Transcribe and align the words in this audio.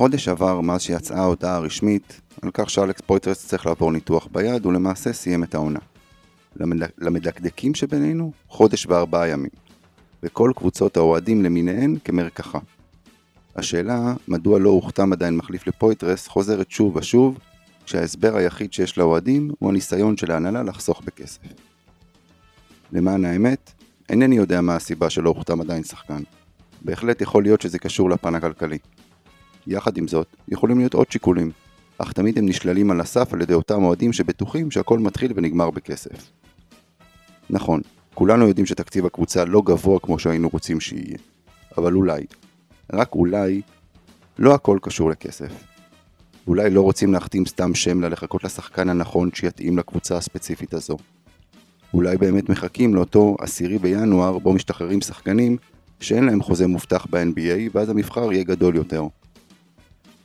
חודש 0.00 0.28
עבר 0.28 0.60
מאז 0.60 0.82
שיצאה 0.82 1.18
ההודעה 1.18 1.56
הרשמית 1.56 2.20
על 2.42 2.50
כך 2.54 2.70
שאלכס 2.70 3.00
פויטרס 3.00 3.46
צריך 3.46 3.66
לעבור 3.66 3.92
ניתוח 3.92 4.28
ביד 4.32 4.66
ולמעשה 4.66 5.12
סיים 5.12 5.44
את 5.44 5.54
העונה. 5.54 5.78
למדקדקים 6.98 7.74
שבינינו, 7.74 8.32
חודש 8.48 8.86
וארבעה 8.86 9.28
ימים. 9.28 9.50
וכל 10.22 10.52
קבוצות 10.56 10.96
האוהדים 10.96 11.42
למיניהן 11.42 11.96
כמרקחה. 12.04 12.58
השאלה, 13.56 14.14
מדוע 14.28 14.58
לא 14.58 14.70
הוכתם 14.70 15.12
עדיין 15.12 15.36
מחליף 15.36 15.66
לפויטרס, 15.66 16.28
חוזרת 16.28 16.70
שוב 16.70 16.96
ושוב, 16.96 17.38
כשההסבר 17.84 18.36
היחיד 18.36 18.72
שיש 18.72 18.98
לאוהדים 18.98 19.50
הוא 19.58 19.70
הניסיון 19.70 20.16
של 20.16 20.32
ההנהלה 20.32 20.62
לחסוך 20.62 21.02
בכסף. 21.04 21.40
למען 22.92 23.24
האמת, 23.24 23.72
אינני 24.08 24.36
יודע 24.36 24.60
מה 24.60 24.76
הסיבה 24.76 25.10
שלא 25.10 25.28
הוכתם 25.28 25.60
עדיין 25.60 25.82
שחקן. 25.84 26.22
בהחלט 26.82 27.20
יכול 27.20 27.42
להיות 27.42 27.60
שזה 27.60 27.78
קשור 27.78 28.10
לפן 28.10 28.34
הכלכלי. 28.34 28.78
יחד 29.66 29.96
עם 29.96 30.08
זאת, 30.08 30.26
יכולים 30.48 30.78
להיות 30.78 30.94
עוד 30.94 31.10
שיקולים, 31.10 31.50
אך 31.98 32.12
תמיד 32.12 32.38
הם 32.38 32.46
נשללים 32.46 32.90
על 32.90 33.00
הסף 33.00 33.34
על 33.34 33.42
ידי 33.42 33.54
אותם 33.54 33.82
אוהדים 33.82 34.12
שבטוחים 34.12 34.70
שהכל 34.70 34.98
מתחיל 34.98 35.32
ונגמר 35.36 35.70
בכסף. 35.70 36.30
נכון, 37.50 37.80
כולנו 38.14 38.48
יודעים 38.48 38.66
שתקציב 38.66 39.06
הקבוצה 39.06 39.44
לא 39.44 39.62
גבוה 39.64 40.00
כמו 40.00 40.18
שהיינו 40.18 40.48
רוצים 40.48 40.80
שיהיה, 40.80 41.18
אבל 41.78 41.94
אולי, 41.94 42.26
רק 42.92 43.14
אולי, 43.14 43.62
לא 44.38 44.54
הכל 44.54 44.78
קשור 44.82 45.10
לכסף. 45.10 45.52
אולי 46.46 46.70
לא 46.70 46.80
רוצים 46.80 47.12
להחתים 47.12 47.46
סתם 47.46 47.74
שם 47.74 48.04
לחכות 48.04 48.44
לשחקן 48.44 48.88
הנכון 48.88 49.30
שיתאים 49.34 49.78
לקבוצה 49.78 50.16
הספציפית 50.16 50.74
הזו. 50.74 50.96
אולי 51.94 52.16
באמת 52.16 52.48
מחכים 52.48 52.94
לאותו 52.94 53.36
עשירי 53.40 53.78
בינואר 53.78 54.38
בו 54.38 54.52
משתחררים 54.52 55.00
שחקנים 55.00 55.56
שאין 56.00 56.24
להם 56.24 56.42
חוזה 56.42 56.66
מובטח 56.66 57.06
ב-NBA 57.10 57.70
ואז 57.72 57.88
המבחר 57.88 58.32
יהיה 58.32 58.44
גדול 58.44 58.76
יותר. 58.76 59.06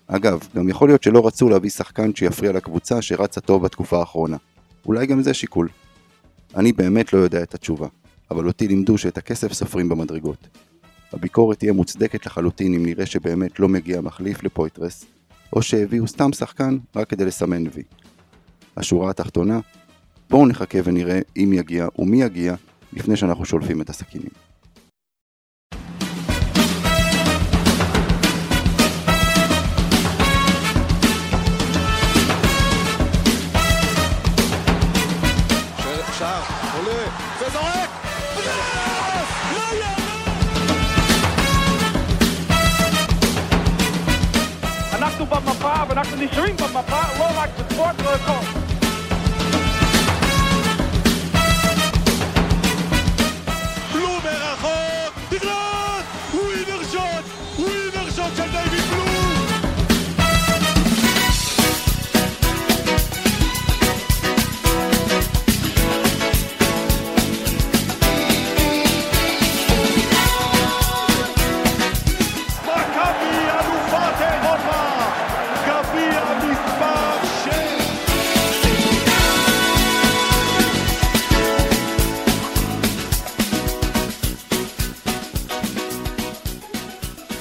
אגב, 0.07 0.47
גם 0.55 0.69
יכול 0.69 0.89
להיות 0.89 1.03
שלא 1.03 1.27
רצו 1.27 1.49
להביא 1.49 1.69
שחקן 1.69 2.15
שיפריע 2.15 2.51
לקבוצה 2.51 3.01
שרצה 3.01 3.41
טוב 3.41 3.63
בתקופה 3.63 3.99
האחרונה. 3.99 4.37
אולי 4.85 5.05
גם 5.05 5.21
זה 5.21 5.33
שיקול. 5.33 5.69
אני 6.55 6.71
באמת 6.71 7.13
לא 7.13 7.19
יודע 7.19 7.43
את 7.43 7.53
התשובה, 7.53 7.87
אבל 8.31 8.47
אותי 8.47 8.67
לימדו 8.67 8.97
שאת 8.97 9.17
הכסף 9.17 9.53
סופרים 9.53 9.89
במדרגות. 9.89 10.47
הביקורת 11.13 11.59
תהיה 11.59 11.73
מוצדקת 11.73 12.25
לחלוטין 12.25 12.73
אם 12.73 12.85
נראה 12.85 13.05
שבאמת 13.05 13.59
לא 13.59 13.67
מגיע 13.67 14.01
מחליף 14.01 14.43
לפויטרס, 14.43 15.05
או 15.53 15.61
שהביאו 15.61 16.07
סתם 16.07 16.33
שחקן 16.33 16.77
רק 16.95 17.09
כדי 17.09 17.25
לסמן 17.25 17.63
וי. 17.73 17.83
השורה 18.77 19.09
התחתונה, 19.09 19.59
בואו 20.29 20.47
נחכה 20.47 20.79
ונראה 20.83 21.19
אם 21.37 21.53
יגיע 21.53 21.87
ומי 21.99 22.21
יגיע 22.21 22.55
לפני 22.93 23.15
שאנחנו 23.15 23.45
שולפים 23.45 23.81
את 23.81 23.89
הסכינים. 23.89 24.44
ואנחנו 45.95 46.17
נשארים 46.25 46.57
במפה, 46.57 47.01
לא 47.19 47.25
רק 47.35 47.49
בספורט, 47.59 47.95
לא 48.03 48.09
הכל. 48.09 48.54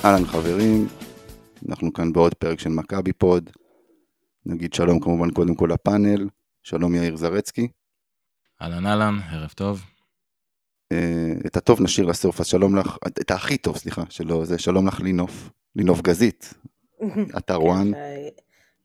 אהלן 0.04 0.24
חברים, 0.24 0.86
אנחנו 1.68 1.92
כאן 1.92 2.12
בעוד 2.12 2.34
פרק 2.34 2.58
של 2.58 2.70
מכבי 2.70 3.12
פוד. 3.12 3.50
נגיד 4.46 4.74
שלום 4.74 5.00
כמובן 5.00 5.30
קודם 5.30 5.54
כל 5.54 5.68
לפאנל, 5.72 6.28
שלום 6.62 6.94
יאיר 6.94 7.16
זרצקי. 7.16 7.68
אהלן 8.62 8.86
אהלן, 8.86 9.18
ערב 9.30 9.50
טוב. 9.50 9.82
אה, 10.92 11.32
את 11.46 11.56
הטוב 11.56 11.82
נשאיר 11.82 12.06
לסוף, 12.06 12.40
אז 12.40 12.46
שלום 12.46 12.76
לך, 12.76 12.96
את 13.08 13.30
הכי 13.30 13.56
טוב, 13.56 13.76
סליחה, 13.76 14.02
שלא, 14.10 14.44
זה 14.44 14.58
שלום 14.58 14.86
לך 14.88 15.00
לינוף, 15.00 15.50
לינוף 15.76 16.00
גזית, 16.00 16.54
אתר 17.38 17.62
וואן. 17.62 17.90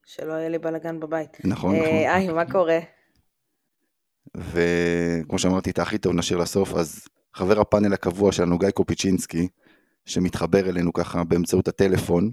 שלא 0.06 0.34
יהיה 0.34 0.50
לי 0.50 0.58
בלאגן 0.58 1.00
בבית. 1.00 1.38
נכון, 1.44 1.76
אה, 1.76 1.82
נכון. 1.82 1.94
היי, 1.94 2.28
מה 2.28 2.52
קורה? 2.52 2.80
וכמו 4.38 5.40
שאמרתי, 5.40 5.70
את 5.70 5.80
הכי 5.80 5.98
טוב 5.98 6.14
נשאיר 6.14 6.40
לסוף, 6.40 6.74
אז 6.74 7.08
חבר 7.36 7.60
הפאנל 7.60 7.94
הקבוע 7.94 8.32
שלנו, 8.32 8.58
גיא 8.58 8.70
קופיצ'ינסקי, 8.70 9.48
שמתחבר 10.10 10.70
אלינו 10.70 10.94
ככה 10.94 11.24
באמצעות 11.24 11.68
הטלפון. 11.68 12.30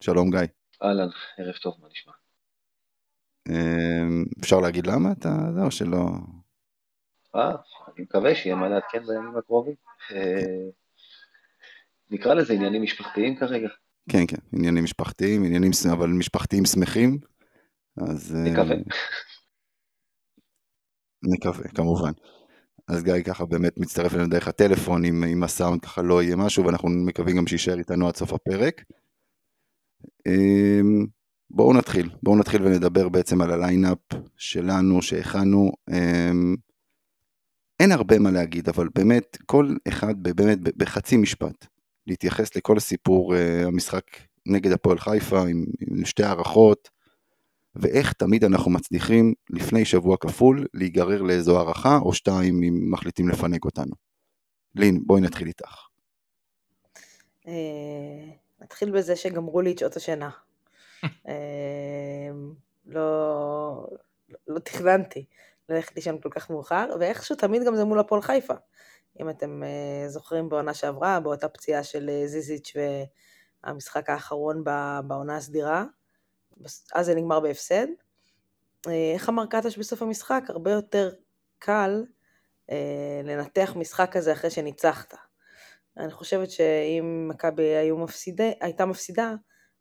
שלום 0.00 0.30
גיא. 0.30 0.40
אהלן, 0.82 1.08
ערב 1.38 1.54
טוב, 1.62 1.74
מה 1.80 1.88
נשמע? 1.90 2.12
אמ, 3.48 4.24
אפשר 4.40 4.60
להגיד 4.60 4.86
למה 4.86 5.12
אתה, 5.12 5.28
זה 5.54 5.62
או 5.62 5.70
שלא? 5.70 5.98
אה, 7.36 7.50
אני 7.96 8.04
מקווה 8.04 8.34
שיהיה 8.34 8.56
מה 8.56 8.68
לעדכן 8.68 9.06
בימים 9.06 9.36
הקרובים. 9.36 9.74
אה, 10.12 10.70
נקרא 12.10 12.34
לזה 12.34 12.52
עניינים 12.52 12.82
משפחתיים 12.82 13.36
כרגע. 13.36 13.68
כן, 14.10 14.26
כן, 14.28 14.36
עניינים 14.52 14.84
משפחתיים, 14.84 15.44
עניינים, 15.44 15.70
אבל 15.92 16.08
משפחתיים 16.08 16.64
שמחים. 16.64 17.18
אז... 17.96 18.36
אה, 18.36 18.52
נקווה. 18.52 18.76
נקווה, 21.22 21.68
כמובן. 21.68 22.12
אז 22.88 23.02
גיא 23.02 23.22
ככה 23.24 23.44
באמת 23.44 23.78
מצטרף 23.78 24.14
אלינו 24.14 24.28
דרך 24.28 24.48
הטלפון, 24.48 25.04
אם, 25.04 25.24
אם 25.24 25.42
הסאונד 25.42 25.80
ככה 25.80 26.02
לא 26.02 26.22
יהיה 26.22 26.36
משהו, 26.36 26.64
ואנחנו 26.64 26.88
מקווים 26.88 27.36
גם 27.36 27.46
שיישאר 27.46 27.78
איתנו 27.78 28.08
עד 28.08 28.16
סוף 28.16 28.32
הפרק. 28.32 28.84
אמ, 30.26 31.06
בואו 31.50 31.72
נתחיל, 31.72 32.10
בואו 32.22 32.36
נתחיל 32.36 32.62
ונדבר 32.62 33.08
בעצם 33.08 33.40
על 33.40 33.52
ה 33.52 33.59
lineup 33.59 33.98
שלנו, 34.36 35.02
שהכנו. 35.02 35.72
אמ, 35.90 36.56
אין 37.80 37.92
הרבה 37.92 38.18
מה 38.18 38.30
להגיד, 38.30 38.68
אבל 38.68 38.88
באמת, 38.94 39.38
כל 39.46 39.76
אחד 39.88 40.22
באמת 40.22 40.58
בחצי 40.76 41.16
משפט, 41.16 41.66
להתייחס 42.06 42.56
לכל 42.56 42.76
הסיפור, 42.76 43.34
אה, 43.34 43.66
המשחק 43.66 44.04
נגד 44.46 44.72
הפועל 44.72 44.98
חיפה, 44.98 45.40
עם, 45.40 45.64
עם 45.80 46.04
שתי 46.04 46.24
הארכות, 46.24 46.90
ואיך 47.80 48.12
תמיד 48.12 48.44
אנחנו 48.44 48.70
מצליחים 48.70 49.34
לפני 49.50 49.84
שבוע 49.84 50.16
כפול 50.20 50.66
להיגרר 50.74 51.22
לאיזו 51.22 51.56
הערכה 51.56 51.98
או 52.02 52.14
שתיים 52.14 52.62
אם 52.62 52.90
מחליטים 52.90 53.28
לפנק 53.28 53.64
אותנו. 53.64 53.92
לין, 54.74 55.02
בואי 55.06 55.20
נתחיל 55.20 55.46
איתך. 55.46 55.86
אה, 57.46 57.52
נתחיל 58.60 58.90
בזה 58.90 59.16
שגמרו 59.16 59.60
לי 59.60 59.72
את 59.72 59.78
שעות 59.78 59.96
השינה. 59.96 60.30
אה, 61.04 62.30
לא, 62.86 63.86
לא 64.48 64.58
תכננתי 64.58 65.24
ללכת 65.68 65.96
לישון 65.96 66.20
כל 66.20 66.30
כך 66.30 66.50
מאוחר, 66.50 66.88
ואיכשהו 67.00 67.36
תמיד 67.36 67.62
גם 67.66 67.76
זה 67.76 67.84
מול 67.84 67.98
הפועל 67.98 68.22
חיפה. 68.22 68.54
אם 69.20 69.30
אתם 69.30 69.62
uh, 69.62 70.08
זוכרים 70.08 70.48
בעונה 70.48 70.74
שעברה, 70.74 71.20
באותה 71.20 71.48
פציעה 71.48 71.84
של 71.84 72.10
זיזיץ' 72.26 72.72
והמשחק 73.64 74.10
האחרון 74.10 74.64
בעונה 75.06 75.36
הסדירה, 75.36 75.84
אז 76.94 77.06
זה 77.06 77.14
נגמר 77.14 77.40
בהפסד. 77.40 77.86
אה, 78.88 79.12
איך 79.14 79.28
אמר 79.28 79.46
קטש 79.46 79.78
בסוף 79.78 80.02
המשחק? 80.02 80.42
הרבה 80.48 80.70
יותר 80.70 81.10
קל 81.58 82.04
אה, 82.70 83.20
לנתח 83.24 83.72
משחק 83.76 84.08
כזה 84.12 84.32
אחרי 84.32 84.50
שניצחת. 84.50 85.14
אני 85.96 86.12
חושבת 86.12 86.50
שאם 86.50 87.28
מכבי 87.30 87.74
הייתה 88.60 88.86
מפסידה, 88.86 89.34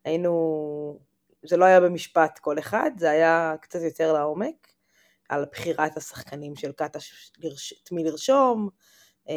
היינו... 0.05 0.99
זה 1.43 1.57
לא 1.57 1.65
היה 1.65 1.79
במשפט 1.79 2.39
כל 2.39 2.59
אחד, 2.59 2.91
זה 2.97 3.09
היה 3.09 3.55
קצת 3.61 3.79
יותר 3.81 4.13
לעומק, 4.13 4.67
על 5.29 5.45
בחירת 5.51 5.97
השחקנים 5.97 6.55
של 6.55 6.71
קטש, 6.71 7.31
את 7.83 7.91
מי 7.91 8.03
לרשום, 8.03 8.69
אה, 9.29 9.35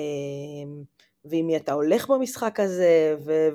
מי 1.25 1.57
אתה 1.57 1.73
הולך 1.73 2.11
במשחק 2.11 2.61
הזה, 2.61 3.17
ו... 3.25 3.49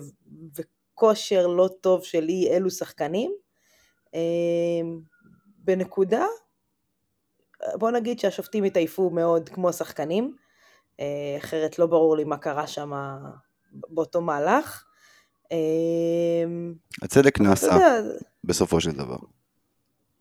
וכושר 0.55 1.47
לא 1.47 1.69
טוב 1.81 2.03
של 2.03 2.29
אי 2.29 2.49
אלו 2.49 2.69
שחקנים. 2.69 3.42
אמ, 4.13 4.99
בנקודה, 5.57 6.25
בוא 7.73 7.91
נגיד 7.91 8.19
שהשופטים 8.19 8.63
התעייפו 8.63 9.09
מאוד 9.09 9.49
כמו 9.49 9.69
השחקנים, 9.69 10.35
אה, 10.99 11.35
אחרת 11.37 11.79
לא 11.79 11.85
ברור 11.85 12.17
לי 12.17 12.23
מה 12.23 12.37
קרה 12.37 12.67
שם 12.67 12.91
באותו 13.71 14.21
מהלך. 14.21 14.85
אמ, 15.51 16.73
הצדק 17.01 17.39
נעשה 17.39 17.65
יודע, 17.65 18.01
בסופו 18.43 18.81
של 18.81 18.91
דבר. 18.91 19.17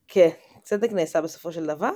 כן, 0.08 0.30
צדק 0.62 0.92
נעשה 0.92 1.20
בסופו 1.20 1.52
של 1.52 1.66
דבר. 1.66 1.90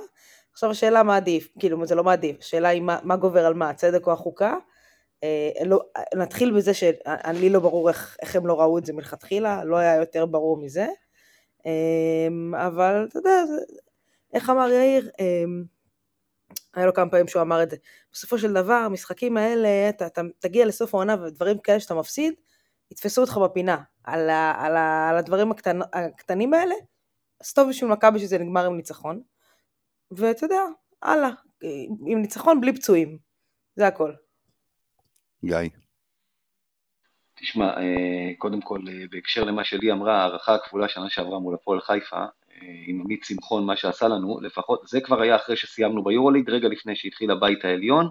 עכשיו 0.51 0.71
השאלה 0.71 1.03
מה 1.03 1.15
עדיף, 1.15 1.49
כאילו 1.59 1.85
זה 1.85 1.95
לא 1.95 2.03
מה 2.03 2.13
עדיף, 2.13 2.37
השאלה 2.39 2.67
היא 2.67 2.81
מה, 2.81 2.99
מה 3.03 3.15
גובר 3.15 3.45
על 3.45 3.53
מה, 3.53 3.69
הצדק 3.69 4.07
או 4.07 4.11
החוקה. 4.11 4.55
אה, 5.23 5.49
לא, 5.65 5.79
נתחיל 6.15 6.57
בזה 6.57 6.73
שאני 6.73 7.49
לא 7.49 7.59
ברור 7.59 7.89
איך, 7.89 8.17
איך 8.21 8.35
הם 8.35 8.47
לא 8.47 8.61
ראו 8.61 8.77
את 8.77 8.85
זה 8.85 8.93
מלכתחילה, 8.93 9.63
לא 9.63 9.75
היה 9.75 9.95
יותר 9.95 10.25
ברור 10.25 10.57
מזה. 10.57 10.87
אה, 11.65 12.67
אבל 12.67 13.05
אתה 13.09 13.19
יודע, 13.19 13.43
איך 14.33 14.49
אמר 14.49 14.69
יאיר, 14.69 15.09
אה, 15.19 15.43
היה 16.73 16.85
לו 16.85 16.93
כמה 16.93 17.09
פעמים 17.09 17.27
שהוא 17.27 17.41
אמר 17.41 17.63
את 17.63 17.69
זה, 17.69 17.77
בסופו 18.11 18.39
של 18.39 18.53
דבר, 18.53 18.73
המשחקים 18.73 19.37
האלה, 19.37 19.89
אתה, 19.89 20.07
אתה 20.07 20.21
תגיע 20.39 20.65
לסוף 20.65 20.95
העונה 20.95 21.23
ודברים 21.23 21.57
כאלה 21.57 21.79
שאתה 21.79 21.93
מפסיד, 21.93 22.33
יתפסו 22.91 23.21
אותך 23.21 23.37
בפינה. 23.37 23.77
על, 24.03 24.29
ה, 24.29 24.53
על, 24.57 24.75
ה, 24.75 25.09
על 25.09 25.17
הדברים 25.17 25.51
הקטנ, 25.51 25.79
הקטנים 25.93 26.53
האלה, 26.53 26.75
אז 27.41 27.53
טוב 27.53 27.69
בשביל 27.69 27.91
מכבי 27.91 28.19
שזה 28.19 28.37
נגמר 28.37 28.65
עם 28.65 28.77
ניצחון. 28.77 29.21
ואתה 30.11 30.45
יודע, 30.45 30.61
הלאה, 31.01 31.29
עם 32.05 32.21
ניצחון 32.21 32.61
בלי 32.61 32.75
פצועים. 32.75 33.17
זה 33.75 33.87
הכל. 33.87 34.13
גיא. 35.45 35.57
תשמע, 37.39 37.77
אה, 37.77 38.31
קודם 38.37 38.61
כל, 38.61 38.79
אה, 38.87 39.03
בהקשר 39.11 39.43
למה 39.43 39.63
שלי 39.63 39.91
אמרה, 39.91 40.21
הערכה 40.21 40.55
הכפולה 40.55 40.87
שנה 40.87 41.09
שעברה 41.09 41.39
מול 41.39 41.55
הפועל 41.55 41.81
חיפה, 41.81 42.15
אה, 42.17 42.67
עם 42.87 43.01
עמית 43.01 43.23
שמחון, 43.23 43.65
מה 43.65 43.75
שעשה 43.75 44.07
לנו, 44.07 44.39
לפחות, 44.41 44.81
זה 44.87 45.01
כבר 45.01 45.21
היה 45.21 45.35
אחרי 45.35 45.55
שסיימנו 45.55 46.03
ביורוליג, 46.03 46.49
רגע 46.49 46.67
לפני 46.67 46.95
שהתחיל 46.95 47.31
הבית 47.31 47.65
העליון. 47.65 48.09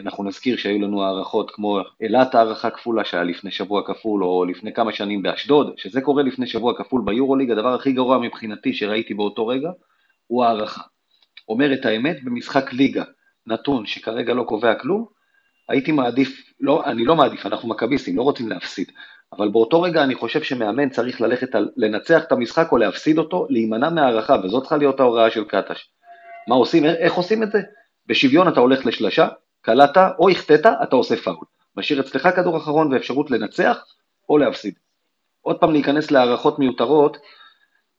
אנחנו 0.00 0.24
נזכיר 0.24 0.56
שהיו 0.56 0.78
לנו 0.78 1.02
הערכות 1.02 1.50
כמו 1.50 1.80
אילת 2.00 2.34
הערכה 2.34 2.70
כפולה 2.70 3.04
שהיה 3.04 3.22
לפני 3.22 3.50
שבוע 3.50 3.86
כפול, 3.86 4.24
או 4.24 4.44
לפני 4.44 4.72
כמה 4.72 4.92
שנים 4.92 5.22
באשדוד, 5.22 5.74
שזה 5.76 6.00
קורה 6.00 6.22
לפני 6.22 6.46
שבוע 6.46 6.78
כפול 6.78 7.02
ביורוליג, 7.04 7.50
הדבר 7.50 7.74
הכי 7.74 7.92
גרוע 7.92 8.18
מבחינתי 8.18 8.72
שראיתי 8.72 9.14
באותו 9.14 9.46
רגע, 9.46 9.70
הוא 10.26 10.44
הערכה. 10.44 10.82
אומר 11.48 11.72
את 11.72 11.84
האמת, 11.84 12.24
במשחק 12.24 12.72
ליגה, 12.72 13.04
נתון 13.46 13.86
שכרגע 13.86 14.34
לא 14.34 14.42
קובע 14.42 14.74
כלום, 14.74 15.06
הייתי 15.68 15.92
מעדיף, 15.92 16.42
לא, 16.60 16.84
אני 16.86 17.04
לא 17.04 17.16
מעדיף, 17.16 17.46
אנחנו 17.46 17.68
מכביסטים, 17.68 18.16
לא 18.16 18.22
רוצים 18.22 18.48
להפסיד, 18.48 18.92
אבל 19.32 19.48
באותו 19.48 19.82
רגע 19.82 20.02
אני 20.02 20.14
חושב 20.14 20.42
שמאמן 20.42 20.88
צריך 20.88 21.20
ללכת 21.20 21.54
על 21.54 21.68
לנצח 21.76 22.22
את 22.24 22.32
המשחק 22.32 22.72
או 22.72 22.76
להפסיד 22.76 23.18
אותו, 23.18 23.46
להימנע 23.50 23.90
מהערכה, 23.90 24.36
וזאת 24.44 24.62
צריכה 24.62 24.76
להיות 24.76 25.00
ההוראה 25.00 25.30
של 25.30 25.44
קטש. 25.44 25.88
מה 26.48 26.54
עושים, 26.54 26.84
איך 26.84 27.14
עושים 27.14 27.42
את 27.42 27.52
זה? 27.52 27.60
בשוויון 28.06 28.48
אתה 28.48 28.60
הולך 28.60 28.86
לשלשה, 28.86 29.28
קלעת 29.60 29.96
או 30.18 30.30
החטאת, 30.30 30.66
אתה 30.82 30.96
עושה 30.96 31.16
פאול. 31.16 31.44
משאיר 31.76 32.00
אצלך 32.00 32.28
כדור 32.36 32.56
אחרון 32.56 32.92
ואפשרות 32.92 33.30
לנצח 33.30 33.84
או 34.28 34.38
להפסיד. 34.38 34.74
עוד 35.40 35.58
פעם 35.58 35.72
להיכנס 35.72 36.10
להערכות 36.10 36.58
מיותרות, 36.58 37.16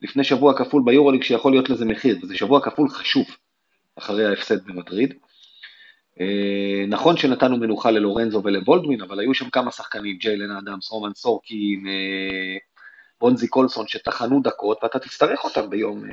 לפני 0.01 0.23
שבוע 0.23 0.57
כפול 0.57 0.81
ביורוליג 0.85 1.23
שיכול 1.23 1.51
להיות 1.51 1.69
לזה 1.69 1.85
מחיר, 1.85 2.17
וזה 2.23 2.37
שבוע 2.37 2.61
כפול 2.61 2.89
חשוב 2.89 3.25
אחרי 3.95 4.25
ההפסד 4.25 4.65
במטריד. 4.65 5.13
אה, 6.21 6.85
נכון 6.87 7.17
שנתנו 7.17 7.57
מנוחה 7.57 7.91
ללורנזו 7.91 8.41
ולוולדמין, 8.43 9.01
אבל 9.01 9.19
היו 9.19 9.33
שם 9.33 9.49
כמה 9.49 9.71
שחקנים, 9.71 10.17
ג'יילן 10.17 10.51
אדמס, 10.51 10.89
רומן 10.89 11.13
סורקין, 11.13 11.87
אה, 11.87 12.57
בונזי 13.21 13.47
קולסון, 13.47 13.87
שטחנו 13.87 14.41
דקות, 14.43 14.83
ואתה 14.83 14.99
תצטרך 14.99 15.43
אותם 15.43 15.69
ביום, 15.69 16.05
אה, 16.05 16.09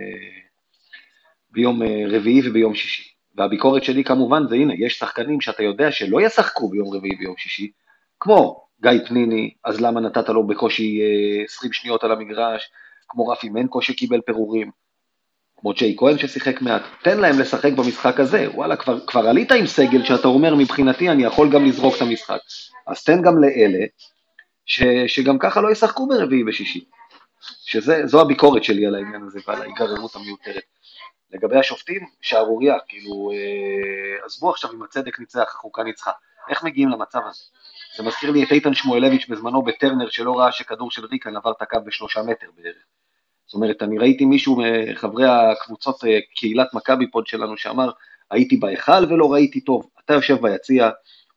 ביום 1.50 1.82
רביעי 2.08 2.48
וביום 2.48 2.74
שישי. 2.74 3.10
והביקורת 3.34 3.84
שלי 3.84 4.04
כמובן 4.04 4.48
זה 4.48 4.54
הנה, 4.54 4.74
יש 4.78 4.98
שחקנים 4.98 5.40
שאתה 5.40 5.62
יודע 5.62 5.92
שלא 5.92 6.20
ישחקו 6.20 6.68
ביום 6.68 6.94
רביעי 6.94 7.14
וביום 7.14 7.34
שישי, 7.38 7.70
כמו 8.20 8.66
גיא 8.82 9.06
פניני, 9.08 9.54
אז 9.64 9.80
למה 9.80 10.00
נתת 10.00 10.28
לו 10.28 10.46
בקושי 10.46 11.00
20 11.44 11.72
שניות 11.72 12.04
על 12.04 12.12
המגרש, 12.12 12.70
כמו 13.08 13.28
רפי 13.28 13.48
מנקו 13.48 13.82
שקיבל 13.82 14.20
פירורים, 14.20 14.70
כמו 15.60 15.72
ג'יי 15.72 15.94
כהן 15.98 16.18
ששיחק 16.18 16.62
מעט, 16.62 16.82
תן 17.02 17.20
להם 17.20 17.38
לשחק 17.38 17.72
במשחק 17.72 18.20
הזה, 18.20 18.46
וואלה, 18.54 18.76
כבר, 18.76 19.06
כבר 19.06 19.28
עלית 19.28 19.52
עם 19.52 19.66
סגל 19.66 20.04
שאתה 20.04 20.28
אומר 20.28 20.54
מבחינתי 20.54 21.10
אני 21.10 21.24
יכול 21.24 21.50
גם 21.52 21.64
לזרוק 21.64 21.96
את 21.96 22.02
המשחק, 22.02 22.40
אז 22.86 23.04
תן 23.04 23.22
גם 23.22 23.42
לאלה 23.42 23.84
ש, 24.66 24.82
שגם 25.06 25.38
ככה 25.38 25.60
לא 25.60 25.70
ישחקו 25.70 26.08
ברביעי 26.08 26.44
ושישי, 26.48 26.84
שזו 27.64 28.20
הביקורת 28.20 28.64
שלי 28.64 28.86
על 28.86 28.94
העניין 28.94 29.22
הזה 29.22 29.40
ועל 29.46 29.62
ההיגררות 29.62 30.16
המיותרת. 30.16 30.62
לגבי 31.32 31.58
השופטים, 31.58 32.06
שערורייה, 32.20 32.74
כאילו, 32.88 33.30
אה, 33.32 34.24
עזבו 34.24 34.50
עכשיו 34.50 34.72
אם 34.72 34.82
הצדק 34.82 35.20
ניצח, 35.20 35.54
החוקה 35.54 35.82
ניצחה, 35.82 36.10
איך 36.48 36.62
מגיעים 36.64 36.88
למצב 36.88 37.20
הזה? 37.28 37.44
זה 37.96 38.02
מזכיר 38.02 38.30
לי 38.30 38.44
את 38.44 38.52
איתן 38.52 38.74
שמואלביץ' 38.74 39.26
בזמנו 39.28 39.62
בטרנר 39.62 40.08
שלא 40.08 40.38
ראה 40.38 40.52
שכדור 40.52 40.90
של 40.90 41.04
ריקן 41.06 41.36
עבר 41.36 41.50
את 41.50 41.62
הקו 41.62 41.78
בשלושה 41.84 42.22
מטר 42.22 42.46
בערך. 42.56 42.84
זאת 43.50 43.54
אומרת, 43.54 43.82
אני 43.82 43.98
ראיתי 43.98 44.24
מישהו 44.24 44.62
מחברי 44.92 45.24
הקבוצות, 45.28 46.04
אה, 46.04 46.18
קהילת 46.34 46.74
מכבי 46.74 47.10
פוד 47.10 47.26
שלנו, 47.26 47.56
שאמר, 47.56 47.90
הייתי 48.30 48.56
בהיכל 48.56 49.04
ולא 49.08 49.32
ראיתי 49.32 49.60
טוב. 49.60 49.90
אתה 50.04 50.14
יושב 50.14 50.36
ביציע, 50.42 50.90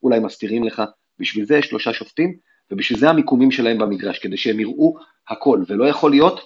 אולי 0.04 0.20
מסתירים 0.20 0.64
לך, 0.64 0.82
בשביל 1.20 1.46
זה 1.46 1.58
יש 1.58 1.66
שלושה 1.66 1.94
שופטים, 1.94 2.38
ובשביל 2.72 3.00
זה 3.00 3.10
המיקומים 3.10 3.52
שלהם 3.52 3.78
במגרש, 3.78 4.20
כדי 4.20 4.38
שהם 4.38 4.60
יראו 4.60 4.96
הכל, 5.30 5.64
ולא 5.68 5.86
יכול 5.90 6.12
להיות 6.12 6.40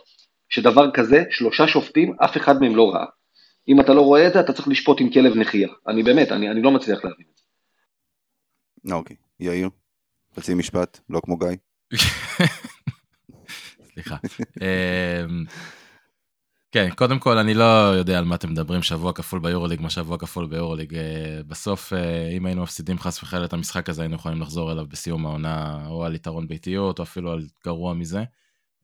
שדבר 0.49 0.91
כזה, 0.91 1.23
שלושה 1.29 1.67
שופטים, 1.67 2.15
אף 2.25 2.37
אחד 2.37 2.61
מהם 2.61 2.75
לא 2.75 2.91
ראה. 2.93 3.05
אם 3.67 3.79
אתה 3.79 3.93
לא 3.93 4.01
רואה 4.01 4.27
את 4.27 4.33
זה, 4.33 4.39
אתה 4.39 4.53
צריך 4.53 4.67
לשפוט 4.67 5.01
עם 5.01 5.09
כלב 5.09 5.35
נחייה. 5.35 5.69
אני 5.87 6.03
באמת, 6.03 6.31
אני, 6.31 6.49
אני 6.49 6.61
לא 6.61 6.71
מצליח 6.71 7.05
להבין 7.05 7.25
את 7.33 7.37
זה. 7.37 8.95
אוקיי, 8.95 9.15
יאיר, 9.39 9.69
חצי 10.35 10.53
משפט, 10.53 10.99
לא 11.09 11.21
כמו 11.23 11.37
גיא. 11.37 11.47
סליחה. 13.97 14.15
אמ, 14.61 15.45
כן, 16.71 16.89
קודם 16.95 17.19
כל, 17.19 17.37
אני 17.37 17.53
לא 17.53 17.63
יודע 17.97 18.17
על 18.17 18.25
מה 18.25 18.35
אתם 18.35 18.51
מדברים, 18.51 18.81
שבוע 18.83 19.13
כפול 19.13 19.39
ביורוליג, 19.39 19.81
מה 19.81 19.89
שבוע 19.89 20.17
כפול 20.17 20.47
ביורוליג. 20.47 20.95
אה, 20.95 21.39
בסוף, 21.47 21.93
אה, 21.93 22.29
אם 22.29 22.45
היינו 22.45 22.63
מפסידים 22.63 22.99
חס 22.99 23.23
וחלילה 23.23 23.45
את 23.45 23.53
המשחק 23.53 23.89
הזה, 23.89 24.01
היינו 24.01 24.15
יכולים 24.15 24.41
לחזור 24.41 24.71
אליו 24.71 24.85
בסיום 24.87 25.25
העונה, 25.25 25.87
או 25.87 26.05
על 26.05 26.15
יתרון 26.15 26.47
ביתיות, 26.47 26.99
או 26.99 27.03
אפילו 27.03 27.31
על 27.31 27.47
גרוע 27.65 27.93
מזה. 27.93 28.23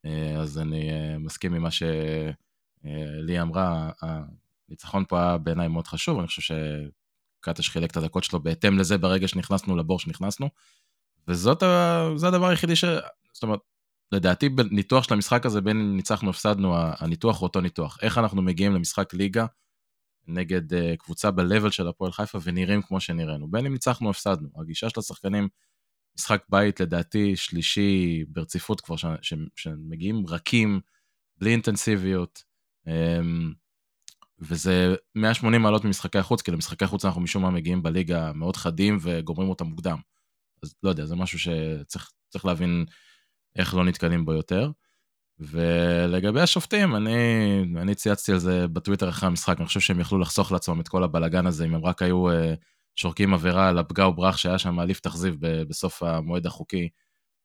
אה, 0.06 0.36
אז 0.40 0.60
אני 0.60 0.90
מסכים 1.20 1.54
עם 1.54 1.62
מה 1.62 1.72
שלי 1.72 3.42
אמרה, 3.42 3.92
הניצחון 4.02 5.04
פה 5.08 5.20
היה 5.20 5.38
בעיניי 5.38 5.68
מאוד 5.68 5.88
חשוב, 5.88 6.20
אני 6.20 6.28
חושב 6.28 6.56
שקטש 7.42 7.70
חילק 7.70 7.92
את 7.92 7.98
הדקות 7.98 8.24
שלו 8.24 8.40
בהתאם 8.40 8.80
לזה 8.80 8.98
ברגע 8.98 9.28
שנכנסנו 9.28 9.78
לבור 9.78 10.00
שנכנסנו. 10.00 10.50
וזה 11.28 11.52
הדבר 12.28 12.48
היחידי 12.48 12.76
ש... 12.76 12.86
זאת 13.34 13.44
אומרת, 13.44 13.60
לדעתי 14.14 14.50
בניתוח 14.50 15.04
של 15.04 15.14
המשחק 15.14 15.46
הזה, 15.46 15.62
בין 15.62 15.80
אם 15.80 15.96
ניצחנו 15.96 16.30
הפסדנו, 16.30 16.76
הניתוח 16.76 17.40
הוא 17.40 17.48
אותו 17.48 17.62
ניתוח. 17.62 17.98
איך 18.02 18.18
אנחנו 18.18 18.42
מגיעים 18.42 18.74
למשחק 18.74 19.14
ליגה 19.14 19.46
נגד 20.28 20.74
uh, 20.74 20.98
קבוצה 20.98 21.32
ב-level 21.32 21.72
של 21.72 21.88
הפועל 21.88 22.12
חיפה 22.12 22.40
ונראים 22.44 22.82
כמו 22.82 23.00
שנראינו. 23.00 23.52
בין 23.52 23.66
אם 23.66 23.74
ניצחנו 23.74 24.10
הפסדנו. 24.10 24.50
הגישה 24.62 24.90
של 24.90 25.00
השחקנים, 25.00 25.48
משחק 26.18 26.44
בית 26.50 26.80
לדעתי 26.80 27.36
שלישי 27.36 28.24
ברציפות 28.28 28.82
כבר, 28.82 28.96
שמגיעים 29.56 30.28
רכים, 30.28 30.80
בלי 31.38 31.52
אינטנסיביות. 31.52 32.44
Um, 32.88 33.54
וזה 34.40 34.96
180 35.16 35.62
מעלות 35.62 35.86
ממשחקי 35.86 36.18
החוץ, 36.18 36.42
כי 36.42 36.52
למשחקי 36.52 36.86
החוץ 36.86 37.06
אנחנו 37.06 37.22
משום 37.22 37.44
מה 37.44 37.50
מגיעים 37.50 37.84
בליגה 37.84 38.34
מאוד 38.34 38.58
חדים 38.58 38.98
וגומרים 39.02 39.50
אותם 39.50 39.66
מוקדם. 39.66 39.98
אז 40.64 40.76
לא 40.84 40.90
יודע, 40.90 41.06
זה 41.06 41.16
משהו 41.16 41.40
שצריך 41.40 42.46
להבין 42.46 42.86
איך 43.56 43.76
לא 43.76 43.86
נתקלים 43.86 44.26
בו 44.26 44.34
יותר. 44.34 44.72
ולגבי 45.40 46.42
השופטים, 46.42 46.96
אני, 46.96 47.16
אני 47.78 47.96
צייצתי 47.96 48.32
על 48.32 48.40
זה 48.40 48.68
בטוויטר 48.68 49.10
אחרי 49.10 49.28
המשחק, 49.28 49.58
אני 49.58 49.68
חושב 49.68 49.80
שהם 49.80 50.00
יכלו 50.00 50.20
לחסוך 50.20 50.52
לעצמם 50.52 50.82
את 50.82 50.88
כל 50.88 51.04
הבלגן 51.04 51.46
הזה, 51.46 51.66
אם 51.66 51.76
הם 51.76 51.86
רק 51.86 52.02
היו 52.02 52.32
uh, 52.32 52.34
שורקים 52.96 53.34
עבירה 53.34 53.70
על 53.70 53.78
הפגע 53.78 54.08
וברח 54.08 54.38
שהיה 54.38 54.58
שם 54.58 54.74
מעליף 54.76 55.00
תכזיב 55.00 55.36
בסוף 55.40 56.04
המועד 56.04 56.46
החוקי. 56.46 56.90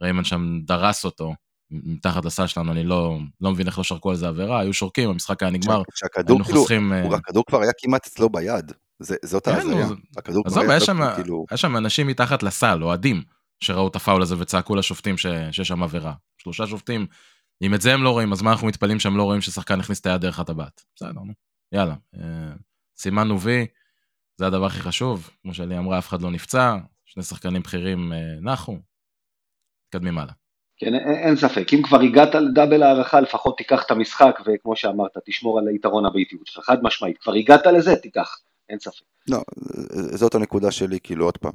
ריימן 0.02 0.24
שם 0.24 0.60
דרס 0.64 1.04
אותו 1.04 1.34
מתחת 1.70 2.24
לסל 2.24 2.46
שלנו, 2.46 2.72
אני 2.72 2.84
לא, 2.84 3.18
לא 3.40 3.50
מבין 3.50 3.66
איך 3.66 3.78
לא 3.78 3.84
שרקו 3.84 4.10
על 4.10 4.16
זה 4.16 4.28
עבירה, 4.28 4.60
היו 4.60 4.72
שורקים, 4.72 5.10
המשחק 5.10 5.42
היה 5.42 5.52
נגמר, 5.52 5.82
היינו 6.16 6.44
כאילו, 6.44 6.60
חוסכים... 6.60 6.92
הוא, 6.92 7.14
הכדור 7.14 7.44
כבר 7.46 7.62
היה 7.62 7.72
כמעט 7.78 8.06
אצלו 8.06 8.28
ביד, 8.28 8.72
זה, 8.98 9.16
זאת 9.24 9.44
כן, 9.44 9.54
ההזיה. 9.54 9.86
הכדור 10.16 10.44
כבר 10.44 10.60
היה 10.60 10.76
אצלו 10.76 10.94
כאילו... 11.14 11.44
היה 11.50 11.56
שם 11.56 11.76
אנשים 11.76 12.06
מתחת 12.06 12.42
לסל, 12.42 12.82
אוהדים. 12.82 13.22
שראו 13.60 13.88
את 13.88 13.96
הפאול 13.96 14.22
הזה 14.22 14.34
וצעקו 14.38 14.76
לשופטים 14.76 15.18
ש... 15.18 15.26
שיש 15.50 15.68
שם 15.68 15.82
עבירה. 15.82 16.14
שלושה 16.38 16.66
שופטים, 16.66 17.06
אם 17.62 17.74
את 17.74 17.80
זה 17.80 17.94
הם 17.94 18.02
לא 18.02 18.10
רואים, 18.10 18.32
אז 18.32 18.42
מה 18.42 18.52
אנחנו 18.52 18.66
מתפלאים 18.66 19.00
שהם 19.00 19.16
לא 19.16 19.22
רואים 19.22 19.40
ששחקן 19.40 19.80
הכניס 19.80 20.00
את 20.00 20.06
היד 20.06 20.20
דרך 20.20 20.40
הטבעת? 20.40 20.84
בסדר, 20.96 21.12
נו, 21.12 21.32
יאללה. 21.72 21.94
אה, 22.16 22.52
סימנו 22.96 23.40
וי, 23.40 23.66
זה 24.36 24.46
הדבר 24.46 24.66
הכי 24.66 24.80
חשוב. 24.80 25.30
כמו 25.42 25.54
שלי 25.54 25.78
אמרה, 25.78 25.98
אף 25.98 26.08
אחד 26.08 26.22
לא 26.22 26.30
נפצע, 26.30 26.76
שני 27.04 27.22
שחקנים 27.22 27.62
בכירים 27.62 28.12
אה, 28.12 28.18
נחו, 28.40 28.78
מתקדמים 29.86 30.18
הלאה. 30.18 30.32
כן, 30.76 30.94
אין, 30.94 31.14
אין 31.26 31.36
ספק, 31.36 31.74
אם 31.74 31.82
כבר 31.82 32.00
הגעת 32.00 32.34
לדאבל 32.34 32.82
הערכה, 32.82 33.20
לפחות 33.20 33.56
תיקח 33.56 33.82
את 33.86 33.90
המשחק, 33.90 34.38
וכמו 34.46 34.76
שאמרת, 34.76 35.10
תשמור 35.26 35.58
על 35.58 35.68
היתרון 35.68 36.06
הביתיות 36.06 36.46
שלך, 36.46 36.64
חד 36.64 36.82
משמעית, 36.82 37.18
כבר 37.18 37.32
הגעת 37.32 37.66
לזה, 37.66 37.96
תיקח, 37.96 38.38
אין 38.68 38.78
ספק. 38.78 39.04
לא, 39.30 39.42
זאת 40.14 40.34
הנקודה 40.34 40.70
שלי, 40.70 41.00
כאילו, 41.00 41.24
עוד 41.24 41.38
פעם, 41.38 41.52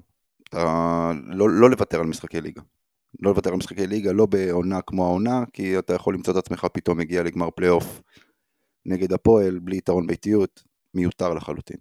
אתה, 0.53 1.11
לא, 1.25 1.49
לא 1.49 1.69
לוותר 1.69 1.99
על 1.99 2.05
משחקי 2.05 2.41
ליגה. 2.41 2.61
לא 3.19 3.31
לוותר 3.31 3.49
על 3.49 3.55
משחקי 3.55 3.87
ליגה, 3.87 4.11
לא 4.11 4.25
בעונה 4.25 4.81
כמו 4.81 5.05
העונה, 5.05 5.43
כי 5.53 5.79
אתה 5.79 5.93
יכול 5.93 6.13
למצוא 6.13 6.33
את 6.33 6.37
עצמך 6.37 6.67
פתאום 6.73 6.97
מגיע 6.97 7.23
לגמר 7.23 7.49
פלייאוף 7.51 8.01
נגד 8.85 9.13
הפועל, 9.13 9.59
בלי 9.59 9.77
יתרון 9.77 10.07
ביתיות, 10.07 10.63
מיותר 10.93 11.33
לחלוטין. 11.33 11.77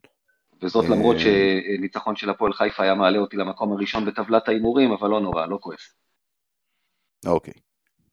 וזאת 0.63 0.85
אה, 0.85 0.91
למרות 0.91 1.17
שניצחון 1.19 2.17
של 2.17 2.31
הפועל 2.31 2.53
חיפה 2.53 2.83
היה 2.83 2.95
מעלה 2.95 3.19
אותי 3.19 3.37
למקום 3.37 3.73
הראשון 3.73 4.05
בטבלת 4.07 4.49
ההימורים, 4.49 4.93
אבל 4.93 5.09
לא 5.09 5.21
נורא, 5.21 5.47
לא 5.47 5.59
כועס. 5.61 5.95
אוקיי, 7.27 7.55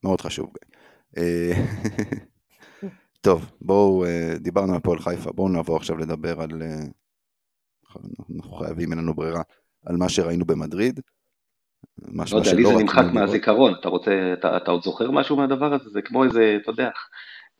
מאוד 0.03 0.21
חשוב. 0.21 0.53
אה, 1.17 1.51
טוב, 3.21 3.51
בואו, 3.61 4.05
אה, 4.05 4.33
דיברנו 4.39 4.71
על 4.71 4.77
הפועל 4.77 4.99
חיפה, 4.99 5.31
בואו 5.31 5.49
נעבור 5.49 5.77
עכשיו 5.77 5.97
לדבר 5.97 6.41
על... 6.41 6.61
אה, 6.61 6.85
אנחנו 8.35 8.51
חייבים, 8.51 8.91
אין 8.91 8.99
לנו 8.99 9.13
ברירה, 9.13 9.41
על 9.85 9.97
מה 9.97 10.09
שראינו 10.09 10.45
במדריד. 10.45 10.99
מה 12.07 12.23
לא 12.31 12.37
יודע, 12.37 12.53
לי 12.53 12.65
זה 12.65 12.73
נמחק. 12.73 13.03
מהזיכרון, 13.13 13.73
אתה 13.79 13.89
רוצה, 13.89 14.33
אתה, 14.33 14.57
אתה 14.57 14.71
עוד 14.71 14.83
זוכר 14.83 15.11
משהו 15.11 15.35
מהדבר 15.35 15.73
הזה? 15.73 15.89
זה 15.89 16.01
כמו 16.01 16.23
איזה, 16.23 16.57
אתה 16.61 16.71
יודע, 16.71 16.89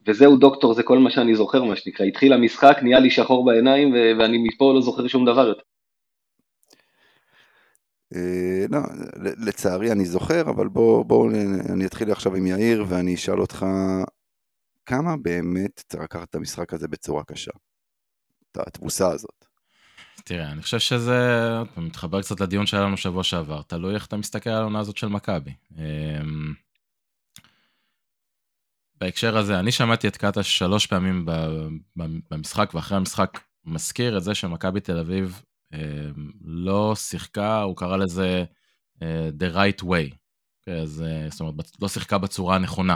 וזהו 0.08 0.38
דוקטור, 0.38 0.74
זה 0.74 0.84
כל 0.84 0.98
מה 0.98 1.12
שאני 1.12 1.36
זוכר, 1.36 1.64
מה 1.64 1.76
שנקרא, 1.76 2.06
התחיל 2.06 2.34
המשחק, 2.34 2.78
נהיה 2.82 3.00
לי 3.00 3.10
שחור 3.10 3.46
בעיניים, 3.46 3.94
ו- 3.94 4.20
ואני 4.20 4.38
מפה 4.38 4.74
לא 4.74 4.82
זוכר 4.82 5.08
שום 5.08 5.26
דבר 5.26 5.48
יותר. 5.48 5.62
אה, 8.16 8.66
לא, 8.70 8.80
לצערי 9.48 9.92
אני 9.92 10.06
זוכר, 10.06 10.42
אבל 10.42 10.68
בואו, 10.68 11.04
בוא, 11.04 11.30
אני 11.70 11.86
אתחיל 11.86 12.12
עכשיו 12.12 12.36
עם 12.36 12.48
יאיר 12.48 12.86
ואני 12.88 13.16
אשאל 13.16 13.42
אותך, 13.42 13.66
כמה 14.86 15.18
באמת 15.18 15.84
צריך 15.88 16.04
לקחת 16.04 16.30
את 16.30 16.36
המשחק 16.36 16.74
הזה 16.74 16.88
בצורה 16.88 17.24
קשה? 17.24 17.52
את 18.52 18.58
התבוסה 18.58 19.12
הזאת. 19.12 19.49
תראה, 20.30 20.52
אני 20.52 20.62
חושב 20.62 20.80
שזה 20.80 21.50
מתחבר 21.78 22.22
קצת 22.22 22.42
לדיון 22.42 22.66
שהיה 22.66 22.84
לנו 22.84 22.98
שבוע 22.98 23.24
שעבר, 23.24 23.62
תלוי 23.62 23.96
איך 23.96 24.06
אתה 24.06 24.18
מסתכל 24.18 24.50
על 24.50 24.62
העונה 24.62 24.80
הזאת 24.80 24.98
של 24.98 25.08
מכבי. 25.08 25.54
אמ, 25.78 26.54
בהקשר 29.02 29.38
הזה, 29.38 29.60
אני 29.60 29.72
שמעתי 29.72 30.08
את 30.08 30.18
קטש 30.18 30.58
שלוש 30.58 30.86
פעמים 30.88 31.26
במשחק, 32.32 32.72
ואחרי 32.74 32.98
המשחק 32.98 33.40
מזכיר 33.66 34.18
את 34.18 34.24
זה 34.24 34.36
שמכבי 34.36 34.80
תל 34.80 34.98
אביב 34.98 35.42
אמ, 35.74 35.80
לא 36.42 36.96
שיחקה, 36.96 37.62
הוא 37.62 37.76
קרא 37.76 37.98
לזה 37.98 38.46
אה, 39.02 39.30
the 39.40 39.56
right 39.56 39.84
way. 39.84 40.16
אז, 40.82 41.04
אה, 41.08 41.30
זאת 41.30 41.40
אומרת, 41.40 41.56
לא 41.82 41.88
שיחקה 41.88 42.18
בצורה 42.18 42.56
הנכונה. 42.56 42.96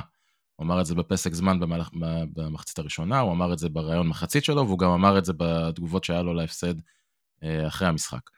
הוא 0.55 0.65
אמר 0.65 0.81
את 0.81 0.85
זה 0.85 0.95
בפסק 0.95 1.33
זמן 1.33 1.59
במהלך, 1.59 1.89
במחצית 2.33 2.79
הראשונה, 2.79 3.19
הוא 3.19 3.31
אמר 3.31 3.53
את 3.53 3.59
זה 3.59 3.69
בראיון 3.69 4.07
מחצית 4.07 4.43
שלו, 4.43 4.65
והוא 4.67 4.79
גם 4.79 4.89
אמר 4.89 5.17
את 5.17 5.25
זה 5.25 5.33
בתגובות 5.37 6.03
שהיה 6.03 6.21
לו 6.21 6.33
להפסד 6.33 6.73
אחרי 7.67 7.87
המשחק. 7.87 8.29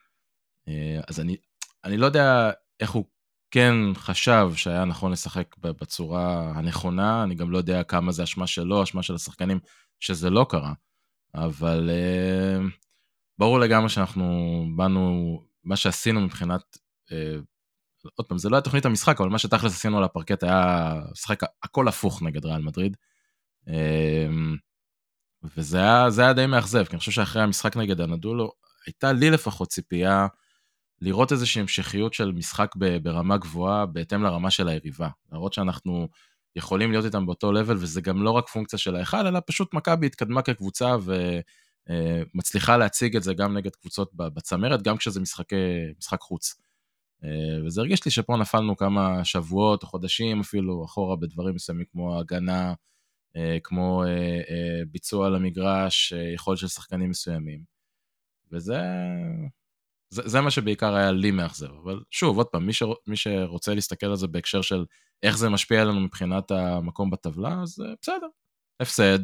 אה, 0.68 1.00
אז 1.08 1.20
אני, 1.20 1.36
אני 1.84 1.96
לא 1.96 2.06
יודע 2.06 2.50
איך 2.80 2.90
הוא 2.90 3.04
כן 3.50 3.74
חשב 3.94 4.50
שהיה 4.56 4.84
נכון 4.84 5.12
לשחק 5.12 5.56
בצורה 5.58 6.52
הנכונה, 6.54 7.22
אני 7.22 7.34
גם 7.34 7.50
לא 7.50 7.58
יודע 7.58 7.82
כמה 7.82 8.12
זה 8.12 8.24
אשמה 8.24 8.46
שלו, 8.46 8.82
אשמה 8.82 9.02
של 9.02 9.14
השחקנים, 9.14 9.58
שזה 10.00 10.30
לא 10.30 10.46
קרה, 10.48 10.72
אבל 11.34 11.90
אה, 11.90 12.58
ברור 13.38 13.60
לגמרי 13.60 13.88
שאנחנו 13.88 14.64
באנו, 14.76 15.38
מה 15.64 15.76
שעשינו 15.76 16.20
מבחינת, 16.20 16.78
אה, 17.12 17.36
עוד 18.14 18.26
פעם, 18.26 18.38
זה 18.38 18.48
לא 18.48 18.56
היה 18.56 18.62
תוכנית 18.62 18.86
המשחק, 18.86 19.20
אבל 19.20 19.30
מה 19.30 19.38
שתכלס 19.38 19.72
עשינו 19.72 19.98
על 19.98 20.04
הפרקט 20.04 20.42
היה 20.42 20.94
משחק 21.12 21.40
הכל 21.62 21.88
הפוך 21.88 22.22
נגד 22.22 22.44
ריאל 22.44 22.62
מדריד. 22.62 22.96
אה, 23.68 24.26
וזה 25.56 25.78
היה, 25.78 26.08
היה 26.18 26.32
די 26.32 26.46
מאכזב, 26.46 26.84
כי 26.84 26.90
אני 26.90 26.98
חושב 26.98 27.12
שאחרי 27.12 27.42
המשחק 27.42 27.76
נגד 27.76 28.00
הנדולו, 28.00 28.52
הייתה 28.86 29.12
לי 29.12 29.30
לפחות 29.30 29.68
ציפייה 29.68 30.26
לראות 31.00 31.32
איזושהי 31.32 31.60
המשכיות 31.60 32.14
של 32.14 32.32
משחק 32.32 32.74
ברמה 33.02 33.36
גבוהה 33.36 33.86
בהתאם 33.86 34.22
לרמה 34.22 34.50
של 34.50 34.68
היריבה. 34.68 35.08
להראות 35.32 35.52
שאנחנו 35.52 36.08
יכולים 36.56 36.90
להיות 36.90 37.04
איתם 37.04 37.26
באותו 37.26 37.52
לבל, 37.52 37.76
וזה 37.76 38.00
גם 38.00 38.22
לא 38.22 38.30
רק 38.30 38.48
פונקציה 38.48 38.78
של 38.78 38.96
ההיכל, 38.96 39.26
אלא 39.26 39.40
פשוט 39.46 39.74
מכבי 39.74 40.06
התקדמה 40.06 40.42
כקבוצה 40.42 40.96
ומצליחה 42.34 42.76
להציג 42.76 43.16
את 43.16 43.22
זה 43.22 43.34
גם 43.34 43.56
נגד 43.56 43.76
קבוצות 43.76 44.10
בצמרת, 44.14 44.82
גם 44.82 44.96
כשזה 44.96 45.20
משחקי, 45.20 45.56
משחק 45.98 46.20
חוץ. 46.20 46.54
אה, 47.24 47.66
וזה 47.66 47.80
הרגיש 47.80 48.04
לי 48.04 48.10
שפה 48.10 48.36
נפלנו 48.36 48.76
כמה 48.76 49.24
שבועות 49.24 49.82
או 49.82 49.88
חודשים 49.88 50.40
אפילו 50.40 50.84
אחורה 50.84 51.16
בדברים 51.16 51.54
מסוימים 51.54 51.84
כמו 51.92 52.18
הגנה, 52.18 52.74
אה, 53.36 53.58
כמו 53.64 54.04
אה, 54.04 54.08
אה, 54.50 54.82
ביצוע 54.90 55.30
למגרש, 55.30 56.12
אה, 56.12 56.32
יכולת 56.34 56.58
של 56.58 56.68
שחקנים 56.68 57.10
מסוימים. 57.10 57.75
וזה 58.52 58.78
זה, 60.10 60.22
זה 60.24 60.40
מה 60.40 60.50
שבעיקר 60.50 60.94
היה 60.94 61.12
לי 61.12 61.30
מאכזב. 61.30 61.70
אבל 61.82 62.00
שוב, 62.10 62.36
עוד 62.36 62.46
פעם, 62.46 62.66
מי, 62.66 62.72
ש, 62.72 62.82
מי 63.06 63.16
שרוצה 63.16 63.74
להסתכל 63.74 64.06
על 64.06 64.16
זה 64.16 64.26
בהקשר 64.26 64.62
של 64.62 64.84
איך 65.22 65.38
זה 65.38 65.48
משפיע 65.48 65.82
עלינו 65.82 66.00
מבחינת 66.00 66.50
המקום 66.50 67.10
בטבלה, 67.10 67.62
אז 67.62 67.80
אה, 67.80 67.94
בסדר. 68.02 68.26
הפסד, 68.80 69.18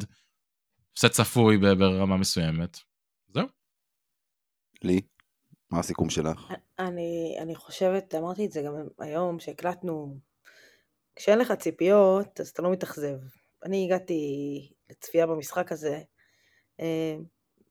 הפסד 0.93 1.07
צפוי 1.07 1.57
ברמה 1.57 2.17
מסוימת. 2.17 2.77
זהו. 3.27 3.47
לי, 4.83 5.01
מה 5.71 5.79
הסיכום 5.79 6.09
שלך? 6.09 6.53
אני, 6.79 7.37
אני 7.41 7.55
חושבת, 7.55 8.15
אמרתי 8.15 8.45
את 8.45 8.51
זה 8.51 8.61
גם 8.61 8.73
היום 8.99 9.39
שהקלטנו, 9.39 10.19
כשאין 11.15 11.39
לך 11.39 11.51
ציפיות 11.51 12.39
אז 12.39 12.49
אתה 12.49 12.61
לא 12.61 12.71
מתאכזב. 12.71 13.17
אני 13.65 13.85
הגעתי 13.85 14.19
לצפייה 14.89 15.27
במשחק 15.27 15.71
הזה 15.71 16.01
אה, 16.79 17.15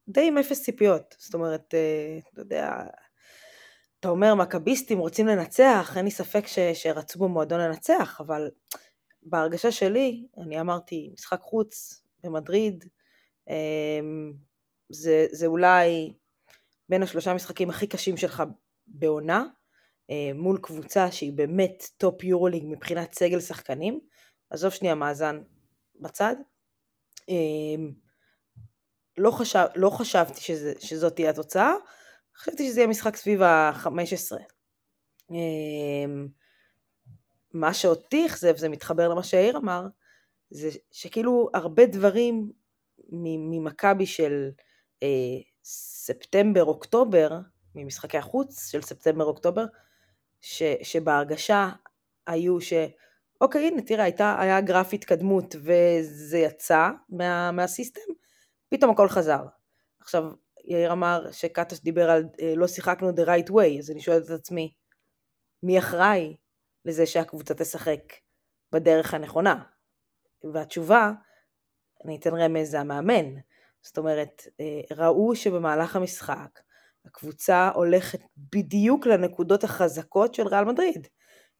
די 0.08 0.28
עם 0.28 0.38
אפס 0.38 0.62
ציפיות, 0.62 1.14
זאת 1.18 1.34
אומרת, 1.34 1.74
אה, 1.74 2.18
אתה 2.32 2.40
יודע, 2.40 2.70
אתה 4.00 4.08
אומר 4.08 4.34
מכביסטים 4.34 4.98
רוצים 4.98 5.26
לנצח, 5.26 5.92
אין 5.96 6.04
לי 6.04 6.10
ספק 6.10 6.46
ש, 6.46 6.58
שרצו 6.58 7.18
במועדון 7.18 7.60
לנצח, 7.60 8.20
אבל 8.20 8.50
בהרגשה 9.22 9.72
שלי, 9.72 10.26
אני 10.38 10.60
אמרתי, 10.60 11.10
משחק 11.14 11.40
חוץ 11.40 12.02
במדריד, 12.24 12.84
אה, 13.48 14.00
זה, 14.88 15.26
זה 15.30 15.46
אולי 15.46 16.12
בין 16.88 17.02
השלושה 17.02 17.34
משחקים 17.34 17.70
הכי 17.70 17.86
קשים 17.86 18.16
שלך 18.16 18.42
בעונה, 18.86 19.44
אה, 20.10 20.30
מול 20.34 20.58
קבוצה 20.62 21.10
שהיא 21.10 21.32
באמת 21.32 21.88
top 21.96 22.24
יורוליג 22.24 22.64
מבחינת 22.66 23.14
סגל 23.14 23.40
שחקנים, 23.40 24.00
עזוב 24.50 24.70
שנייה 24.70 24.94
מאזן 24.94 25.42
בצד. 26.00 26.36
לא, 29.18 29.30
חשב, 29.30 29.66
לא 29.76 29.90
חשבתי 29.90 30.40
שזה, 30.40 30.72
שזאת 30.78 31.14
תהיה 31.14 31.30
התוצאה, 31.30 31.72
חשבתי 32.36 32.68
שזה 32.68 32.80
יהיה 32.80 32.88
משחק 32.88 33.16
סביב 33.16 33.42
ה-15. 33.42 33.90
מה 37.54 37.74
שאותי 37.74 38.26
אכזב, 38.26 38.56
זה 38.56 38.68
מתחבר 38.68 39.08
למה 39.08 39.22
שיאיר 39.22 39.56
אמר, 39.56 39.86
זה 40.50 40.68
שכאילו 40.90 41.48
הרבה 41.54 41.86
דברים 41.86 42.52
ממכבי 43.50 44.06
של 44.06 44.50
אה, 45.02 45.08
ספטמבר-אוקטובר, 45.64 47.38
ממשחקי 47.74 48.18
החוץ 48.18 48.70
של 48.70 48.82
ספטמבר-אוקטובר, 48.82 49.64
שבהרגשה 50.82 51.70
היו 52.26 52.60
ש... 52.60 52.72
אוקיי, 53.40 53.66
הנה, 53.68 53.82
תראה, 53.82 54.04
הייתה, 54.04 54.36
היה 54.40 54.60
גרף 54.60 54.92
התקדמות 54.92 55.54
וזה 55.58 56.38
יצא 56.38 56.90
מה, 57.08 57.50
מהסיסטם, 57.50 58.00
פתאום 58.72 58.90
הכל 58.90 59.08
חזר. 59.08 59.44
עכשיו, 60.00 60.24
יאיר 60.64 60.92
אמר 60.92 61.32
שקטש 61.32 61.80
דיבר 61.80 62.10
על 62.10 62.24
אה, 62.40 62.54
לא 62.56 62.66
שיחקנו 62.66 63.10
the 63.10 63.26
right 63.26 63.50
way, 63.50 63.78
אז 63.78 63.90
אני 63.90 64.00
שואלת 64.00 64.24
את 64.24 64.30
עצמי, 64.30 64.72
מי 65.62 65.78
אחראי 65.78 66.36
לזה 66.84 67.06
שהקבוצה 67.06 67.54
תשחק 67.54 68.12
בדרך 68.72 69.14
הנכונה? 69.14 69.62
והתשובה, 70.52 71.12
אני 72.04 72.16
אתן 72.16 72.34
רמז, 72.34 72.70
זה 72.70 72.80
המאמן. 72.80 73.34
זאת 73.82 73.98
אומרת, 73.98 74.46
אה, 74.60 74.80
ראו 74.96 75.36
שבמהלך 75.36 75.96
המשחק 75.96 76.60
הקבוצה 77.04 77.70
הולכת 77.74 78.20
בדיוק 78.36 79.06
לנקודות 79.06 79.64
החזקות 79.64 80.34
של 80.34 80.48
ריאל 80.48 80.64
מדריד. 80.64 81.08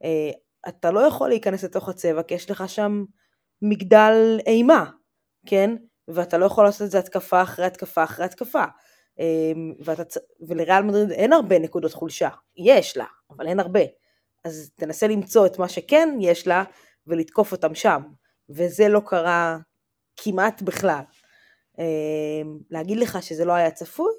אה, 0.04 0.30
אתה 0.68 0.90
לא 0.90 1.00
יכול 1.00 1.28
להיכנס 1.28 1.64
לתוך 1.64 1.88
הצבע 1.88 2.22
כי 2.22 2.34
יש 2.34 2.50
לך 2.50 2.68
שם 2.68 3.04
מגדל 3.62 4.38
אימה, 4.46 4.90
כן? 5.46 5.76
ואתה 6.08 6.38
לא 6.38 6.46
יכול 6.46 6.64
לעשות 6.64 6.82
את 6.82 6.90
זה 6.90 6.98
התקפה 6.98 7.42
אחרי 7.42 7.64
התקפה 7.64 8.04
אחרי 8.04 8.24
התקפה. 8.24 8.64
ואתה, 9.84 10.20
ולריאל 10.48 10.82
מדריד 10.82 11.10
אין 11.10 11.32
הרבה 11.32 11.58
נקודות 11.58 11.92
חולשה, 11.92 12.28
יש 12.56 12.96
לה, 12.96 13.04
אבל 13.30 13.46
אין 13.46 13.60
הרבה. 13.60 13.80
אז 14.44 14.70
תנסה 14.76 15.06
למצוא 15.06 15.46
את 15.46 15.58
מה 15.58 15.68
שכן 15.68 16.16
יש 16.20 16.46
לה 16.46 16.64
ולתקוף 17.06 17.52
אותם 17.52 17.74
שם, 17.74 18.02
וזה 18.50 18.88
לא 18.88 19.02
קרה 19.06 19.58
כמעט 20.16 20.62
בכלל. 20.62 21.02
להגיד 22.70 22.98
לך 22.98 23.22
שזה 23.22 23.44
לא 23.44 23.52
היה 23.52 23.70
צפוי? 23.70 24.12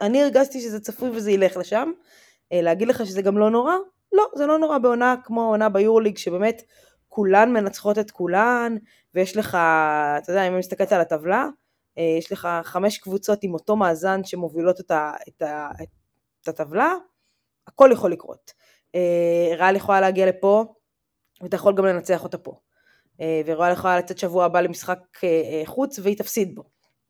אני 0.00 0.22
הרגשתי 0.22 0.60
שזה 0.60 0.80
צפוי 0.80 1.10
וזה 1.10 1.30
ילך 1.30 1.56
לשם. 1.56 1.92
להגיד 2.52 2.88
לך 2.88 3.06
שזה 3.06 3.22
גם 3.22 3.38
לא 3.38 3.50
נורא? 3.50 3.74
לא, 4.12 4.24
זה 4.34 4.46
לא 4.46 4.58
נורא 4.58 4.78
בעונה 4.78 5.14
כמו 5.24 5.48
עונה 5.48 5.68
ביורליג, 5.68 6.18
שבאמת 6.18 6.62
כולן 7.10 7.52
מנצחות 7.52 7.98
את 7.98 8.10
כולן, 8.10 8.76
ויש 9.14 9.36
לך, 9.36 9.48
אתה 10.18 10.32
יודע, 10.32 10.42
אם 10.46 10.52
אני 10.52 10.58
מסתכלת 10.58 10.92
על 10.92 11.00
הטבלה, 11.00 11.46
יש 12.18 12.32
לך 12.32 12.48
חמש 12.62 12.98
קבוצות 12.98 13.38
עם 13.42 13.54
אותו 13.54 13.76
מאזן 13.76 14.24
שמובילות 14.24 14.80
את, 14.80 14.90
ה, 14.90 15.12
את, 15.28 15.42
ה, 15.42 15.68
את 16.42 16.48
הטבלה, 16.48 16.94
הכל 17.66 17.90
יכול 17.92 18.12
לקרות. 18.12 18.52
אה, 18.94 19.56
ריאל 19.56 19.76
יכולה 19.76 20.00
להגיע 20.00 20.26
לפה, 20.26 20.74
ואתה 21.40 21.56
יכול 21.56 21.76
גם 21.76 21.84
לנצח 21.84 22.24
אותה 22.24 22.38
פה. 22.38 22.60
אה, 23.20 23.42
וריאל 23.46 23.72
יכולה 23.72 23.98
לצאת 23.98 24.18
שבוע 24.18 24.44
הבא 24.44 24.60
למשחק 24.60 24.98
אה, 25.24 25.28
אה, 25.28 25.62
חוץ 25.66 25.98
והיא 25.98 26.16
תפסיד 26.16 26.54
בו. 26.54 26.62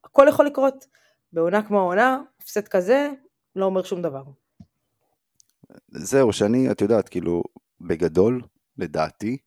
הכל 0.05 0.27
יכול 0.29 0.47
לקרות. 0.47 0.87
בעונה 1.33 1.63
כמו 1.63 1.79
העונה, 1.79 2.23
הפסד 2.41 2.69
כזה, 2.69 3.11
לא 3.57 3.65
אומר 3.65 3.83
שום 3.83 4.03
דבר. 4.03 4.23
זהו, 5.89 6.33
שאני, 6.33 6.71
את 6.71 6.81
יודעת, 6.81 7.09
כאילו, 7.09 7.43
בגדול, 7.81 8.43
לדעתי, 8.77 9.39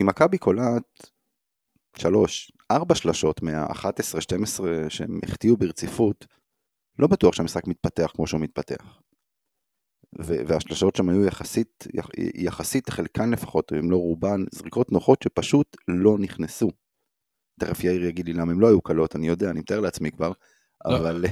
אם 0.00 0.06
מכבי 0.06 0.38
קולעת 0.38 1.10
שלוש, 1.96 2.52
ארבע 2.70 2.94
שלשות 2.94 3.42
מה-11-12 3.42 4.62
שהם 4.88 5.18
החטיאו 5.24 5.56
ברציפות, 5.56 6.26
לא 6.98 7.06
בטוח 7.06 7.34
שהמשחק 7.34 7.66
מתפתח 7.66 8.10
כמו 8.14 8.26
שהוא 8.26 8.40
מתפתח. 8.40 9.00
והשלשות 10.18 10.96
שם 10.96 11.08
היו 11.08 11.24
יחסית, 11.24 11.86
יחסית 12.34 12.90
חלקן 12.90 13.30
לפחות, 13.30 13.72
אם 13.72 13.90
לא 13.90 13.96
רובן, 13.96 14.44
זריקות 14.52 14.92
נוחות 14.92 15.22
שפשוט 15.22 15.76
לא 15.88 16.18
נכנסו. 16.18 16.70
תכף 17.60 17.84
יאיר 17.84 18.04
יגיד 18.04 18.26
לי 18.26 18.32
למה 18.32 18.52
הם 18.52 18.60
לא 18.60 18.68
היו 18.68 18.80
קלות, 18.80 19.16
אני 19.16 19.28
יודע, 19.28 19.50
אני 19.50 19.60
מתאר 19.60 19.80
לעצמי 19.80 20.10
כבר, 20.10 20.32
לא. 20.84 20.96
אבל... 20.98 21.24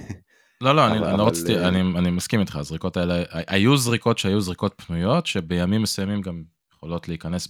לא, 0.61 0.75
לא, 0.75 0.87
אני, 0.87 0.99
אבל- 0.99 1.09
אני 1.09 1.19
לא 1.19 1.23
אבל, 1.23 1.31
רציתי, 1.31 1.57
אה, 1.57 1.69
אני, 1.69 1.81
אני 1.99 2.11
מסכים 2.11 2.41
איתך, 2.41 2.57
הזריקות 2.57 2.97
האלה, 2.97 3.23
היו 3.31 3.77
זריקות 3.77 4.19
שהיו 4.19 4.41
זריקות 4.41 4.83
פנויות, 4.87 5.27
שבימים 5.27 5.83
מסוימים 5.83 6.21
גם 6.21 6.45
יכולות 6.79 7.09
להיכנס 7.09 7.49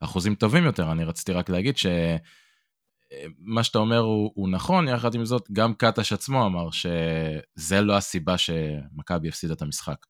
באחוזים 0.00 0.34
טובים 0.34 0.64
יותר, 0.64 0.92
אני 0.92 1.04
רציתי 1.04 1.32
רק 1.32 1.50
להגיד 1.50 1.76
שמה 1.76 3.62
שאתה 3.62 3.78
אומר 3.78 3.98
הוא, 3.98 4.32
הוא 4.34 4.48
נכון, 4.48 4.88
יחד 4.88 5.14
עם 5.14 5.24
זאת, 5.24 5.48
גם 5.52 5.74
קטש 5.74 6.12
עצמו 6.12 6.46
אמר 6.46 6.70
שזה 6.70 7.80
לא 7.80 7.96
הסיבה 7.96 8.38
שמכבי 8.38 9.28
הפסידה 9.28 9.54
את 9.54 9.62
המשחק. 9.62 10.06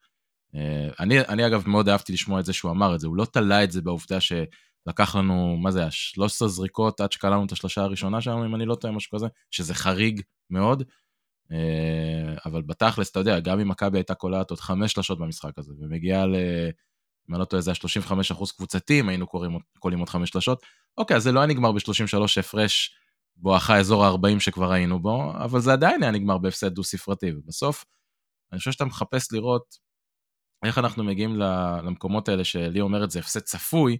אה, 0.54 0.88
אני, 1.00 1.20
אני 1.20 1.46
אגב 1.46 1.68
מאוד 1.68 1.88
אהבתי 1.88 2.12
לשמוע 2.12 2.40
את 2.40 2.44
זה 2.44 2.52
שהוא 2.52 2.70
אמר 2.70 2.94
את 2.94 3.00
זה, 3.00 3.06
הוא 3.06 3.16
לא 3.16 3.24
תלה 3.24 3.64
את 3.64 3.72
זה 3.72 3.82
בעובדה 3.82 4.18
שלקח 4.20 5.16
לנו, 5.16 5.56
מה 5.56 5.70
זה 5.70 5.80
היה, 5.80 5.90
13 5.90 6.48
זריקות 6.48 7.00
עד 7.00 7.12
שקלענו 7.12 7.44
את 7.44 7.52
השלושה 7.52 7.82
הראשונה 7.82 8.20
שלנו, 8.20 8.46
אם 8.46 8.54
אני 8.54 8.66
לא 8.66 8.74
טועה, 8.74 8.94
משהו 8.94 9.16
כזה, 9.16 9.26
שזה 9.50 9.74
חריג 9.74 10.20
מאוד. 10.50 10.82
אה, 11.52 12.34
אבל 12.46 12.62
בתכלס, 12.62 13.10
אתה 13.10 13.20
יודע, 13.20 13.40
גם 13.40 13.60
אם 13.60 13.68
מכבי 13.68 13.98
הייתה 13.98 14.14
קולעת 14.14 14.50
עוד 14.50 14.60
חמש 14.60 14.92
שלשות 14.92 15.18
במשחק 15.18 15.58
הזה, 15.58 15.72
ומגיעה 15.80 16.26
ל... 16.26 16.34
אם 17.30 17.34
אני 17.34 17.40
לא 17.40 17.44
טועה, 17.44 17.62
זה 17.62 17.70
ה-35 17.70 18.12
אחוז 18.32 18.52
קבוצתי, 18.52 19.00
אם 19.00 19.08
היינו 19.08 19.26
קוראים, 19.26 19.98
עוד 20.00 20.08
חמש 20.08 20.30
שלשות, 20.30 20.62
אוקיי, 20.98 21.16
אז 21.16 21.22
זה 21.22 21.32
לא 21.32 21.40
היה 21.40 21.46
נגמר 21.46 21.72
ב-33 21.72 22.40
הפרש 22.40 22.96
בואכה 23.36 23.78
אזור 23.78 24.04
ה-40 24.04 24.40
שכבר 24.40 24.72
היינו 24.72 25.02
בו, 25.02 25.32
אבל 25.44 25.60
זה 25.60 25.72
עדיין 25.72 26.02
היה 26.02 26.12
נגמר 26.12 26.38
בהפסד 26.38 26.74
דו-ספרתי, 26.74 27.32
ובסוף, 27.32 27.84
אני 28.52 28.58
חושב 28.58 28.72
שאתה 28.72 28.84
מחפש 28.84 29.32
לראות 29.32 29.76
איך 30.64 30.78
אנחנו 30.78 31.04
מגיעים 31.04 31.36
למקומות 31.36 32.28
האלה, 32.28 32.44
שלי 32.44 32.80
אומרת 32.80 33.10
זה 33.10 33.18
הפסד 33.18 33.40
צפוי, 33.40 33.96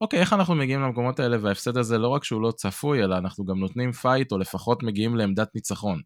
אוקיי, 0.00 0.20
איך 0.20 0.32
אנחנו 0.32 0.54
מגיעים 0.54 0.80
למקומות 0.80 1.20
האלה, 1.20 1.36
וההפסד 1.42 1.76
הזה 1.76 1.98
לא 1.98 2.08
רק 2.08 2.24
שהוא 2.24 2.42
לא 2.42 2.50
צפוי, 2.50 3.04
אלא 3.04 3.18
אנחנו 3.18 3.44
גם 3.44 3.58
נותנים 3.58 3.92
פייט, 3.92 4.32
או 4.32 4.38
לפחות 4.38 4.82
מגיעים 4.82 5.16
לעמדת 5.16 5.54
ניצחון. 5.54 6.00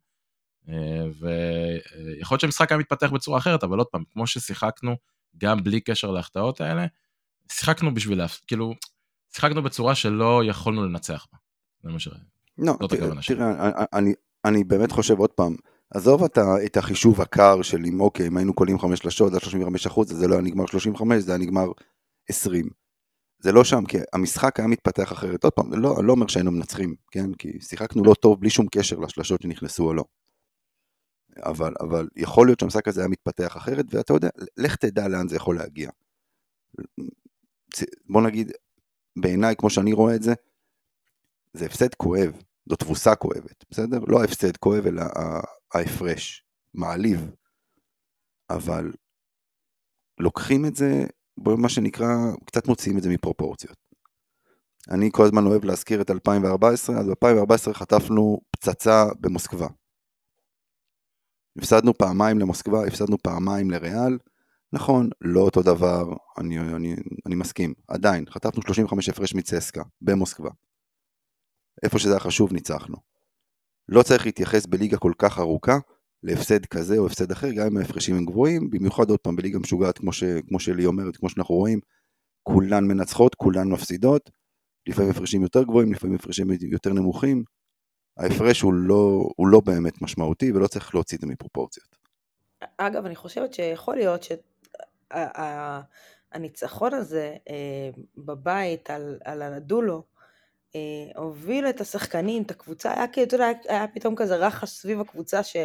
אה, 0.68 1.04
ויכול 1.20 2.34
להיות 2.34 2.40
שהמשחק 2.40 2.72
היה 2.72 2.78
מתפתח 2.78 3.10
בצורה 3.10 3.38
אחרת, 3.38 3.64
אבל 3.64 3.78
עוד 3.78 3.86
פעם, 3.86 4.04
כמו 4.12 4.26
ששיחקנו, 4.26 4.96
גם 5.38 5.64
בלי 5.64 5.80
קשר 5.80 6.10
להחטאות 6.10 6.60
האלה, 6.60 6.86
שיחקנו 7.52 7.94
בשביל, 7.94 8.20
כאילו, 8.46 8.72
שיחקנו 9.34 9.62
בצורה 9.62 9.94
שלא 9.94 10.42
יכולנו 10.44 10.84
לנצח 10.84 11.26
בה. 11.32 11.38
זה 11.82 11.90
מה 11.90 11.98
ש... 11.98 12.08
לא. 12.58 12.72
תראה, 13.36 13.70
אני- 13.92 14.14
אני, 14.44 14.64
באמת 14.64 14.92
חושב 14.92 15.18
עוד 15.18 15.30
פעם, 15.30 15.56
עזוב 15.94 16.24
את, 16.24 16.38
ה- 16.38 16.64
את 16.66 16.76
החישוב 16.76 17.20
הקר 17.20 17.62
של 17.62 17.84
אם 17.88 18.00
אוקיי, 18.00 18.26
אם 18.26 18.36
היינו 18.36 18.54
קולים 18.54 18.78
חמש 18.78 18.98
שלשות, 18.98 19.32
זה 19.32 19.40
35 19.40 19.86
אחוז, 19.86 20.08
זה 20.12 20.28
לא 20.28 20.34
היה 20.34 20.42
נגמר 20.42 20.66
35, 20.66 21.22
זה 21.22 21.32
היה 21.32 21.38
נגמר 21.38 21.66
20. 22.28 22.68
זה 23.38 23.52
לא 23.52 23.64
שם, 23.64 23.84
כי 23.88 23.98
המשחק 24.12 24.60
היה 24.60 24.68
מתפתח 24.68 25.12
אחרת. 25.12 25.44
עוד 25.44 25.52
פעם, 25.52 25.72
לא, 25.82 25.98
אני 25.98 26.06
לא 26.06 26.12
אומר 26.12 26.26
שהיינו 26.26 26.50
מנצחים, 26.50 26.94
כן? 27.10 27.34
כי 27.34 27.60
שיחקנו 27.60 28.04
לא 28.04 28.14
טוב 28.14 28.40
בלי 28.40 28.50
שום 28.50 28.66
קשר 28.70 28.98
לשלשות 28.98 29.42
שנכנסו 29.42 29.84
או 29.84 29.94
לא. 29.94 30.04
אבל, 31.42 31.74
אבל 31.80 32.08
יכול 32.16 32.46
להיות 32.46 32.60
שהמשחק 32.60 32.88
הזה 32.88 33.00
היה 33.00 33.08
מתפתח 33.08 33.56
אחרת, 33.56 33.84
ואתה 33.90 34.12
יודע, 34.12 34.28
לך 34.56 34.76
תדע 34.76 35.08
לאן 35.08 35.28
זה 35.28 35.36
יכול 35.36 35.56
להגיע. 35.56 35.90
בוא 38.08 38.22
נגיד, 38.22 38.52
בעיניי, 39.16 39.56
כמו 39.56 39.70
שאני 39.70 39.92
רואה 39.92 40.14
את 40.14 40.22
זה, 40.22 40.34
זה 41.52 41.66
הפסד 41.66 41.94
כואב, 41.94 42.32
זו 42.68 42.76
תבוסה 42.76 43.14
כואבת, 43.14 43.64
בסדר? 43.70 43.98
לא 44.08 44.20
ההפסד 44.20 44.56
כואב, 44.56 44.86
אלא 44.86 45.02
ההפרש, 45.74 46.44
מעליב. 46.74 47.30
אבל 48.50 48.92
לוקחים 50.18 50.66
את 50.66 50.76
זה, 50.76 51.04
מה 51.36 51.68
שנקרא, 51.68 52.06
קצת 52.44 52.68
מוציאים 52.68 52.98
את 52.98 53.02
זה 53.02 53.08
מפרופורציות. 53.08 53.76
אני 54.90 55.10
כל 55.12 55.24
הזמן 55.24 55.46
אוהב 55.46 55.64
להזכיר 55.64 56.00
את 56.00 56.10
2014, 56.10 56.98
אז 56.98 57.06
ב-2014 57.06 57.72
חטפנו 57.72 58.40
פצצה 58.50 59.04
במוסקבה. 59.20 59.66
הפסדנו 61.58 61.94
פעמיים 61.94 62.38
למוסקבה, 62.38 62.86
הפסדנו 62.86 63.18
פעמיים 63.18 63.70
לריאל. 63.70 64.18
נכון, 64.72 65.10
לא 65.20 65.40
אותו 65.40 65.62
דבר, 65.62 66.04
אני, 66.38 66.58
אני, 66.58 66.96
אני 67.26 67.34
מסכים. 67.34 67.74
עדיין, 67.88 68.24
חטפנו 68.30 68.62
35 68.62 69.08
הפרש 69.08 69.34
מצסקה, 69.34 69.82
במוסקבה. 70.02 70.50
איפה 71.82 71.98
שזה 71.98 72.10
היה 72.10 72.20
חשוב, 72.20 72.52
ניצחנו. 72.52 72.96
לא 73.88 74.02
צריך 74.02 74.26
להתייחס 74.26 74.66
בליגה 74.66 74.96
כל 74.96 75.12
כך 75.18 75.38
ארוכה 75.38 75.78
להפסד 76.22 76.66
כזה 76.66 76.98
או 76.98 77.06
הפסד 77.06 77.30
אחר, 77.30 77.52
גם 77.52 77.66
אם 77.66 77.76
ההפרשים 77.76 78.16
הם 78.16 78.24
גבוהים, 78.24 78.70
במיוחד 78.70 79.10
עוד 79.10 79.20
פעם 79.20 79.36
בליגה 79.36 79.58
משוגעת, 79.58 79.98
כמו, 79.98 80.12
ש, 80.12 80.24
כמו 80.48 80.60
שלי 80.60 80.86
אומרת, 80.86 81.16
כמו 81.16 81.28
שאנחנו 81.28 81.54
רואים, 81.54 81.80
כולן 82.42 82.84
מנצחות, 82.84 83.34
כולן 83.34 83.68
מפסידות, 83.68 84.30
לפעמים 84.88 85.10
הפרשים 85.10 85.42
יותר 85.42 85.62
גבוהים, 85.62 85.92
לפעמים 85.92 86.16
הפרשים 86.16 86.46
יותר 86.70 86.92
נמוכים. 86.92 87.44
ההפרש 88.16 88.60
הוא 88.60 88.74
לא, 88.74 89.28
הוא 89.36 89.46
לא 89.46 89.60
באמת 89.60 90.02
משמעותי 90.02 90.52
ולא 90.52 90.66
צריך 90.66 90.94
להוציא 90.94 91.16
את 91.16 91.20
זה 91.20 91.26
מפרופורציות. 91.26 91.96
אגב, 92.76 93.06
אני 93.06 93.16
חושבת 93.16 93.54
שיכול 93.54 93.96
להיות 93.96 94.26
שהניצחון 96.32 96.94
הזה 96.94 97.36
אה, 97.50 97.90
בבית 98.16 98.90
על, 98.90 99.18
על 99.24 99.42
הנדולו, 99.42 100.02
אה, 100.74 100.80
הוביל 101.16 101.66
את 101.66 101.80
השחקנים, 101.80 102.42
את 102.42 102.50
הקבוצה, 102.50 102.92
היה 102.92 103.04
אתה 103.04 103.36
יודע, 103.36 103.48
היה 103.68 103.88
פתאום 103.88 104.14
כזה 104.16 104.36
רחש 104.36 104.68
סביב 104.70 105.00
הקבוצה, 105.00 105.42
ש, 105.42 105.56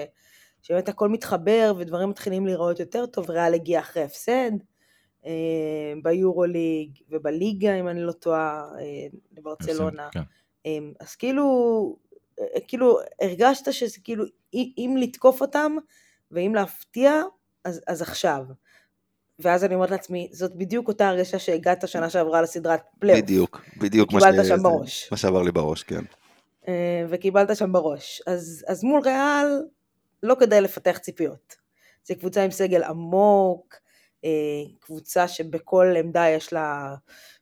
שבאמת 0.61 0.89
הכל 0.89 1.09
מתחבר 1.09 1.73
ודברים 1.77 2.09
מתחילים 2.09 2.45
להיראות 2.45 2.79
יותר 2.79 3.05
טוב, 3.05 3.29
ריאל 3.29 3.53
הגיע 3.53 3.79
אחרי 3.79 4.03
הפסד, 4.03 4.51
אה, 5.25 5.93
ביורוליג 6.03 6.91
ובליגה, 7.09 7.79
אם 7.79 7.87
אני 7.87 8.03
לא 8.03 8.11
טועה, 8.11 8.63
אה, 8.79 9.07
לברצלונה. 9.37 10.09
כן. 10.11 10.21
אז 10.99 11.15
כאילו, 11.15 11.97
כאילו 12.67 12.97
הרגשת 13.21 13.73
שזה 13.73 13.97
כאילו, 14.03 14.23
אם- 14.53 14.95
לתקוף 14.99 15.41
אותם 15.41 15.75
ואם 16.31 16.55
להפתיע, 16.55 17.21
אז, 17.63 17.81
אז 17.87 18.01
עכשיו. 18.01 18.43
ואז 19.39 19.63
אני 19.63 19.75
אומרת 19.75 19.91
לעצמי, 19.91 20.29
זאת 20.31 20.55
בדיוק 20.55 20.87
אותה 20.87 21.09
הרגשה 21.09 21.39
שהגעת 21.39 21.87
שנה 21.87 22.09
שעברה 22.09 22.41
לסדרת 22.41 22.81
פלייאוף. 22.99 23.23
בדיוק, 23.23 23.61
בדיוק 23.77 24.13
מה, 24.13 24.19
ש- 24.19 24.23
בראש. 24.63 25.07
מה 25.11 25.17
שעבר 25.17 25.41
לי 25.41 25.51
בראש, 25.51 25.83
כן. 25.83 26.03
אה, 26.67 27.05
וקיבלת 27.09 27.57
שם 27.57 27.71
בראש. 27.71 28.21
אז, 28.27 28.65
אז 28.67 28.83
מול 28.83 29.01
ריאל, 29.01 29.61
לא 30.23 30.35
כדאי 30.39 30.61
לפתח 30.61 30.97
ציפיות. 30.97 31.55
זו 32.07 32.13
קבוצה 32.19 32.43
עם 32.43 32.51
סגל 32.51 32.83
עמוק, 32.83 33.75
אה, 34.25 34.29
קבוצה 34.79 35.27
שבכל 35.27 35.93
עמדה 35.99 36.29
יש 36.29 36.53
לה 36.53 36.95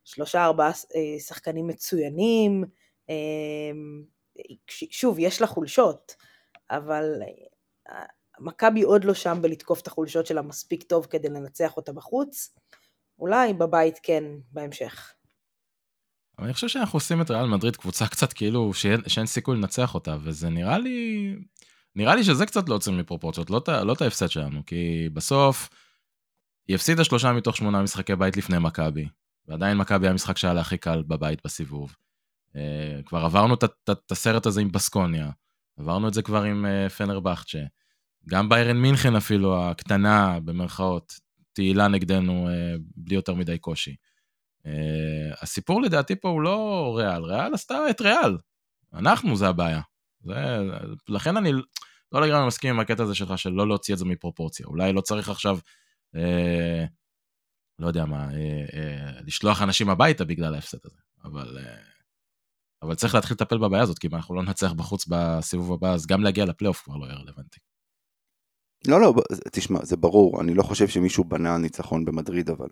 שלושה 0.03 0.45
ארבעה 0.45 0.71
אה, 0.95 1.19
שחקנים 1.19 1.67
מצוינים. 1.67 2.63
שוב, 4.69 5.19
יש 5.19 5.41
לה 5.41 5.47
חולשות, 5.47 6.15
אבל 6.69 7.03
אה, 7.89 8.05
מכבי 8.39 8.81
עוד 8.81 9.03
לא 9.03 9.13
שם 9.13 9.37
בלתקוף 9.41 9.81
את 9.81 9.87
החולשות 9.87 10.25
שלה 10.25 10.41
מספיק 10.41 10.83
טוב 10.83 11.07
כדי 11.09 11.29
לנצח 11.29 11.77
אותה 11.77 11.93
בחוץ. 11.93 12.55
אולי 13.19 13.53
בבית 13.53 13.99
כן, 14.03 14.23
בהמשך. 14.51 15.13
אבל 16.37 16.45
אני 16.45 16.53
חושב 16.53 16.67
שאנחנו 16.67 16.97
עושים 16.97 17.21
את 17.21 17.31
ריאל 17.31 17.45
מדריד 17.45 17.75
קבוצה 17.75 18.07
קצת 18.07 18.33
כאילו 18.33 18.73
שאין, 18.73 19.01
שאין 19.07 19.25
סיכוי 19.25 19.57
לנצח 19.57 19.93
אותה, 19.93 20.17
וזה 20.23 20.49
נראה 20.49 20.77
לי... 20.77 21.35
נראה 21.95 22.15
לי 22.15 22.23
שזה 22.23 22.45
קצת 22.45 22.69
לא 22.69 22.73
יוצא 22.73 22.91
מפרופורציות, 22.91 23.49
לא, 23.49 23.61
לא 23.83 23.93
את 23.93 24.01
ההפסד 24.01 24.29
שלנו, 24.29 24.65
כי 24.65 25.09
בסוף 25.13 25.69
היא 26.67 26.75
הפסידה 26.75 27.03
שלושה 27.03 27.31
מתוך 27.33 27.57
שמונה 27.57 27.81
משחקי 27.81 28.15
בית 28.15 28.37
לפני 28.37 28.57
מכבי, 28.59 29.07
ועדיין 29.47 29.77
מכבי 29.77 30.05
היה 30.05 30.11
המשחק 30.11 30.37
שהיה 30.37 30.53
לה 30.53 30.61
הכי 30.61 30.77
קל 30.77 31.03
בבית 31.07 31.39
בסיבוב. 31.43 31.95
אה, 32.55 32.99
כבר 33.05 33.19
עברנו 33.19 33.53
את, 33.53 34.11
הסרט 34.11 34.45
הזה 34.45 34.61
עם 34.61 34.71
בסקוניה, 34.71 35.29
עברנו 35.77 36.07
את 36.07 36.13
זה 36.13 36.21
כבר 36.21 36.43
עם 36.43 36.65
אה, 36.65 36.89
פנרבכצ'ה, 36.89 37.59
גם 38.29 38.49
ביירן 38.49 38.77
מינכן 38.77 39.15
אפילו, 39.15 39.65
הקטנה, 39.65 40.39
במרכאות, 40.39 41.13
תהילה 41.53 41.87
נגדנו 41.87 42.49
אה, 42.49 42.75
בלי 42.95 43.15
יותר 43.15 43.33
מדי 43.33 43.57
קושי. 43.57 43.95
הסיפור 45.41 45.81
לדעתי 45.81 46.15
פה 46.15 46.29
הוא 46.29 46.41
לא 46.41 46.93
ריאל, 46.97 47.23
ריאל 47.23 47.53
עשתה 47.53 47.77
את 47.89 48.01
ריאל. 48.01 48.37
אנחנו 48.93 49.35
זה 49.35 49.47
הבעיה. 49.47 49.81
זה, 50.21 50.35
לכן 51.09 51.37
אני 51.37 51.51
לא 52.11 52.21
לגמרי 52.21 52.47
מסכים 52.47 52.69
עם 52.69 52.79
הקטע 52.79 53.03
הזה 53.03 53.15
שלך 53.15 53.37
של 53.37 53.49
לא 53.49 53.67
להוציא 53.67 53.93
את 53.93 53.99
זה 53.99 54.05
מפרופורציה. 54.05 54.65
אולי 54.65 54.93
לא 54.93 55.01
צריך 55.01 55.29
עכשיו 55.29 55.59
uh, 56.15 56.19
לא 57.79 57.87
יודע 57.87 58.05
מה, 58.05 58.29
אה, 58.33 58.65
אה, 58.73 59.21
לשלוח 59.25 59.61
אנשים 59.61 59.89
הביתה 59.89 60.25
בגלל 60.25 60.55
ההפסד 60.55 60.77
הזה. 60.85 60.99
אבל, 61.23 61.57
אה, 61.57 61.75
אבל 62.83 62.95
צריך 62.95 63.15
להתחיל 63.15 63.35
לטפל 63.35 63.57
בבעיה 63.57 63.83
הזאת, 63.83 63.99
כי 63.99 64.07
אם 64.07 64.15
אנחנו 64.15 64.35
לא 64.35 64.43
ננצח 64.43 64.73
בחוץ 64.73 65.05
בסיבוב 65.07 65.73
הבא, 65.73 65.93
אז 65.93 66.05
גם 66.05 66.21
להגיע 66.21 66.45
לפלייאוף 66.45 66.81
כבר 66.81 66.95
לא 66.95 67.05
יהיה 67.05 67.15
רלוונטי. 67.15 67.59
לא, 68.87 69.01
לא, 69.01 69.13
תשמע, 69.51 69.79
זה 69.85 69.97
ברור, 69.97 70.41
אני 70.41 70.53
לא 70.53 70.63
חושב 70.63 70.87
שמישהו 70.87 71.23
בנה 71.23 71.57
ניצחון 71.57 72.05
במדריד, 72.05 72.49
אבל... 72.49 72.67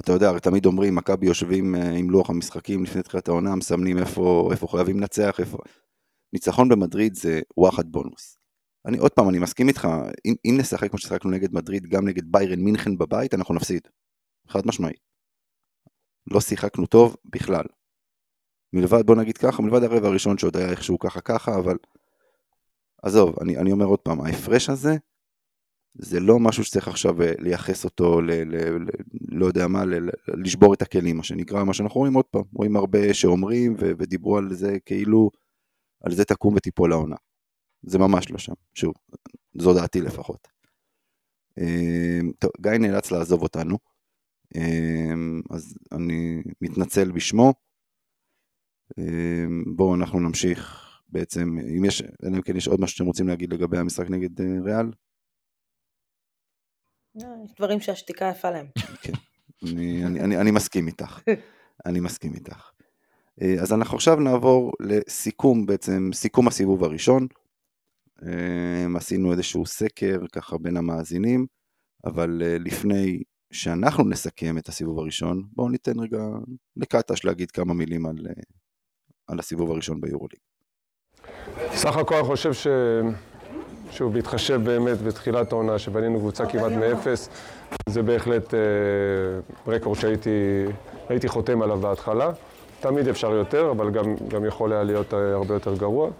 אתה 0.00 0.12
יודע, 0.12 0.28
הרי 0.28 0.40
תמיד 0.40 0.66
אומרים, 0.66 0.94
מכבי 0.94 1.26
יושבים 1.26 1.74
אה, 1.74 1.90
עם 1.90 2.10
לוח 2.10 2.30
המשחקים 2.30 2.84
לפני 2.84 3.02
תחילת 3.02 3.28
העונה, 3.28 3.54
מסמנים 3.54 3.98
איפה, 3.98 4.48
איפה 4.52 4.66
חייבים 4.68 5.00
לנצח, 5.00 5.40
איפה... 5.40 5.58
ניצחון 6.32 6.68
במדריד 6.68 7.14
זה 7.14 7.40
וואחד 7.56 7.92
בונוס. 7.92 8.38
אני 8.86 8.98
עוד 8.98 9.12
פעם, 9.12 9.28
אני 9.28 9.38
מסכים 9.38 9.68
איתך, 9.68 9.88
אם, 10.24 10.34
אם 10.44 10.56
נשחק 10.60 10.90
כמו 10.90 10.98
ששיחקנו 10.98 11.30
נגד 11.30 11.52
מדריד, 11.52 11.86
גם 11.86 12.08
נגד 12.08 12.22
ביירן 12.32 12.60
מינכן 12.60 12.98
בבית, 12.98 13.34
אנחנו 13.34 13.54
נפסיד. 13.54 13.80
חד 14.48 14.60
משמעית. 14.66 15.00
לא 16.30 16.40
שיחקנו 16.40 16.86
טוב 16.86 17.16
בכלל. 17.24 17.64
מלבד, 18.76 19.06
בוא 19.06 19.16
נגיד 19.16 19.38
ככה, 19.38 19.62
מלבד 19.62 19.82
הרבע 19.82 20.08
הראשון 20.08 20.38
שעוד 20.38 20.56
היה 20.56 20.70
איכשהו 20.70 20.98
ככה 20.98 21.20
ככה, 21.20 21.58
אבל... 21.58 21.76
עזוב, 23.02 23.34
אני, 23.40 23.58
אני 23.58 23.72
אומר 23.72 23.86
עוד 23.86 23.98
פעם, 23.98 24.20
ההפרש 24.20 24.70
הזה, 24.70 24.96
זה 25.94 26.20
לא 26.20 26.38
משהו 26.38 26.64
שצריך 26.64 26.88
עכשיו 26.88 27.22
אה, 27.22 27.32
לייחס 27.38 27.84
אותו, 27.84 28.20
ל, 28.20 28.30
ל, 28.30 28.56
ל, 28.78 28.86
לא 29.30 29.46
יודע 29.46 29.68
מה, 29.68 29.84
ל, 29.84 29.94
ל, 29.94 30.10
לשבור 30.28 30.74
את 30.74 30.82
הכלים, 30.82 31.16
מה 31.16 31.22
שנקרא, 31.22 31.64
מה 31.64 31.74
שאנחנו 31.74 32.00
רואים 32.00 32.14
עוד 32.14 32.24
פעם, 32.24 32.42
רואים 32.52 32.76
הרבה 32.76 33.14
שאומרים 33.14 33.74
ו, 33.78 33.90
ודיברו 33.98 34.38
על 34.38 34.54
זה 34.54 34.76
כאילו, 34.86 35.30
על 36.04 36.12
זה 36.12 36.24
תקום 36.24 36.54
ותיפול 36.54 36.92
העונה. 36.92 37.16
זה 37.82 37.98
ממש 37.98 38.30
לא 38.30 38.38
שם, 38.38 38.52
שוב, 38.74 38.94
זו 39.58 39.74
דעתי 39.74 40.00
לפחות. 40.00 40.48
אה, 41.58 42.20
טוב, 42.38 42.50
גיא 42.60 42.70
נאלץ 42.72 43.10
לעזוב 43.10 43.42
אותנו, 43.42 43.78
אה, 44.56 45.14
אז 45.50 45.74
אני 45.92 46.42
מתנצל 46.60 47.12
בשמו. 47.12 47.65
אה, 48.98 49.44
בואו 49.76 49.94
אנחנו 49.94 50.20
נמשיך 50.20 50.86
בעצם, 51.08 51.58
אם 51.78 51.84
יש, 51.84 52.02
אלא 52.02 52.36
אם 52.36 52.42
כן 52.42 52.56
יש 52.56 52.68
עוד 52.68 52.80
משהו 52.80 52.96
שאתם 52.96 53.06
רוצים 53.06 53.28
להגיד 53.28 53.52
לגבי 53.52 53.78
המשחק 53.78 54.10
נגד 54.10 54.40
אה, 54.40 54.46
ריאל? 54.64 54.86
אה, 57.22 57.28
יש 57.44 57.54
דברים 57.56 57.80
שהשתיקה 57.80 58.28
יפה 58.28 58.50
להם. 58.50 58.66
כן, 59.02 59.12
אני, 59.62 60.06
אני, 60.06 60.20
אני, 60.20 60.40
אני 60.40 60.50
מסכים 60.50 60.86
איתך, 60.86 61.20
אני 61.86 62.00
מסכים 62.00 62.34
איתך. 62.34 62.70
אה, 63.42 63.54
אז 63.62 63.72
אנחנו 63.72 63.96
עכשיו 63.96 64.16
נעבור 64.16 64.72
לסיכום, 64.80 65.66
בעצם 65.66 66.10
סיכום 66.12 66.48
הסיבוב 66.48 66.84
הראשון. 66.84 67.26
אה, 68.22 68.86
עשינו 68.96 69.32
איזשהו 69.32 69.66
סקר 69.66 70.20
ככה 70.32 70.58
בין 70.58 70.76
המאזינים, 70.76 71.46
אבל 72.04 72.42
לפני 72.60 73.22
שאנחנו 73.52 74.04
נסכם 74.08 74.58
את 74.58 74.68
הסיבוב 74.68 74.98
הראשון, 74.98 75.42
בואו 75.52 75.68
ניתן 75.68 76.00
רגע 76.00 76.18
לקטש 76.76 77.24
להגיד 77.24 77.50
כמה 77.50 77.74
מילים 77.74 78.06
על, 78.06 78.16
על 79.28 79.38
הסיבוב 79.38 79.70
הראשון 79.70 80.00
ביורוליג. 80.00 80.38
סך 81.72 81.96
הכל 81.96 82.14
אני 82.14 82.24
חושב 82.24 82.52
ש... 82.52 82.66
שוב, 83.90 84.12
בהתחשב 84.12 84.60
באמת 84.64 85.02
בתחילת 85.02 85.52
העונה, 85.52 85.78
שבנינו 85.78 86.18
קבוצה 86.18 86.46
כמעט 86.46 86.72
מאפס, 86.72 87.28
זה 87.88 88.02
בהחלט 88.02 88.54
אה, 88.54 88.60
רקורד 89.66 89.98
שהייתי 89.98 90.64
הייתי 91.08 91.28
חותם 91.28 91.62
עליו 91.62 91.78
בהתחלה. 91.78 92.30
תמיד 92.80 93.08
אפשר 93.08 93.30
יותר, 93.30 93.70
אבל 93.70 93.90
גם, 93.90 94.14
גם 94.28 94.44
יכול 94.44 94.72
היה 94.72 94.82
להיות 94.82 95.14
אה, 95.14 95.34
הרבה 95.34 95.54
יותר 95.54 95.74
גרוע. 95.74 96.10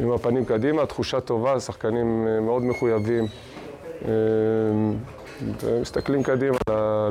עם 0.00 0.12
הפנים 0.12 0.44
קדימה, 0.44 0.86
תחושה 0.86 1.20
טובה, 1.20 1.60
שחקנים 1.60 2.26
אה, 2.28 2.40
מאוד 2.40 2.62
מחויבים. 2.62 3.24
אה, 4.04 4.10
ומסתכלים 5.60 6.22
קדימה 6.22 6.56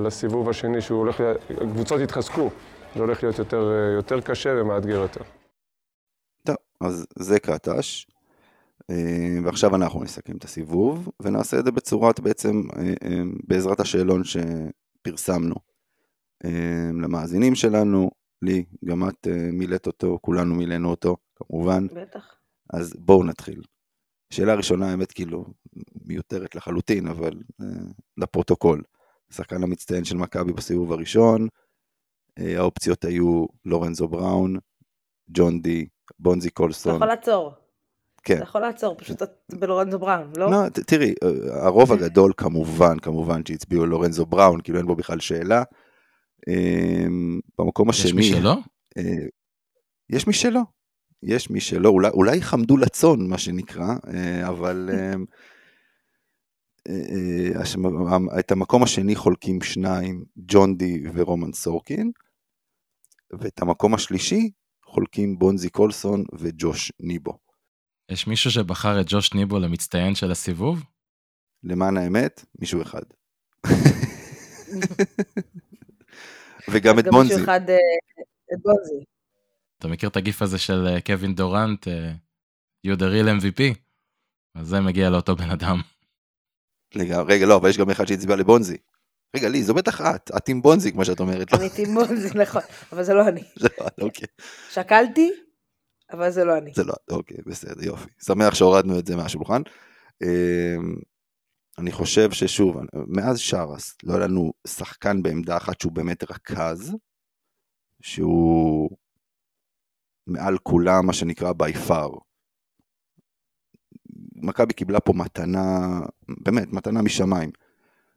לסיבוב 0.01 0.49
השני, 0.49 0.81
שהוא 0.81 0.99
הולך, 0.99 1.21
הקבוצות 1.61 2.01
יתחזקו. 2.01 2.49
זה 2.95 3.01
הולך 3.01 3.23
להיות 3.23 3.39
יותר, 3.39 3.71
אה, 3.71 3.93
יותר 3.95 4.21
קשה 4.21 4.49
ומאתגר 4.57 4.95
יותר. 4.95 5.21
אז 6.81 7.05
זה 7.19 7.39
קטש. 7.39 8.05
אה, 8.89 9.39
ועכשיו 9.43 9.75
אנחנו 9.75 10.03
נסכם 10.03 10.37
את 10.37 10.43
הסיבוב, 10.43 11.09
ונעשה 11.21 11.59
את 11.59 11.65
זה 11.65 11.71
בצורת 11.71 12.19
בעצם, 12.19 12.61
אה, 12.77 12.93
אה, 13.03 13.21
בעזרת 13.47 13.79
השאלון 13.79 14.21
שפרסמנו 14.23 15.55
למאזינים 17.01 17.55
שלנו, 17.55 18.11
לי, 18.41 18.65
גם 18.85 19.09
את 19.09 19.27
מילאת 19.53 19.87
אותו, 19.87 20.19
כולנו 20.21 20.55
מילאנו 20.55 20.89
אותו, 20.89 21.17
כמובן, 21.35 21.87
בטח. 21.87 22.35
אז 22.73 22.93
בואו 22.99 23.23
נתחיל. 23.23 23.61
שאלה 24.33 24.53
ראשונה, 24.53 24.91
האמת 24.91 25.11
כאילו 25.11 25.45
מיותרת 26.05 26.55
לחלוטין, 26.55 27.07
אבל 27.07 27.33
לפרוטוקול. 28.17 28.83
השחקן 29.31 29.63
המצטיין 29.63 30.03
של 30.03 30.17
מכבי 30.17 30.53
בסיבוב 30.53 30.93
הראשון, 30.93 31.47
האופציות 32.37 33.05
היו 33.05 33.45
לורנזו 33.65 34.07
בראון, 34.07 34.57
ג'ון 35.29 35.61
די, 35.61 35.87
בונזי 36.19 36.47
אתה 36.47 36.55
קולסון. 36.55 36.95
יכול 36.95 37.07
לעצור. 37.07 37.51
כן. 38.23 38.35
אתה 38.35 38.43
יכול 38.43 38.61
לעצור, 38.61 38.95
פשוט 38.97 39.23
את 39.23 39.29
בלורנזו 39.59 39.99
בראון, 39.99 40.31
לא? 40.37 40.51
לא, 40.51 40.69
ת- 40.69 40.79
תראי, 40.79 41.13
אה, 41.23 41.65
הרוב 41.65 41.91
הגדול 41.91 42.33
כמובן, 42.37 42.99
כמובן 42.99 43.41
שהצביעו 43.47 43.85
לורנזו 43.85 44.25
בראון, 44.25 44.61
כאילו 44.61 44.77
אין 44.77 44.87
בו 44.87 44.95
בכלל 44.95 45.19
שאלה. 45.19 45.63
אה, 46.49 47.05
במקום 47.59 47.89
יש 47.89 47.99
השני... 48.05 48.13
מי 48.17 48.23
שלא? 48.23 48.55
אה, 48.97 49.03
יש 50.09 50.27
מי 50.27 50.33
שלא. 50.33 50.61
יש 51.23 51.49
מי 51.49 51.59
שלא, 51.59 51.89
אולי, 51.89 52.09
אולי 52.09 52.41
חמדו 52.41 52.77
לצאן, 52.77 53.27
מה 53.27 53.37
שנקרא, 53.37 53.87
אה, 54.13 54.47
אבל 54.49 54.89
אה, 54.93 55.13
אה, 56.89 57.01
אה, 57.55 57.61
השם- 57.61 58.39
את 58.39 58.51
המקום 58.51 58.83
השני 58.83 59.15
חולקים 59.15 59.61
שניים, 59.61 60.23
ג'ון 60.37 60.77
די 60.77 61.03
ורומן 61.13 61.53
סורקין, 61.53 62.11
ואת 63.39 63.61
המקום 63.61 63.93
השלישי 63.93 64.49
חולקים 64.89 65.39
בונזי 65.39 65.69
קולסון 65.69 66.23
וג'וש 66.39 66.91
ניבו. 66.99 67.37
יש 68.11 68.27
מישהו 68.27 68.51
שבחר 68.51 69.01
את 69.01 69.05
ג'וש 69.09 69.33
ניבו 69.33 69.59
למצטיין 69.59 70.15
של 70.15 70.31
הסיבוב? 70.31 70.83
למען 71.63 71.97
האמת, 71.97 72.45
מישהו 72.59 72.81
אחד. 72.81 73.01
וגם 76.71 76.99
את 76.99 77.05
גם 77.05 77.11
בונזי. 77.11 77.33
מישהו 77.33 77.43
אחד, 77.43 77.69
אה, 77.69 77.75
את 78.53 78.59
בונזי. 78.63 79.03
אתה 79.79 79.87
מכיר 79.87 80.09
את 80.09 80.17
הגיף 80.17 80.41
הזה 80.41 80.57
של 80.57 80.87
אה, 80.87 81.01
קווין 81.01 81.35
דורנט, 81.35 81.87
אה, 81.87 82.11
you 82.87 82.95
the 82.95 83.01
real 83.01 83.41
MVP? 83.41 83.61
אז 84.55 84.67
זה 84.67 84.79
מגיע 84.79 85.09
לאותו 85.09 85.35
בן 85.35 85.49
אדם. 85.49 85.81
רגע, 86.95 87.45
לא, 87.45 87.55
אבל 87.55 87.69
יש 87.69 87.77
גם 87.77 87.89
אחד 87.89 88.05
שהצביע 88.05 88.35
לבונזי. 88.35 88.77
רגע, 89.35 89.49
לי, 89.49 89.63
זו 89.63 89.73
בטח 89.73 90.01
את, 90.01 90.31
את 90.37 90.49
עם 90.49 90.61
בונזי, 90.61 90.91
כמו 90.91 91.05
שאת 91.05 91.19
אומרת. 91.19 91.53
אני 91.53 91.69
טים 91.69 91.93
בונזי, 91.93 92.29
נכון, 92.39 92.61
אבל 92.91 93.03
זה 93.03 93.13
לא 93.13 93.27
אני. 93.27 93.43
זה 93.61 93.67
לא 93.79 93.87
את, 93.87 93.99
אוקיי. 94.01 94.27
שקלתי, 94.69 95.31
אבל 96.11 96.31
זה 96.31 96.43
לא 96.43 96.57
אני. 96.57 96.71
זה 96.75 96.83
לא 96.83 96.93
את, 96.93 97.11
אוקיי, 97.11 97.37
בסדר, 97.45 97.83
יופי. 97.83 98.09
שמח 98.25 98.55
שהורדנו 98.55 98.99
את 98.99 99.05
זה 99.05 99.15
מהשולחן. 99.15 99.61
אמ, 100.23 100.95
אני 101.77 101.91
חושב 101.91 102.31
ששוב, 102.31 102.77
מאז 103.07 103.39
שרס, 103.39 103.97
לא 104.03 104.13
היה 104.13 104.27
לנו 104.27 104.53
שחקן 104.67 105.23
בעמדה 105.23 105.57
אחת 105.57 105.81
שהוא 105.81 105.91
באמת 105.91 106.31
רכז, 106.31 106.95
שהוא 108.01 108.89
מעל 110.27 110.57
כולם, 110.57 111.05
מה 111.05 111.13
שנקרא 111.13 111.51
by 111.51 111.89
far. 111.89 112.19
מכבי 114.35 114.73
קיבלה 114.73 114.99
פה 114.99 115.13
מתנה, 115.15 115.99
באמת, 116.43 116.67
מתנה 116.67 117.01
משמיים. 117.01 117.51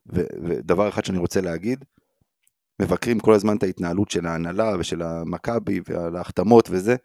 ו- 0.07 0.27
ודבר 0.45 0.89
אחד 0.89 1.05
שאני 1.05 1.19
רוצה 1.19 1.41
להגיד, 1.41 1.85
מבקרים 2.83 3.21
כל 3.21 3.35
הזמן 3.35 3.57
את 3.57 3.63
ההתנהלות 3.63 4.11
של 4.11 4.27
ההנהלה 4.27 4.77
ושל 4.79 5.03
המכבי 5.03 5.81
ועל 5.87 6.17
ההחתמות 6.17 6.69
וזה. 6.71 6.97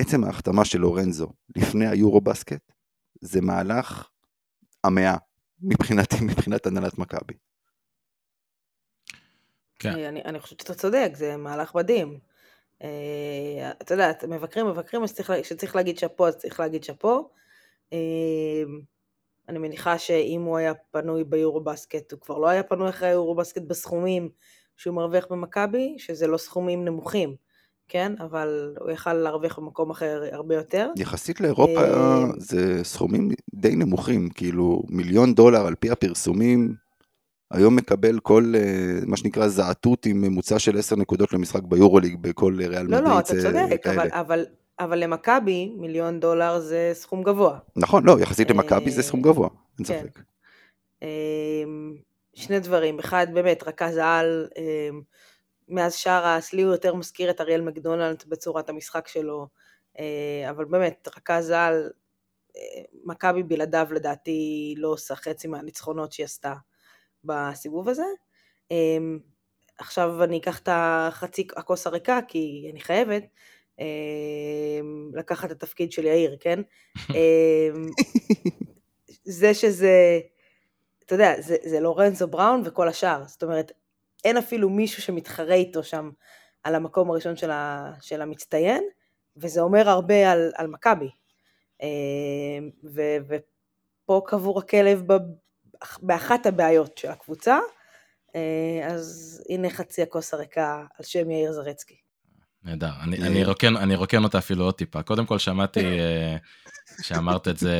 עצם 0.00 0.24
ההחתמה 0.24 0.64
של 0.64 0.78
לורנזו 0.78 1.28
לפני 1.56 1.86
היורו 1.86 2.20
בסקט, 2.20 2.72
זה 3.20 3.40
מהלך 3.40 4.08
המאה 4.84 5.16
מבחינתי, 5.62 6.16
מבחינת 6.30 6.66
הנהלת 6.66 6.98
מכבי. 6.98 7.34
כן. 9.78 9.90
אני, 9.92 10.22
אני 10.24 10.40
חושבת 10.40 10.60
שאתה 10.60 10.74
צודק, 10.74 11.10
זה 11.14 11.36
מהלך 11.36 11.74
מדהים. 11.74 12.18
אה, 12.82 13.70
אתה 13.82 13.94
יודע, 13.94 14.12
מבקרים, 14.28 14.66
מבקרים, 14.66 15.02
אז 15.02 15.14
צריך, 15.14 15.30
לה- 15.30 15.42
כשצריך 15.42 15.76
להגיד 15.76 15.98
שאפו, 15.98 16.26
אז 16.28 16.36
צריך 16.36 16.60
להגיד 16.60 16.84
שאפו. 16.84 17.30
אה, 17.92 18.62
אני 19.48 19.58
מניחה 19.58 19.98
שאם 19.98 20.42
הוא 20.42 20.56
היה 20.56 20.72
פנוי 20.90 21.24
ביורו 21.24 21.60
בסקט, 21.60 22.12
הוא 22.12 22.20
כבר 22.20 22.38
לא 22.38 22.48
היה 22.48 22.62
פנוי 22.62 22.88
אחרי 22.88 23.08
היורו 23.08 23.34
בסקט 23.34 23.62
בסכומים 23.62 24.28
שהוא 24.76 24.94
מרוויח 24.94 25.26
במכבי, 25.30 25.94
שזה 25.98 26.26
לא 26.26 26.38
סכומים 26.38 26.84
נמוכים, 26.84 27.34
כן? 27.88 28.12
אבל 28.20 28.74
הוא 28.80 28.90
יכל 28.90 29.12
להרוויח 29.12 29.58
במקום 29.58 29.90
אחר 29.90 30.22
הרבה 30.32 30.54
יותר. 30.54 30.90
יחסית 30.96 31.40
לאירופה 31.40 31.80
אה, 31.80 32.24
זה 32.38 32.84
סכומים 32.84 33.28
די 33.54 33.76
נמוכים, 33.76 34.30
כאילו 34.30 34.82
מיליון 34.88 35.34
דולר 35.34 35.66
על 35.66 35.74
פי 35.74 35.90
הפרסומים, 35.90 36.74
היום 37.50 37.76
מקבל 37.76 38.18
כל 38.20 38.52
אה, 38.56 38.98
מה 39.06 39.16
שנקרא 39.16 39.48
זעתות 39.48 40.06
עם 40.06 40.20
ממוצע 40.20 40.58
של 40.58 40.78
10 40.78 40.96
נקודות 40.96 41.32
למשחק 41.32 41.62
ביורוליג 41.62 42.16
בכל 42.20 42.54
ריאל 42.58 42.82
לא, 42.82 42.98
מדריד. 42.98 43.04
לא, 43.04 43.18
אתה 43.18 43.34
זה 43.34 43.42
צודק. 43.42 43.86
אבל, 43.86 44.08
אבל, 44.12 44.44
אבל 44.80 44.98
למכבי 44.98 45.72
מיליון 45.76 46.20
דולר 46.20 46.60
זה 46.60 46.90
סכום 46.92 47.22
גבוה. 47.22 47.58
נכון, 47.76 48.04
לא, 48.06 48.16
יחסית 48.20 48.50
למכבי 48.50 48.90
זה 48.90 49.00
אה, 49.00 49.06
סכום 49.06 49.22
גבוה, 49.22 49.48
אין 49.78 49.86
כן. 49.86 50.00
ספק. 50.00 50.20
אמ, 51.02 51.96
שני 52.34 52.60
דברים, 52.60 52.98
אחד 52.98 53.26
באמת 53.32 53.62
רכז 53.62 53.96
על, 53.96 54.48
אה, 54.56 54.88
מאז 55.68 55.94
שרס, 55.94 56.52
לי 56.52 56.62
הוא 56.62 56.72
יותר 56.72 56.94
מזכיר 56.94 57.30
את 57.30 57.40
אריאל 57.40 57.60
מקדונלד 57.60 58.24
בצורת 58.28 58.68
המשחק 58.68 59.08
שלו, 59.08 59.48
אה, 59.98 60.50
אבל 60.50 60.64
באמת 60.64 61.08
רכז 61.16 61.50
על, 61.50 61.90
אה, 62.56 62.82
מכבי 63.04 63.42
בלעדיו 63.42 63.88
לדעתי 63.90 64.74
לא 64.78 64.88
עושה 64.88 65.16
חצי 65.16 65.48
מהניצחונות 65.48 66.12
שהיא 66.12 66.24
עשתה 66.24 66.54
בסיבוב 67.24 67.88
הזה. 67.88 68.04
אה, 68.72 68.98
עכשיו 69.78 70.24
אני 70.24 70.38
אקח 70.38 70.58
את 70.58 70.68
החצי 70.72 71.46
הכוס 71.56 71.86
הריקה 71.86 72.18
כי 72.28 72.68
אני 72.72 72.80
חייבת. 72.80 73.22
לקחת 75.14 75.50
את 75.50 75.62
התפקיד 75.62 75.92
של 75.92 76.04
יאיר, 76.04 76.36
כן? 76.40 76.60
זה 79.38 79.54
שזה, 79.54 80.20
אתה 81.04 81.14
יודע, 81.14 81.40
זה, 81.40 81.56
זה 81.64 81.80
לורנזו 81.80 82.28
בראון 82.28 82.62
וכל 82.64 82.88
השאר, 82.88 83.22
זאת 83.26 83.42
אומרת, 83.42 83.72
אין 84.24 84.36
אפילו 84.36 84.70
מישהו 84.70 85.02
שמתחרה 85.02 85.54
איתו 85.54 85.82
שם 85.82 86.10
על 86.62 86.74
המקום 86.74 87.10
הראשון 87.10 87.36
של, 87.36 87.50
ה, 87.50 87.92
של 88.00 88.22
המצטיין, 88.22 88.84
וזה 89.36 89.60
אומר 89.60 89.88
הרבה 89.88 90.32
על, 90.32 90.52
על 90.54 90.66
מכבי. 90.66 91.10
ופה 93.28 94.22
קבור 94.26 94.58
הכלב 94.58 95.02
באחת 96.02 96.46
הבעיות 96.46 96.98
של 96.98 97.08
הקבוצה, 97.08 97.58
אז 98.84 99.42
הנה 99.48 99.70
חצי 99.70 100.02
הכוס 100.02 100.34
הריקה 100.34 100.84
על 100.98 101.04
שם 101.04 101.30
יאיר 101.30 101.52
זרצקי. 101.52 102.07
נהדר, 102.64 102.92
אני, 103.00 103.16
אני, 103.16 103.44
רוקן, 103.44 103.76
אני 103.76 103.94
רוקן 103.96 104.24
אותה 104.24 104.38
אפילו 104.38 104.64
עוד 104.64 104.74
טיפה. 104.74 105.02
קודם 105.02 105.26
כל 105.26 105.38
שמעתי 105.38 105.80
אה, 105.80 106.36
שאמרת 107.02 107.48
את 107.48 107.58
זה 107.58 107.74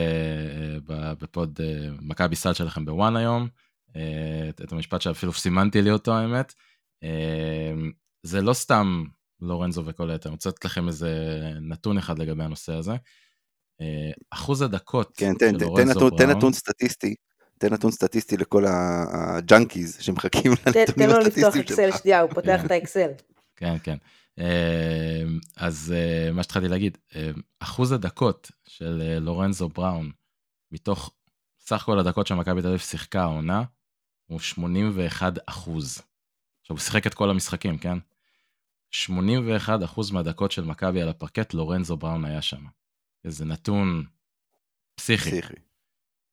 אה, 0.91 1.15
בפוד 1.15 1.61
אה, 1.63 1.89
מכבי 2.01 2.37
סל 2.37 2.53
שלכם 2.53 2.85
בוואן 2.85 3.17
היום, 3.17 3.49
את 4.65 4.73
המשפט 4.73 5.01
שאפילו 5.01 5.33
סימנתי 5.33 5.83
לי 5.83 5.91
אותו 5.91 6.15
האמת. 6.15 6.55
זה 8.23 8.41
לא 8.41 8.53
סתם 8.53 9.05
לורנזו 9.41 9.83
וכל 9.87 10.11
היתר, 10.11 10.29
אני 10.29 10.35
רוצה 10.35 10.49
לתת 10.49 10.65
לכם 10.65 10.89
איזה 10.89 11.13
נתון 11.61 11.99
אחד 11.99 12.19
לגבי 12.19 12.45
הנושא 12.45 12.73
הזה. 12.73 12.93
אחוז 14.31 14.63
הדקות 14.63 15.13
כן, 15.17 15.35
תן, 15.35 15.59
של 15.59 15.65
לורנזו 15.65 15.93
תן, 15.93 15.99
בראון... 16.01 16.17
תן 16.19 16.31
נתון 16.31 16.53
סטטיסטי. 16.53 17.15
תן 17.59 17.73
נתון 17.73 17.91
סטטיסטי 17.91 18.37
לכל 18.37 18.65
ה 18.69 18.85
junkies 18.85 19.97
שמחכים 20.01 20.53
לנתונים 20.53 20.77
הסטטיסטיים 20.77 20.97
שלך. 20.97 20.97
תן 20.97 21.09
לו 21.09 21.19
לפתוח 21.19 21.57
אקסל 21.57 21.91
שנייה, 22.03 22.21
הוא 22.21 22.31
פותח 22.31 22.65
את 22.65 22.71
האקסל. 22.71 23.11
כן, 23.57 23.77
כן. 23.83 23.97
אמ, 24.39 25.39
אז 25.57 25.95
אה, 25.97 26.33
מה 26.33 26.43
שהתחלתי 26.43 26.69
להגיד, 26.69 26.99
אה, 27.15 27.31
אחוז 27.61 27.93
הדקות 27.93 28.51
של 28.69 29.03
אה, 29.03 29.19
לורנזו 29.19 29.69
בראון 29.69 30.11
מתוך 30.73 31.15
סך 31.59 31.83
כל 31.87 31.99
הדקות 31.99 32.27
שמכבי 32.27 32.63
תל 32.63 32.67
אביב 32.67 32.81
שיחקה 32.81 33.23
העונה, 33.23 33.63
הוא 34.27 34.41
81 34.41 35.33
אחוז. 35.47 35.99
עכשיו 36.61 36.77
הוא 36.77 36.81
שיחק 36.81 37.07
את 37.07 37.15
כל 37.15 37.31
המשחקים, 37.31 37.79
כן? 37.79 37.99
81 38.91 39.83
אחוז 39.85 40.11
מהדקות 40.11 40.53
של 40.53 40.65
מכבי 40.65 41.03
על 41.03 41.09
הפרקט, 41.09 41.55
לורנזו 41.55 41.97
בראון 41.97 42.25
היה 42.25 42.43
שם. 42.43 42.65
איזה 43.25 43.45
נתון 43.45 44.05
פסיכי. 44.95 45.31
פסיכי. 45.31 45.55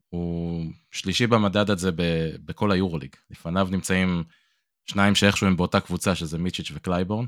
הוא 0.10 0.66
שלישי 0.92 1.28
במדד 1.28 1.70
הזה 1.70 1.92
ב- 1.92 2.36
בכל 2.46 2.72
היורוליג. 2.72 3.16
לפניו 3.30 3.68
נמצאים 3.72 4.24
שניים 4.86 5.16
שאיכשהו 5.16 5.48
הם 5.48 5.58
באותה 5.58 5.80
קבוצה, 5.80 6.16
שזה 6.16 6.38
מיצ'יץ' 6.38 6.72
וקלייבורן. 6.74 7.26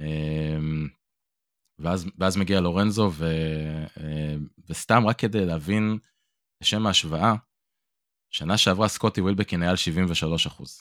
אמ, 0.00 0.88
ואז, 1.78 2.06
ואז 2.18 2.36
מגיע 2.36 2.60
לורנזו, 2.60 3.10
ו, 3.12 3.24
אה, 4.00 4.34
וסתם 4.68 5.06
רק 5.06 5.18
כדי 5.18 5.46
להבין, 5.46 5.98
לשם 6.62 6.86
ההשוואה, 6.86 7.34
שנה 8.30 8.58
שעברה 8.58 8.88
סקוטי 8.88 9.20
ווילבקין 9.20 9.62
היה 9.62 9.70
על 9.70 9.76
73 9.76 10.46
אחוז, 10.46 10.80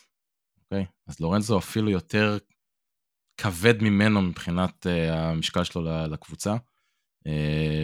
אוקיי? 0.63 0.85
אז 1.07 1.19
לורנזו 1.19 1.57
אפילו 1.57 1.89
יותר 1.89 2.37
כבד 3.37 3.81
ממנו 3.81 4.21
מבחינת 4.21 4.85
uh, 4.85 5.13
המשקל 5.13 5.63
שלו 5.63 5.81
לקבוצה. 6.07 6.55
Uh, 7.27 7.31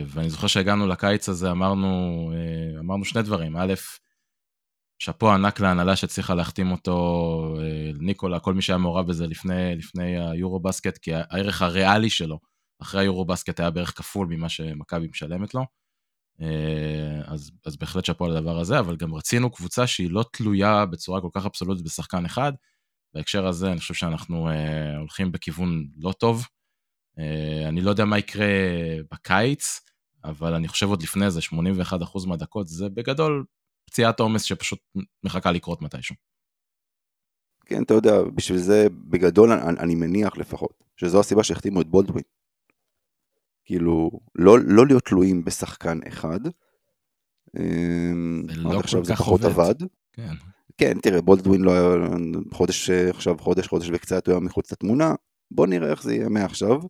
ואני 0.07 0.29
זוכר 0.29 0.47
שהגענו 0.47 0.87
לקיץ 0.87 1.29
הזה, 1.29 1.51
אמרנו, 1.51 2.31
אמרנו 2.79 3.05
שני 3.05 3.21
דברים. 3.21 3.57
א', 3.57 3.73
שאפו 4.99 5.31
ענק 5.31 5.59
להנהלה 5.59 5.95
שהצליחה 5.95 6.35
להחתים 6.35 6.71
אותו, 6.71 7.57
אה, 7.59 7.91
ניקולה, 7.99 8.39
כל 8.39 8.53
מי 8.53 8.61
שהיה 8.61 8.77
מעורב 8.77 9.07
בזה 9.07 9.27
לפני, 9.27 9.75
לפני 9.75 10.29
היורו 10.29 10.59
בסקט, 10.59 10.97
כי 10.97 11.11
הערך 11.13 11.61
הריאלי 11.61 12.09
שלו 12.09 12.39
אחרי 12.81 13.01
היורו 13.01 13.25
בסקט 13.25 13.59
היה 13.59 13.69
בערך 13.69 13.97
כפול 13.97 14.27
ממה 14.27 14.49
שמכבי 14.49 15.07
משלמת 15.07 15.53
לו. 15.53 15.65
אה, 16.41 17.21
אז, 17.25 17.51
אז 17.65 17.77
בהחלט 17.77 18.05
שאפו 18.05 18.25
על 18.25 18.37
הדבר 18.37 18.59
הזה, 18.59 18.79
אבל 18.79 18.95
גם 18.95 19.13
רצינו 19.13 19.49
קבוצה 19.49 19.87
שהיא 19.87 20.11
לא 20.11 20.25
תלויה 20.33 20.85
בצורה 20.85 21.21
כל 21.21 21.29
כך 21.33 21.45
אבסולוטית 21.45 21.83
בשחקן 21.85 22.25
אחד. 22.25 22.53
בהקשר 23.13 23.47
הזה 23.47 23.71
אני 23.71 23.79
חושב 23.79 23.93
שאנחנו 23.93 24.49
uh, 24.49 24.97
הולכים 24.99 25.31
בכיוון 25.31 25.87
לא 25.97 26.11
טוב. 26.11 26.47
אני 27.67 27.81
לא 27.81 27.89
יודע 27.89 28.05
מה 28.05 28.17
יקרה 28.17 28.45
בקיץ, 29.11 29.81
אבל 30.23 30.53
אני 30.53 30.67
חושב 30.67 30.87
עוד 30.87 31.03
לפני 31.03 31.31
זה, 31.31 31.39
81% 31.39 32.27
מהדקות, 32.27 32.67
זה 32.67 32.89
בגדול 32.89 33.45
פציעת 33.85 34.19
עומס 34.19 34.43
שפשוט 34.43 34.79
מחכה 35.23 35.51
לקרות 35.51 35.81
מתישהו. 35.81 36.15
כן, 37.65 37.83
אתה 37.83 37.93
יודע, 37.93 38.21
בשביל 38.35 38.57
זה 38.57 38.87
בגדול 39.09 39.51
אני, 39.51 39.79
אני 39.79 39.95
מניח 39.95 40.37
לפחות, 40.37 40.83
שזו 40.97 41.19
הסיבה 41.19 41.43
שהחתימו 41.43 41.81
את 41.81 41.87
בולדווין. 41.87 42.23
כאילו, 43.65 44.11
לא, 44.35 44.59
לא 44.59 44.87
להיות 44.87 45.05
תלויים 45.05 45.45
בשחקן 45.45 45.99
אחד. 46.07 46.39
אמ, 47.59 48.43
לא 48.55 48.79
עכשיו 48.79 49.05
זה 49.05 49.15
פחות 49.15 49.41
עבד. 49.43 49.75
כן. 50.13 50.33
כן, 50.77 50.99
תראה, 50.99 51.21
בולדווין 51.21 51.61
לא 51.61 51.71
היה 51.71 52.15
חודש, 52.53 52.89
עכשיו 52.89 53.37
חודש, 53.37 53.67
חודש 53.67 53.89
וקצת, 53.93 54.27
הוא 54.27 54.33
היה 54.33 54.39
מחוץ 54.39 54.71
לתמונה. 54.71 55.15
בוא 55.51 55.67
נראה 55.67 55.91
איך 55.91 56.03
זה 56.03 56.15
יהיה 56.15 56.29
מעכשיו. 56.29 56.81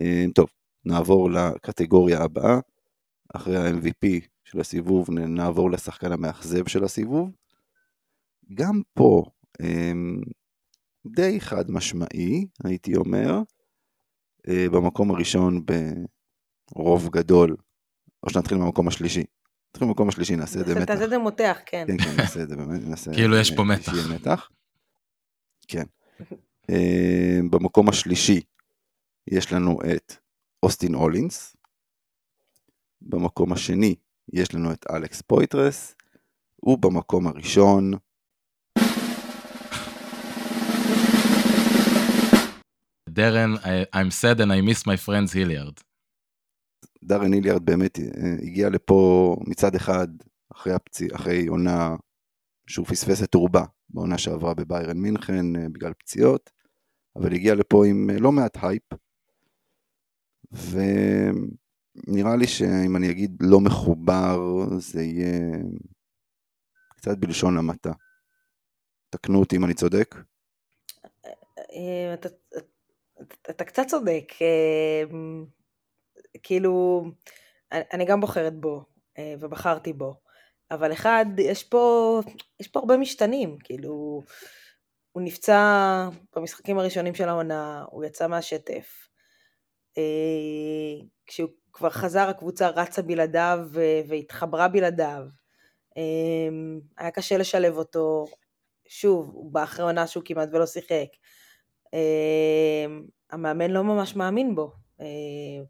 אמ, 0.00 0.30
טוב, 0.34 0.48
נעבור 0.84 1.30
לקטגוריה 1.30 2.22
הבאה. 2.22 2.60
אחרי 3.34 3.56
ה-MVP 3.56 4.26
של 4.52 4.60
הסיבוב, 4.60 5.10
נעבור 5.10 5.70
לשחקן 5.70 6.12
המאכזב 6.12 6.66
של 6.66 6.84
הסיבוב. 6.84 7.30
גם 8.54 8.82
פה 8.94 9.24
אמ, 9.62 10.20
די 11.06 11.40
חד 11.40 11.70
משמעי, 11.70 12.46
הייתי 12.64 12.96
אומר, 12.96 13.42
אה, 14.48 14.66
במקום 14.72 15.10
הראשון 15.10 15.64
ברוב 16.72 17.08
גדול, 17.08 17.56
או 18.22 18.30
שנתחיל 18.30 18.58
מהמקום 18.58 18.88
השלישי. 18.88 19.24
נתחיל 19.70 19.86
מהמקום 19.86 20.08
השלישי, 20.08 20.36
נעשה 20.36 20.60
את 20.60 20.66
זה 20.66 20.74
מתח. 20.74 20.84
תעשה 20.84 21.04
את 21.04 21.10
זה 21.10 21.18
מותח, 21.18 21.58
כן. 21.66 21.86
כן, 21.88 22.04
כן, 22.04 22.16
נעשה 22.16 22.42
את 22.42 22.48
זה 22.48 22.56
באמת, 22.56 22.80
נעשה... 22.88 23.12
כאילו 23.16 23.36
יש 23.36 23.56
פה 23.56 23.64
מתח. 23.64 23.92
מתח. 24.14 24.50
כן. 25.68 25.84
אמ, 26.70 27.50
במקום 27.50 27.88
השלישי 27.88 28.40
יש 29.26 29.52
לנו 29.52 29.78
את 29.94 30.14
אוסטין 30.62 30.94
אולינס. 30.94 31.56
במקום 33.02 33.52
השני 33.52 33.94
יש 34.32 34.54
לנו 34.54 34.72
את 34.72 34.86
אלכס 34.90 35.22
פויטרס, 35.22 35.94
ובמקום 36.62 37.26
הראשון 37.26 37.92
דרן, 43.08 43.54
I'm 43.96 44.10
sad 44.10 44.38
and 44.38 44.50
I 44.50 44.60
miss 44.60 44.82
my 44.86 45.06
friends 45.06 45.34
היליארד. 45.34 45.74
דרן 47.04 47.32
היליארד 47.32 47.66
באמת 47.66 47.98
אה, 47.98 48.32
הגיע 48.42 48.68
לפה 48.70 49.36
מצד 49.46 49.74
אחד 49.74 50.08
אחרי, 50.52 50.72
הפצי, 50.72 51.08
אחרי 51.14 51.46
עונה 51.46 51.96
שהוא 52.66 52.86
פספס 52.86 53.22
את 53.22 53.34
רובה 53.34 53.64
בעונה 53.90 54.18
שעברה 54.18 54.54
בביירן 54.54 54.98
מינכן 54.98 55.56
אה, 55.56 55.68
בגלל 55.72 55.92
פציעות, 55.92 56.50
אבל 57.16 57.34
הגיע 57.34 57.54
לפה 57.54 57.86
עם 57.86 58.10
אה, 58.10 58.18
לא 58.18 58.32
מעט 58.32 58.58
הייפ, 58.62 58.92
ו... 60.52 60.80
נראה 61.94 62.36
לי 62.36 62.46
שאם 62.46 62.96
אני 62.96 63.10
אגיד 63.10 63.36
לא 63.40 63.60
מחובר, 63.60 64.38
זה 64.78 65.02
יהיה 65.02 65.58
קצת 66.96 67.18
בלשון 67.18 67.58
המעטה. 67.58 67.92
תקנו 69.10 69.40
אותי 69.40 69.56
אם 69.56 69.64
אני 69.64 69.74
צודק. 69.74 70.14
אה, 71.72 72.14
אתה, 72.14 72.28
אתה 73.50 73.64
קצת 73.64 73.82
צודק, 73.86 74.32
אה, 74.42 75.02
כאילו, 76.42 77.04
אני 77.72 78.04
גם 78.04 78.20
בוחרת 78.20 78.60
בו, 78.60 78.84
אה, 79.18 79.34
ובחרתי 79.40 79.92
בו, 79.92 80.14
אבל 80.70 80.92
אחד, 80.92 81.26
יש 81.38 81.64
פה, 81.64 82.20
יש 82.60 82.68
פה 82.68 82.80
הרבה 82.80 82.96
משתנים, 82.96 83.58
כאילו, 83.64 84.22
הוא 85.12 85.22
נפצע 85.22 86.08
במשחקים 86.36 86.78
הראשונים 86.78 87.14
של 87.14 87.28
העונה, 87.28 87.84
הוא 87.90 88.04
יצא 88.04 88.28
מהשטף. 88.28 89.08
כשהוא 91.26 91.48
כבר 91.72 91.90
חזר, 91.90 92.28
הקבוצה 92.28 92.68
רצה 92.68 93.02
בלעדיו 93.02 93.58
והתחברה 94.08 94.68
בלעדיו. 94.68 95.24
אמ, 95.96 96.80
היה 96.98 97.10
קשה 97.10 97.38
לשלב 97.38 97.76
אותו, 97.76 98.26
שוב, 98.88 99.30
הוא 99.34 99.52
בא 99.52 99.62
אחרי 99.62 99.84
עונה 99.84 100.06
שהוא 100.06 100.22
כמעט 100.26 100.48
ולא 100.52 100.66
שיחק. 100.66 101.08
אמ, 101.92 103.04
המאמן 103.30 103.70
לא 103.70 103.84
ממש 103.84 104.16
מאמין 104.16 104.54
בו, 104.54 104.72
אמ, 105.00 105.64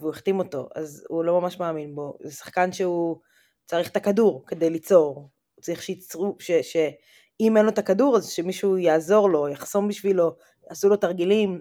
והוא 0.00 0.10
החתים 0.10 0.38
אותו, 0.38 0.68
אז 0.74 1.04
הוא 1.08 1.24
לא 1.24 1.40
ממש 1.40 1.60
מאמין 1.60 1.94
בו. 1.94 2.18
זה 2.22 2.30
שחקן 2.30 2.72
שהוא 2.72 3.20
צריך 3.66 3.90
את 3.90 3.96
הכדור 3.96 4.44
כדי 4.46 4.70
ליצור, 4.70 5.30
הוא 5.54 5.62
צריך 5.62 5.82
שייצרו, 5.82 6.36
ש, 6.38 6.50
שאם 6.50 7.56
אין 7.56 7.64
לו 7.64 7.70
את 7.70 7.78
הכדור 7.78 8.16
אז 8.16 8.30
שמישהו 8.30 8.78
יעזור 8.78 9.30
לו, 9.30 9.48
יחסום 9.48 9.88
בשבילו, 9.88 10.36
יעשו 10.68 10.88
לו 10.88 10.96
תרגילים, 10.96 11.60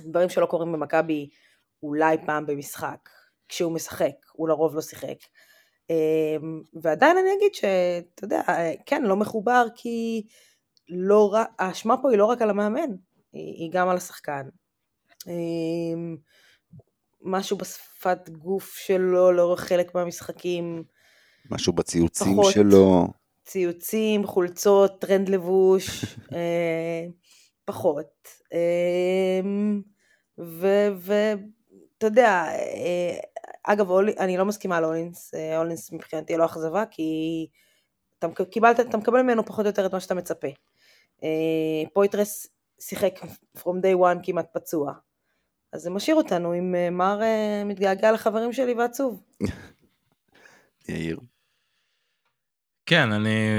דברים 0.00 0.28
שלא 0.28 0.46
קורים 0.46 0.72
במכבי 0.72 1.28
אולי 1.82 2.16
פעם 2.26 2.46
במשחק, 2.46 3.08
כשהוא 3.48 3.72
משחק, 3.72 4.14
הוא 4.32 4.48
לרוב 4.48 4.74
לא 4.74 4.80
שיחק. 4.80 5.16
אמ, 5.90 6.62
ועדיין 6.82 7.16
אני 7.16 7.28
אגיד 7.38 7.54
שאתה 7.54 8.24
יודע, 8.24 8.42
כן, 8.86 9.02
לא 9.02 9.16
מחובר 9.16 9.66
כי 9.74 10.26
לא 10.88 11.32
רק, 11.32 11.48
האשמה 11.58 11.96
פה 12.02 12.10
היא 12.10 12.18
לא 12.18 12.24
רק 12.24 12.42
על 12.42 12.50
המאמן, 12.50 12.90
היא 13.32 13.70
גם 13.72 13.88
על 13.88 13.96
השחקן. 13.96 14.42
אמ, 15.26 16.16
משהו 17.22 17.56
בשפת 17.56 18.28
גוף 18.28 18.76
שלו 18.76 19.32
לאורך 19.32 19.60
חלק 19.60 19.94
מהמשחקים. 19.94 20.84
משהו 21.50 21.72
בציוצים 21.72 22.32
פחות. 22.32 22.52
שלו. 22.52 23.06
ציוצים, 23.44 24.26
חולצות, 24.26 25.00
טרנד 25.00 25.28
לבוש, 25.28 26.04
אה, 26.34 27.06
פחות. 27.64 28.28
אמ, 28.52 29.82
ואתה 31.96 32.06
יודע, 32.06 32.28
אה, 32.28 33.18
אגב, 33.62 33.92
אני 33.92 34.36
לא 34.36 34.44
מסכימה 34.44 34.76
על 34.76 34.84
אולינס, 34.84 35.34
אה, 35.34 35.58
אולינס 35.58 35.92
מבחינתי 35.92 36.36
לא 36.36 36.44
אכזבה, 36.44 36.84
כי 36.90 37.46
אתה, 38.18 38.26
קיבלת, 38.50 38.80
אתה 38.80 38.96
מקבל 38.96 39.22
ממנו 39.22 39.46
פחות 39.46 39.64
או 39.64 39.70
יותר 39.70 39.86
את 39.86 39.92
מה 39.92 40.00
שאתה 40.00 40.14
מצפה. 40.14 40.48
פויטרס 41.92 42.46
שיחק 42.80 43.14
from 43.58 43.80
day 43.82 43.98
one 44.00 44.18
כמעט 44.22 44.46
פצוע. 44.52 44.92
אז 45.72 45.82
זה 45.82 45.90
משאיר 45.90 46.16
אותנו 46.16 46.52
עם 46.52 46.74
אה, 46.74 46.90
מר 46.90 47.22
אה, 47.22 47.62
מתגעגע 47.64 48.12
לחברים 48.12 48.52
שלי 48.52 48.74
ועצוב. 48.74 49.22
יאיר. 50.88 51.20
כן, 52.86 53.12
אני 53.12 53.50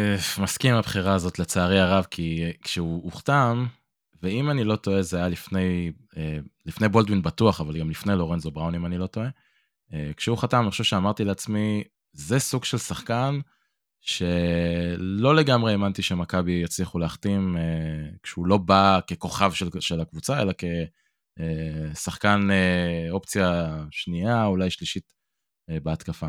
מסכים 0.41 0.71
עם 0.71 0.77
הבחירה 0.79 1.13
הזאת 1.13 1.39
לצערי 1.39 1.79
הרב, 1.79 2.05
כי 2.09 2.53
כשהוא 2.61 3.03
הוחתם, 3.03 3.65
ואם 4.23 4.49
אני 4.49 4.63
לא 4.63 4.75
טועה 4.75 5.01
זה 5.01 5.17
היה 5.17 5.27
לפני, 5.27 5.91
אה, 6.17 6.37
לפני 6.65 6.89
בולדווין 6.89 7.21
בטוח, 7.21 7.61
אבל 7.61 7.79
גם 7.79 7.89
לפני 7.89 8.15
לורנזו 8.15 8.51
בראון 8.51 8.75
אם 8.75 8.85
אני 8.85 8.97
לא 8.97 9.07
טועה. 9.07 9.29
כשהוא 10.17 10.37
חתם, 10.37 10.61
אני 10.61 10.71
חושב 10.71 10.83
שאמרתי 10.83 11.23
לעצמי, 11.23 11.83
זה 12.13 12.39
סוג 12.39 12.65
של 12.65 12.77
שחקן 12.77 13.39
שלא 14.01 15.35
לגמרי 15.35 15.71
האמנתי 15.71 16.01
שמכבי 16.01 16.51
יצליחו 16.51 16.99
להחתים 16.99 17.57
כשהוא 18.23 18.47
לא 18.47 18.57
בא 18.57 18.99
ככוכב 19.07 19.51
של, 19.51 19.69
של 19.79 20.01
הקבוצה, 20.01 20.41
אלא 20.41 20.53
כ... 20.57 20.63
אה, 21.39 21.95
שחקן 21.95 22.51
אה, 22.51 23.07
אופציה 23.11 23.77
שנייה, 23.91 24.45
אולי 24.45 24.69
שלישית 24.69 25.13
אה, 25.69 25.79
בהתקפה. 25.79 26.27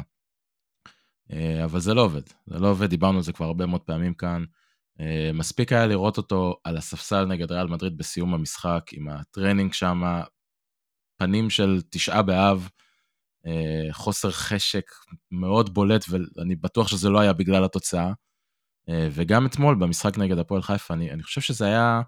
אבל 1.64 1.81
זה 1.81 1.94
לא 1.94 2.03
עובד, 2.03 2.22
זה 2.46 2.59
לא 2.59 2.70
עובד, 2.70 2.90
דיברנו 2.90 3.16
על 3.16 3.22
זה 3.22 3.33
כבר 3.33 3.46
הרבה 3.46 3.66
מאוד 3.66 3.81
פעמים 3.81 4.14
כאן. 4.14 4.44
מספיק 5.35 5.73
היה 5.73 5.87
לראות 5.87 6.17
אותו 6.17 6.57
על 6.65 6.77
הספסל 6.77 7.25
נגד 7.25 7.53
ריאל 7.53 7.67
מדריד 7.67 7.97
בסיום 7.97 8.35
המשחק, 8.35 8.85
עם 8.93 9.09
הטרנינג 9.09 9.73
שם, 9.73 10.03
פנים 11.17 11.51
של 11.51 11.81
תשעה 11.91 12.23
באב, 12.23 12.69
חוסר 13.93 14.31
חשק 14.31 14.85
מאוד 15.31 15.75
בולט, 15.75 16.05
ואני 16.09 16.57
בטוח 16.57 16.89
שזה 16.89 17.09
לא 17.09 17.21
היה 17.21 17.33
בגלל 17.33 17.65
התוצאה. 17.65 18.13
וגם 19.11 19.47
אתמול 19.47 19.75
במשחק 19.75 20.19
נגד 20.19 20.39
הפועל 20.39 20.63
חיפה, 20.63 20.95
אני, 20.95 21.11
אני 21.11 21.23
חושב 21.23 21.41
שזה 21.41 21.67
היה 21.67 22.01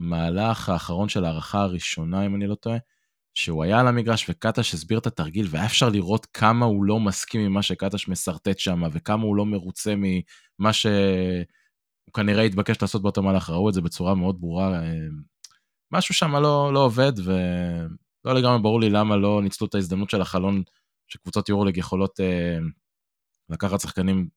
במהלך 0.00 0.68
האחרון 0.68 1.08
של 1.08 1.24
ההארכה 1.24 1.60
הראשונה, 1.60 2.26
אם 2.26 2.34
אני 2.34 2.46
לא 2.46 2.54
טועה, 2.54 2.76
שהוא 3.36 3.64
היה 3.64 3.80
על 3.80 3.88
המגרש 3.88 4.30
וקטש 4.30 4.74
הסביר 4.74 4.98
את 4.98 5.06
התרגיל, 5.06 5.46
והיה 5.50 5.66
אפשר 5.66 5.88
לראות 5.88 6.26
כמה 6.26 6.66
הוא 6.66 6.84
לא 6.84 7.00
מסכים 7.00 7.40
עם 7.40 7.52
מה 7.52 7.62
שקטש 7.62 8.08
משרטט 8.08 8.58
שם, 8.58 8.82
וכמה 8.92 9.22
הוא 9.22 9.36
לא 9.36 9.46
מרוצה 9.46 9.94
ממה 9.96 10.72
שהוא 10.72 10.92
כנראה 12.14 12.42
התבקש 12.42 12.82
לעשות 12.82 13.02
באותו 13.02 13.22
מהלך, 13.22 13.50
ראו 13.50 13.68
את 13.68 13.74
זה 13.74 13.80
בצורה 13.80 14.14
מאוד 14.14 14.40
ברורה. 14.40 14.82
אה, 14.82 15.06
משהו 15.92 16.14
שם 16.14 16.36
לא, 16.36 16.70
לא 16.74 16.84
עובד, 16.84 17.12
ולא 17.24 18.34
לגמרי 18.34 18.62
ברור 18.62 18.80
לי 18.80 18.90
למה 18.90 19.16
לא 19.16 19.42
ניצלו 19.42 19.66
את 19.66 19.74
ההזדמנות 19.74 20.10
של 20.10 20.20
החלון 20.20 20.62
שקבוצות 21.08 21.48
יורוליג 21.48 21.76
יכולות 21.76 22.20
אה, 22.20 22.58
לקחת 23.48 23.80
שחקנים 23.80 24.28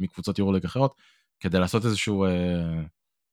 מקבוצות 0.00 0.38
יורוליג 0.38 0.64
אחרות, 0.64 0.94
כדי 1.40 1.58
לעשות 1.58 1.84
איזשהו... 1.84 2.24
אה, 2.24 2.82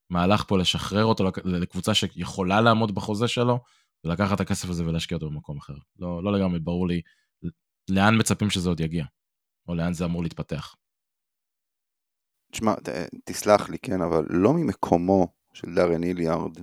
מהלך 0.10 0.44
פה 0.48 0.58
לשחרר 0.58 1.06
אותו 1.06 1.24
לקבוצה 1.44 1.94
שיכולה 1.94 2.62
לעמוד 2.62 2.96
בחוזה 2.96 3.28
שלו, 3.28 3.60
ולקחת 4.04 4.36
את 4.36 4.40
הכסף 4.40 4.70
הזה 4.70 4.86
ולהשקיע 4.86 5.16
אותו 5.16 5.30
במקום 5.30 5.58
אחר. 5.58 5.74
לא, 6.00 6.24
לא 6.24 6.34
לגמרי 6.34 6.60
ברור 6.60 6.88
לי 6.88 7.02
לאן 7.90 8.20
מצפים 8.20 8.50
שזה 8.50 8.70
עוד 8.70 8.80
יגיע, 8.80 9.06
או 9.68 9.76
לאן 9.76 9.94
זה 9.94 10.06
אמור 10.06 10.24
להתפתח. 10.24 10.76
תשמע, 12.52 12.74
תסלח 13.26 13.70
לי, 13.70 13.78
כן, 13.80 14.02
אבל 14.02 14.26
לא 14.30 14.54
ממקומו 14.54 15.28
של 15.54 15.76
דארן 15.76 16.04
איליארד 16.04 16.58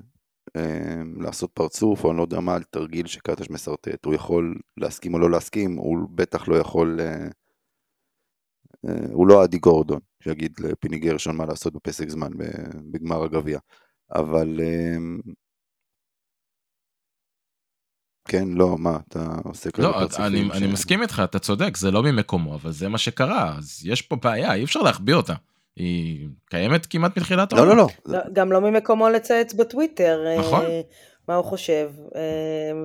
אה, 0.57 1.03
לעשות 1.20 1.50
פרצוף, 1.55 2.05
או 2.05 2.11
אני 2.11 2.18
לא 2.18 2.22
יודע 2.22 2.40
מה, 2.40 2.55
על 2.55 2.62
תרגיל 2.62 3.07
שקטש 3.07 3.50
משרטט. 3.50 4.05
הוא 4.05 4.14
יכול 4.14 4.55
להסכים 4.76 5.14
או 5.14 5.18
לא 5.18 5.31
להסכים, 5.31 5.76
הוא 5.76 6.09
בטח 6.14 6.48
לא 6.48 6.57
יכול... 6.57 7.00
אה, 7.00 7.29
אה, 8.88 9.12
הוא 9.12 9.26
לא 9.29 9.44
אדי 9.44 9.59
גורדון, 9.59 10.00
שיגיד 10.22 10.61
לפיני 10.61 10.98
גרשון 10.98 11.37
מה 11.37 11.46
לעשות 11.46 11.72
בפסק 11.72 12.09
זמן 12.09 12.31
בגמר 12.92 13.24
הגביע. 13.24 13.59
אבל... 14.14 14.61
כן, 18.28 18.48
לא, 18.48 18.76
מה, 18.78 18.98
אתה 19.09 19.26
עושה 19.44 19.70
כאלה 19.70 19.88
לא, 19.88 19.92
פרצופים? 19.92 20.24
אני, 20.24 20.48
ש... 20.54 20.56
אני 20.56 20.66
מסכים 20.66 21.02
איתך, 21.02 21.22
אתה 21.24 21.38
צודק, 21.38 21.76
זה 21.76 21.90
לא 21.90 22.02
ממקומו, 22.02 22.54
אבל 22.54 22.70
זה 22.70 22.88
מה 22.88 22.98
שקרה, 22.98 23.54
אז 23.59 23.80
יש 23.85 24.02
פה 24.02 24.16
בעיה, 24.16 24.54
אי 24.54 24.64
אפשר 24.64 24.83
להחביא 24.83 25.14
אותה. 25.14 25.35
היא 25.76 26.28
קיימת 26.50 26.87
כמעט 26.87 27.18
מתחילת 27.18 27.52
העולם. 27.52 27.68
לא, 27.68 27.76
לא, 27.76 27.88
לא. 28.06 28.18
גם 28.33 28.52
לא 28.52 28.61
ממקומו 28.61 29.09
לצייץ 29.09 29.54
בטוויטר. 29.54 30.24
נכון. 30.38 30.64
אה, 30.64 30.80
מה 31.28 31.35
הוא 31.35 31.44
חושב, 31.44 31.90
אה, 32.16 32.20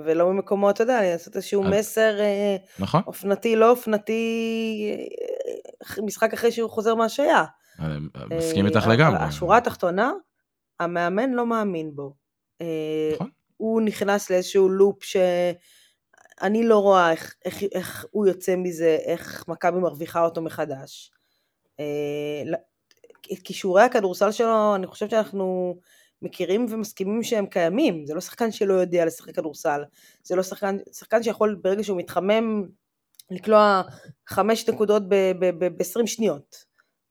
ולא 0.06 0.34
ממקומו, 0.34 0.70
אתה 0.70 0.84
יודע, 0.84 1.02
לעשות 1.02 1.36
איזשהו 1.36 1.64
מסר 1.64 2.14
נכון. 2.80 3.02
אופנתי, 3.08 3.56
לא 3.56 3.70
אופנתי, 3.70 4.22
משחק 6.04 6.34
אחרי 6.34 6.52
שהוא 6.52 6.70
חוזר 6.70 6.96
מהשעיה. 6.96 7.44
אני 7.80 8.00
מסכים 8.38 8.66
איתך 8.66 8.88
לגמרי. 8.88 9.20
השורה 9.20 9.58
התחתונה, 9.58 10.12
המאמן 10.80 11.32
לא 11.32 11.46
מאמין 11.46 11.96
בו. 11.96 12.14
אה, 12.62 12.68
נכון. 13.14 13.30
הוא 13.58 13.82
נכנס 13.82 14.30
לאיזשהו 14.30 14.70
לופ 14.70 15.04
שאני 15.04 16.64
לא 16.64 16.80
רואה 16.80 17.12
איך, 17.12 17.36
איך, 17.46 17.64
איך 17.72 18.06
הוא 18.12 18.28
יוצא 18.28 18.56
מזה, 18.56 18.98
איך 19.06 19.44
מכבי 19.48 19.80
מרוויחה 19.80 20.26
אותו 20.26 20.42
מחדש. 20.42 21.12
אה, 21.80 22.44
כישורי 23.44 23.84
הכדורסל 23.84 24.32
שלו, 24.32 24.76
אני 24.76 24.88
חושבת 24.88 25.10
שאנחנו 25.10 25.76
מכירים 26.22 26.66
ומסכימים 26.70 27.24
שהם 27.24 27.46
קיימים. 27.46 28.06
זה 28.06 28.14
לא 28.14 28.22
שחקן 28.22 28.52
שלא 28.52 28.74
יודע 28.74 29.06
לשחק 29.06 29.36
כדורסל. 29.36 29.84
זה 30.24 30.36
לא 30.36 30.44
שחקן, 30.44 30.78
שחקן 30.94 31.24
שיכול 31.24 31.60
ברגע 31.62 31.84
שהוא 31.84 31.98
מתחמם 31.98 32.64
לקלוע 33.32 33.82
חמש 34.28 34.70
נקודות 34.70 35.04
ב-20 35.10 36.08
שניות. 36.08 36.66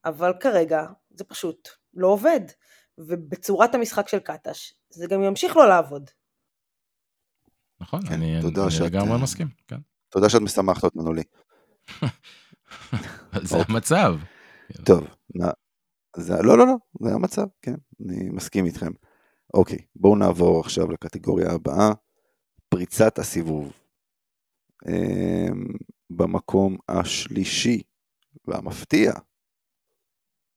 אבל 0.05 0.33
כרגע 0.41 0.85
זה 1.11 1.25
פשוט 1.25 1.69
לא 1.95 2.09
עובד. 2.09 2.41
ובצורת 2.99 3.75
המשחק 3.75 4.09
של 4.09 4.19
קטש, 4.19 4.75
זה 4.91 5.07
גם 5.07 5.23
ימשיך 5.23 5.57
לא 5.57 5.69
לעבוד. 5.69 6.11
נכון, 7.85 8.07
כן, 8.07 8.13
אני, 8.13 8.39
אני 8.39 8.87
לגמרי 8.87 9.13
אה, 9.13 9.23
מסכים, 9.23 9.49
כן. 9.69 9.77
תודה 10.09 10.29
שאת 10.29 10.41
משמחת 10.41 10.85
אותנו 10.85 11.13
לי. 11.13 11.23
זה. 13.43 13.57
המצב. 13.69 14.15
טוב, 14.85 15.05
זה, 16.17 16.35
לא, 16.43 16.59
לא, 16.59 16.67
לא, 16.67 16.75
זה 17.01 17.15
המצב, 17.15 17.47
כן, 17.63 17.75
אני 18.01 18.29
מסכים 18.31 18.65
איתכם. 18.65 18.93
אוקיי, 19.55 19.79
בואו 19.97 20.17
נעבור 20.17 20.61
עכשיו 20.61 20.91
לקטגוריה 20.91 21.53
הבאה, 21.53 21.93
פריצת 22.69 23.19
הסיבוב. 23.19 23.73
אמ, 24.89 25.65
במקום 26.11 26.77
השלישי 26.89 27.83
והמפתיע, 28.47 29.13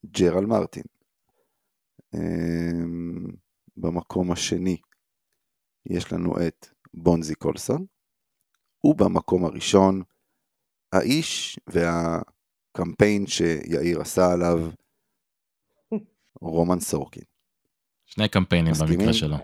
ג'רל 0.06 0.45
מרטין. 0.45 0.84
אמ, 2.16 3.26
במקום 3.78 4.32
השני 4.32 4.78
יש 5.89 6.14
לנו 6.14 6.47
את 6.47 6.68
בונזי 6.98 7.36
קולסון, 7.36 7.86
ובמקום 8.84 9.45
הראשון 9.45 10.02
האיש 10.93 11.60
והקמפיין 11.68 13.28
שיאיר 13.28 14.02
עשה 14.02 14.32
עליו, 14.34 14.70
רומן 16.41 16.80
סורקין. 16.80 17.24
שני 18.06 18.30
קמפיינים 18.30 18.74
במקרה 18.80 19.14
שלו. 19.14 19.36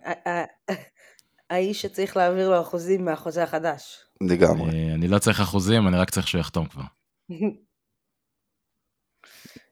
האיש 1.50 1.82
שצריך 1.82 2.18
להעביר 2.18 2.50
לו 2.50 2.62
אחוזים 2.62 3.06
מהחוזה 3.06 3.44
החדש. 3.44 4.06
לגמרי. 4.22 4.70
אה, 4.70 4.94
אני 4.94 5.08
לא 5.08 5.20
צריך 5.20 5.40
אחוזים, 5.42 5.88
אני 5.88 5.98
רק 5.98 6.10
צריך 6.10 6.28
שהוא 6.28 6.42
יחתום 6.42 6.66
כבר. 6.68 6.84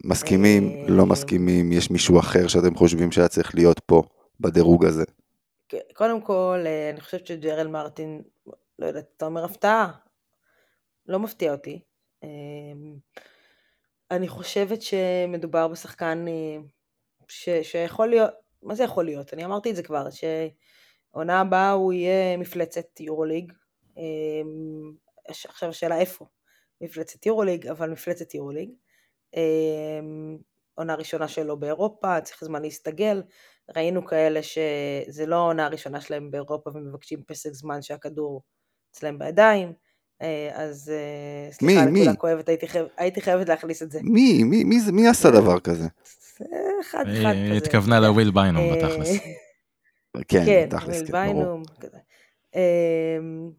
מסכימים, 0.03 0.88
לא 0.88 1.05
מסכימים, 1.05 1.71
יש 1.71 1.91
מישהו 1.91 2.19
אחר 2.19 2.47
שאתם 2.47 2.75
חושבים 2.75 3.11
שהיה 3.11 3.27
צריך 3.27 3.55
להיות 3.55 3.79
פה, 3.79 4.03
בדירוג 4.39 4.86
הזה? 4.86 5.03
קודם 5.93 6.22
כל, 6.22 6.63
אה, 6.65 6.89
אני 6.89 7.01
חושבת 7.01 7.28
שג'רל 7.28 7.67
מרטין, 7.67 8.22
לא 8.80 8.86
יודעת, 8.86 9.05
אתה 9.17 9.26
אומר 9.26 9.45
הפתעה? 9.45 9.91
לא 11.05 11.19
מפתיע 11.19 11.51
אותי. 11.51 11.82
אני 14.11 14.28
חושבת 14.28 14.82
שמדובר 14.82 15.67
בשחקן 15.67 16.26
אה, 16.28 16.57
ש, 17.28 17.49
שיכול 17.61 18.09
להיות, 18.09 18.32
מה 18.61 18.76
זה 18.76 18.84
יכול 18.84 19.05
להיות? 19.05 19.34
אני 19.34 19.45
אמרתי 19.45 19.72
את 19.72 19.76
זה 19.76 19.84
כבר, 19.84 20.07
שעונה 20.09 21.41
הבאה 21.41 21.72
הוא 21.72 21.93
יהיה 21.93 22.38
מפלצת 22.38 22.99
יורוליג. 22.99 23.53
אמ, 23.97 24.93
עכשיו 25.28 25.69
השאלה 25.69 25.99
איפה? 25.99 26.26
מפלצת 26.82 27.26
יורוליג, 27.26 27.67
אבל 27.67 27.89
מפלצת 27.89 28.34
יורוליג. 28.34 28.69
עונה 30.76 30.95
ראשונה 30.95 31.28
שלו 31.28 31.59
באירופה, 31.59 32.22
צריך 32.22 32.43
זמן 32.43 32.61
להסתגל. 32.61 33.24
ראינו 33.76 34.05
כאלה 34.05 34.39
שזה 34.43 35.26
לא 35.26 35.36
העונה 35.36 35.65
הראשונה 35.65 36.01
שלהם 36.01 36.32
באירופה 36.32 36.69
ומבקשים 36.74 37.24
פסק 37.28 37.49
זמן 37.53 37.82
שהכדור 37.82 38.41
אצלם 38.91 39.19
בידיים. 39.19 39.74
אה, 40.22 40.49
אז 40.53 40.91
אה, 40.93 41.51
סליחה 41.51 41.86
מי? 41.86 41.99
נקודה 42.01 42.15
כואבת, 42.15 42.49
הייתי, 42.49 42.67
חייב, 42.67 42.86
הייתי 42.97 43.22
חייבת 43.22 43.49
להכניס 43.49 43.84
את 43.84 43.91
זה. 43.91 43.99
מי, 44.03 44.43
מי, 44.43 44.63
מי, 44.63 44.80
זה- 44.80 44.91
מי 44.91 45.07
עשה 45.07 45.30
דבר 45.32 45.59
כזה? 45.59 45.88
זה 46.38 46.45
אחד 46.82 47.05
אחד 47.07 47.34
היא 47.36 47.49
כזה. 47.49 47.57
התכוונה 47.57 47.99
לוויל 47.99 48.32
ביינום 48.32 48.63
אה, 48.63 48.76
בתכלס. 48.76 49.09
כן, 50.28 50.45
כן, 50.45 50.67
תכלס, 50.69 51.01
כן, 51.01 51.05
ברור. 51.11 51.24
ביינום, 51.24 51.63
כזה. 51.80 51.97
אמ, 52.55 53.51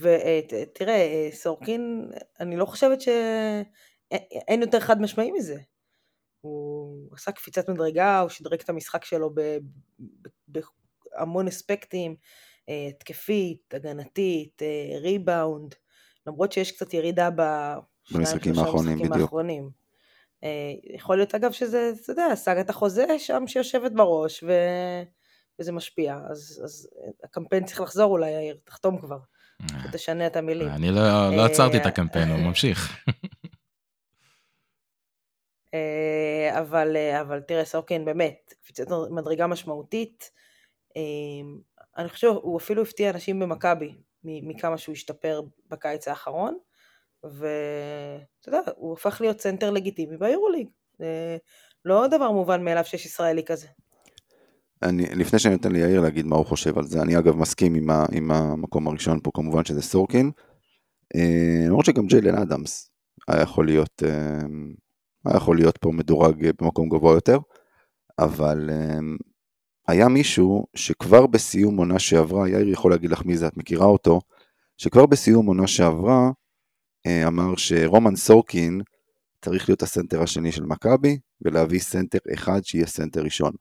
ותראה, 0.00 1.28
סורקין, 1.32 2.10
אני 2.40 2.56
לא 2.56 2.64
חושבת 2.64 3.00
ש... 3.00 3.08
אין 4.48 4.60
יותר 4.60 4.80
חד 4.80 5.00
משמעי 5.00 5.32
מזה. 5.32 5.56
הוא 6.44 7.08
עשה 7.12 7.32
קפיצת 7.32 7.68
מדרגה, 7.68 8.20
הוא 8.20 8.28
שדרג 8.28 8.60
את 8.60 8.68
המשחק 8.68 9.04
שלו 9.04 9.30
ב- 9.34 9.58
ב- 10.52 10.60
בהמון 11.18 11.48
אספקטים, 11.48 12.16
אה, 12.68 12.86
התקפית, 12.88 13.74
הגנתית, 13.74 14.62
אה, 14.62 14.98
ריבאונד, 14.98 15.74
למרות 16.26 16.52
שיש 16.52 16.72
קצת 16.72 16.94
ירידה 16.94 17.28
בשניים 17.30 18.58
האחרונים, 18.58 18.98
בדיוק. 18.98 19.16
האחרונים. 19.16 19.70
אה, 20.44 20.72
יכול 20.94 21.16
להיות 21.16 21.34
אגב 21.34 21.52
שזה, 21.52 21.92
אתה 22.02 22.12
יודע, 22.12 22.34
סאגת 22.34 22.70
החוזה 22.70 23.18
שם 23.18 23.42
שיושבת 23.46 23.92
בראש 23.92 24.42
ו... 24.42 24.52
וזה 25.58 25.72
משפיע, 25.72 26.18
אז, 26.30 26.60
אז 26.64 26.88
הקמפיין 27.24 27.64
צריך 27.64 27.80
לחזור 27.80 28.10
אולי, 28.10 28.30
יאיר, 28.30 28.56
תחתום 28.64 29.00
כבר, 29.00 29.18
תשנה 29.92 30.26
את 30.26 30.36
המילים. 30.36 30.68
אני 30.68 30.90
לא 30.90 31.36
לא 31.36 31.44
עצרתי 31.44 31.76
את 31.76 31.86
הקמפיין, 31.86 32.28
הוא 32.28 32.38
ממשיך. 32.38 32.96
אה, 35.74 36.60
אבל, 36.60 36.96
אה, 36.96 37.20
אבל 37.20 37.40
תראה, 37.40 37.64
סורקין 37.64 38.04
באמת, 38.04 38.54
קפיצת 38.62 38.84
מדרגה 39.10 39.46
משמעותית. 39.46 40.30
אה, 40.96 41.02
אני 41.98 42.08
חושב, 42.08 42.26
הוא 42.26 42.58
אפילו 42.58 42.82
הפתיע 42.82 43.10
אנשים 43.10 43.40
במכבי 43.40 43.94
מכמה 44.24 44.78
שהוא 44.78 44.92
השתפר 44.92 45.40
בקיץ 45.70 46.08
האחרון, 46.08 46.58
ואתה 47.24 48.48
יודע, 48.48 48.60
הוא 48.76 48.90
הופך 48.90 49.20
להיות 49.20 49.40
סנטר 49.40 49.70
לגיטימי 49.70 50.16
ביורוליג. 50.16 50.68
זה 50.98 51.36
לא 51.84 52.06
דבר 52.06 52.30
מובן 52.30 52.64
מאליו 52.64 52.84
שיש 52.84 53.06
ישראלי 53.06 53.44
כזה. 53.44 53.66
אני, 54.82 55.06
לפני 55.06 55.38
שאני 55.38 55.54
נותן 55.54 55.72
ליאיר 55.72 56.00
להגיד 56.00 56.26
מה 56.26 56.36
הוא 56.36 56.46
חושב 56.46 56.78
על 56.78 56.84
זה, 56.84 57.02
אני 57.02 57.18
אגב 57.18 57.36
מסכים 57.36 57.74
עם, 57.74 57.90
ה, 57.90 58.06
עם 58.12 58.30
המקום 58.30 58.88
הראשון 58.88 59.20
פה 59.22 59.30
כמובן 59.34 59.64
שזה 59.64 59.82
סורקין. 59.82 60.30
למרות 61.66 61.84
שגם 61.84 62.06
ג'יילן 62.06 62.34
אדמס 62.34 62.90
היה 63.28 63.42
יכול 63.42 63.66
להיות, 63.66 64.02
היה 65.24 65.36
יכול 65.36 65.56
להיות 65.56 65.78
פה 65.78 65.90
מדורג 65.92 66.44
אה, 66.44 66.50
במקום 66.60 66.88
גבוה 66.88 67.14
יותר, 67.14 67.38
אבל 68.18 68.70
אה, 68.72 68.98
היה 69.88 70.08
מישהו 70.08 70.66
שכבר 70.76 71.26
בסיום 71.26 71.76
עונה 71.76 71.98
שעברה, 71.98 72.48
יאיר 72.48 72.68
יכול 72.68 72.90
להגיד 72.90 73.10
לך 73.10 73.24
מי 73.24 73.36
זה, 73.36 73.46
את 73.46 73.56
מכירה 73.56 73.86
אותו, 73.86 74.20
שכבר 74.76 75.06
בסיום 75.06 75.46
עונה 75.46 75.66
שעברה 75.66 76.30
אה, 77.06 77.26
אמר 77.26 77.56
שרומן 77.56 78.16
סורקין 78.16 78.80
צריך 79.42 79.68
להיות 79.68 79.82
הסנטר 79.82 80.22
השני 80.22 80.52
של 80.52 80.62
מכבי 80.64 81.18
ולהביא 81.42 81.80
סנטר 81.80 82.18
אחד 82.34 82.64
שיהיה 82.64 82.86
סנטר 82.86 83.22
ראשון. 83.22 83.52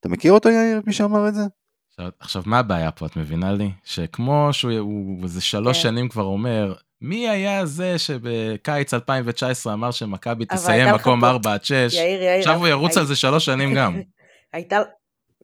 אתה 0.00 0.08
מכיר 0.08 0.32
אותו 0.32 0.48
יאיר, 0.48 0.80
מי 0.86 0.92
שאמר 0.92 1.28
את 1.28 1.34
זה? 1.34 1.42
עכשיו- 1.88 2.10
עכשיו, 2.18 2.42
מה 2.46 2.58
הבעיה 2.58 2.90
פה, 2.90 3.06
את 3.06 3.16
מבינה 3.16 3.52
לי? 3.52 3.70
שכמו 3.84 4.48
שהוא 4.52 4.72
הוא 4.78 5.22
איזה 5.22 5.40
שלוש 5.40 5.76
כן. 5.76 5.82
שנים 5.82 6.08
כבר 6.08 6.22
אומר, 6.24 6.74
מי 7.02 7.28
היה 7.28 7.66
זה 7.66 7.98
שבקיץ 7.98 8.94
2019 8.94 9.72
אמר 9.72 9.90
שמכבי 9.90 10.44
תסיים 10.44 10.80
הייתה 10.86 10.96
מקום 10.96 11.20
פה- 11.20 11.28
4 11.28 11.52
עד 11.54 11.64
6? 11.64 11.72
יאיר, 11.94 12.22
יאיר, 12.22 12.38
עכשיו 12.38 12.52
הוא 12.54 12.60
אבל 12.60 12.68
ירוץ 12.68 12.96
הי- 12.96 13.00
על 13.00 13.06
זה 13.06 13.16
שלוש 13.16 13.44
שנים 13.44 13.74
גם. 13.74 14.00
הייתה 14.52 14.82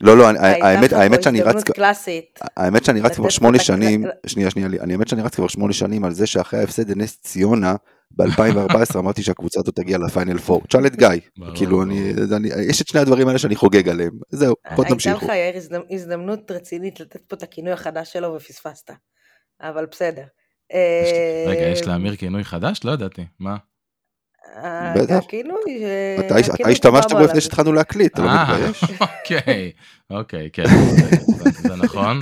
לא, 0.01 0.17
לא, 0.17 0.31
אני- 0.31 0.39
הייתה 0.39 0.99
האמת, 1.01 1.23
שאני 1.23 1.43
רץ, 1.43 1.63
קלאסית. 1.65 2.39
האמת 2.57 2.85
שאני 2.85 3.01
רץ 3.01 3.17
כבר 3.17 3.29
שמונה 3.29 3.59
שנים, 3.59 4.05
שנייה, 4.27 4.51
שנייה, 4.51 4.69
לי, 4.69 4.81
אני 4.81 4.93
האמת 4.93 5.09
שאני 5.09 5.23
רץ 5.23 5.35
כבר 5.35 5.49
שמונה 5.49 5.73
שנים 5.73 6.05
על 6.05 6.13
זה 6.13 6.27
שאחרי 6.27 6.61
ההפסד 6.61 6.91
לנס 6.91 7.21
ציונה, 7.21 7.75
ב-2014 8.11 8.99
אמרתי 8.99 9.23
שהקבוצה 9.23 9.61
הזאת 9.61 9.77
תגיע 9.77 9.99
לפיינל 9.99 10.39
4. 10.51 10.67
תשאל 10.69 10.87
את 10.87 10.97
גיא, 10.97 11.09
כאילו, 11.55 11.83
אני. 11.83 12.13
אני, 12.37 12.49
יש 12.69 12.83
את 12.83 12.89
שני 12.89 13.01
הדברים 13.01 13.29
האלה 13.29 13.39
שאני 13.39 13.57
חוגג 13.57 13.89
עליהם. 13.89 14.11
זהו, 14.31 14.55
בוא 14.75 14.85
הייתה 14.85 14.95
תמשיכו. 14.95 15.17
לך, 15.27 15.33
יאיר, 15.33 15.55
הזדמ- 15.57 15.95
הזדמנות 15.95 16.51
רצינית 16.51 17.01
לתת 17.01 17.21
פה 17.29 17.37
את 17.37 17.43
הכינוי 17.43 17.73
החדש 17.73 18.13
שלו 18.13 18.35
ופספסת. 18.35 18.91
אבל 19.61 19.87
בסדר. 19.91 20.23
יש- 20.73 21.13
רגע, 21.47 21.61
אה, 21.61 21.69
יש 21.69 21.87
לאמיר 21.87 22.17
כינוי 22.17 22.45
חדש? 22.45 22.81
לא 22.85 22.93
ידעתי. 22.93 23.25
מה? 23.39 23.57
בטח. 24.97 25.15
הכינוי... 25.25 25.85
אה, 25.85 26.17
אתה 26.27 26.35
השתמשת 26.71 27.13
בו. 27.13 27.19
לפני 27.21 27.41
שהתחלנו 27.41 27.73
להקליט, 27.73 28.13
אתה 28.15 28.23
לא 28.23 28.29
אה, 28.29 28.45
מתבייש? 28.55 28.85
אוקיי, 29.21 29.73
אוקיי, 30.11 30.51
כן, 30.53 30.63
זה- 31.69 31.77
נכון. 31.77 32.21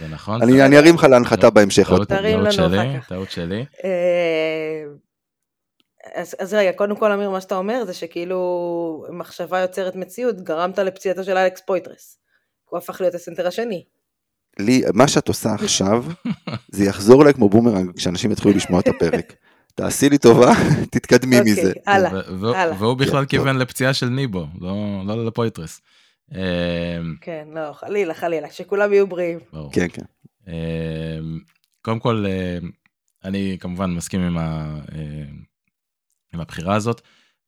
זה 0.00 0.08
נכון. 0.08 0.42
אני 0.42 0.62
אני 0.66 0.78
ארים 0.78 0.94
לך 0.94 1.04
להנחתה 1.04 1.50
בהמשך 1.50 1.90
עוד 1.90 2.06
טעות 2.08 2.22
פעם. 2.22 2.50
שלי. 2.50 2.98
טעות 3.08 3.30
שלי. 3.30 3.64
אה, 3.84 4.82
אז, 6.14 6.34
אז 6.38 6.54
רגע, 6.54 6.72
קודם 6.72 6.96
כל 6.96 7.12
אמיר, 7.12 7.30
מה 7.30 7.40
שאתה 7.40 7.56
אומר 7.56 7.84
זה 7.84 7.94
שכאילו 7.94 8.40
מחשבה 9.10 9.60
יוצרת 9.60 9.96
מציאות, 9.96 10.40
גרמת 10.40 10.78
לפציעתו 10.78 11.24
של 11.24 11.36
אלכס 11.36 11.60
פויטרס. 11.60 12.18
הוא 12.64 12.78
הפך 12.78 13.00
להיות 13.00 13.14
הסנטר 13.14 13.46
השני. 13.46 13.84
לי, 14.58 14.82
מה 14.94 15.08
שאת 15.08 15.28
עושה 15.28 15.54
עכשיו, 15.54 16.04
זה 16.68 16.84
יחזור 16.84 17.22
אליי 17.22 17.34
כמו 17.34 17.48
בומרנג 17.48 17.96
כשאנשים 17.96 18.32
יתחילו 18.32 18.54
לשמוע 18.54 18.80
את 18.80 18.88
הפרק. 18.88 19.34
תעשי 19.74 20.08
לי 20.08 20.18
טובה, 20.18 20.52
תתקדמי 20.92 21.38
אוקיי, 21.38 21.52
מזה. 21.52 21.72
הלאה, 21.86 22.10
הלאה. 22.54 22.76
והוא 22.78 22.94
בכלל 22.94 23.24
כן, 23.24 23.28
כיוון 23.28 23.58
לפציעה 23.58 23.94
של 23.94 24.08
ניבו, 24.08 24.46
לא 24.60 25.02
לא 25.06 25.26
לפויטרס. 25.26 25.80
אה, 26.34 26.98
כן, 27.20 27.48
לא, 27.54 27.72
חלילה, 27.72 28.14
חלילה, 28.14 28.50
שכולם 28.50 28.92
יהיו 28.92 29.06
בריאים. 29.06 29.38
ברור. 29.52 29.72
כן, 29.72 29.86
כן. 29.92 30.02
אמ, 30.48 31.40
קודם 31.82 31.98
כל, 31.98 32.24
אמ, 32.26 32.70
אני 33.24 33.56
כמובן 33.60 33.90
מסכים 33.90 34.20
עם, 34.20 34.38
ה, 34.38 34.78
אמ, 34.92 35.42
עם 36.34 36.40
הבחירה 36.40 36.74
הזאת. 36.74 37.00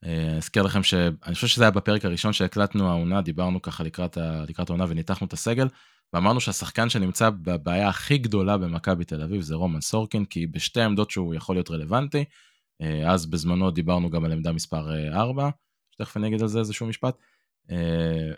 אה, 0.04 0.36
אזכיר 0.36 0.62
לכם 0.62 0.82
שאני 0.82 1.34
חושב 1.34 1.46
שזה 1.46 1.64
היה 1.64 1.70
בפרק 1.70 2.04
הראשון 2.04 2.32
שהקלטנו 2.32 2.88
העונה, 2.88 3.22
דיברנו 3.22 3.62
ככה 3.62 3.84
לקראת, 3.84 4.16
ה, 4.16 4.44
לקראת 4.48 4.70
העונה 4.70 4.84
וניתחנו 4.88 5.26
את 5.26 5.32
הסגל, 5.32 5.68
ואמרנו 6.12 6.40
שהשחקן 6.40 6.88
שנמצא 6.88 7.30
בבעיה 7.30 7.88
הכי 7.88 8.18
גדולה 8.18 8.58
במכבי 8.58 9.04
תל 9.04 9.22
אביב 9.22 9.40
זה 9.40 9.54
רומן 9.54 9.80
סורקין, 9.80 10.24
כי 10.24 10.46
בשתי 10.46 10.80
עמדות 10.80 11.10
שהוא 11.10 11.34
יכול 11.34 11.56
להיות 11.56 11.70
רלוונטי. 11.70 12.24
אה, 12.82 13.12
אז 13.12 13.26
בזמנו 13.26 13.70
דיברנו 13.70 14.10
גם 14.10 14.24
על 14.24 14.32
עמדה 14.32 14.52
מספר 14.52 15.08
4, 15.12 15.50
שתכף 15.90 16.16
אני 16.16 16.28
אגיד 16.28 16.42
על 16.42 16.48
זה 16.48 16.58
איזשהו 16.58 16.86
משפט. 16.86 17.16
אה, 17.70 18.32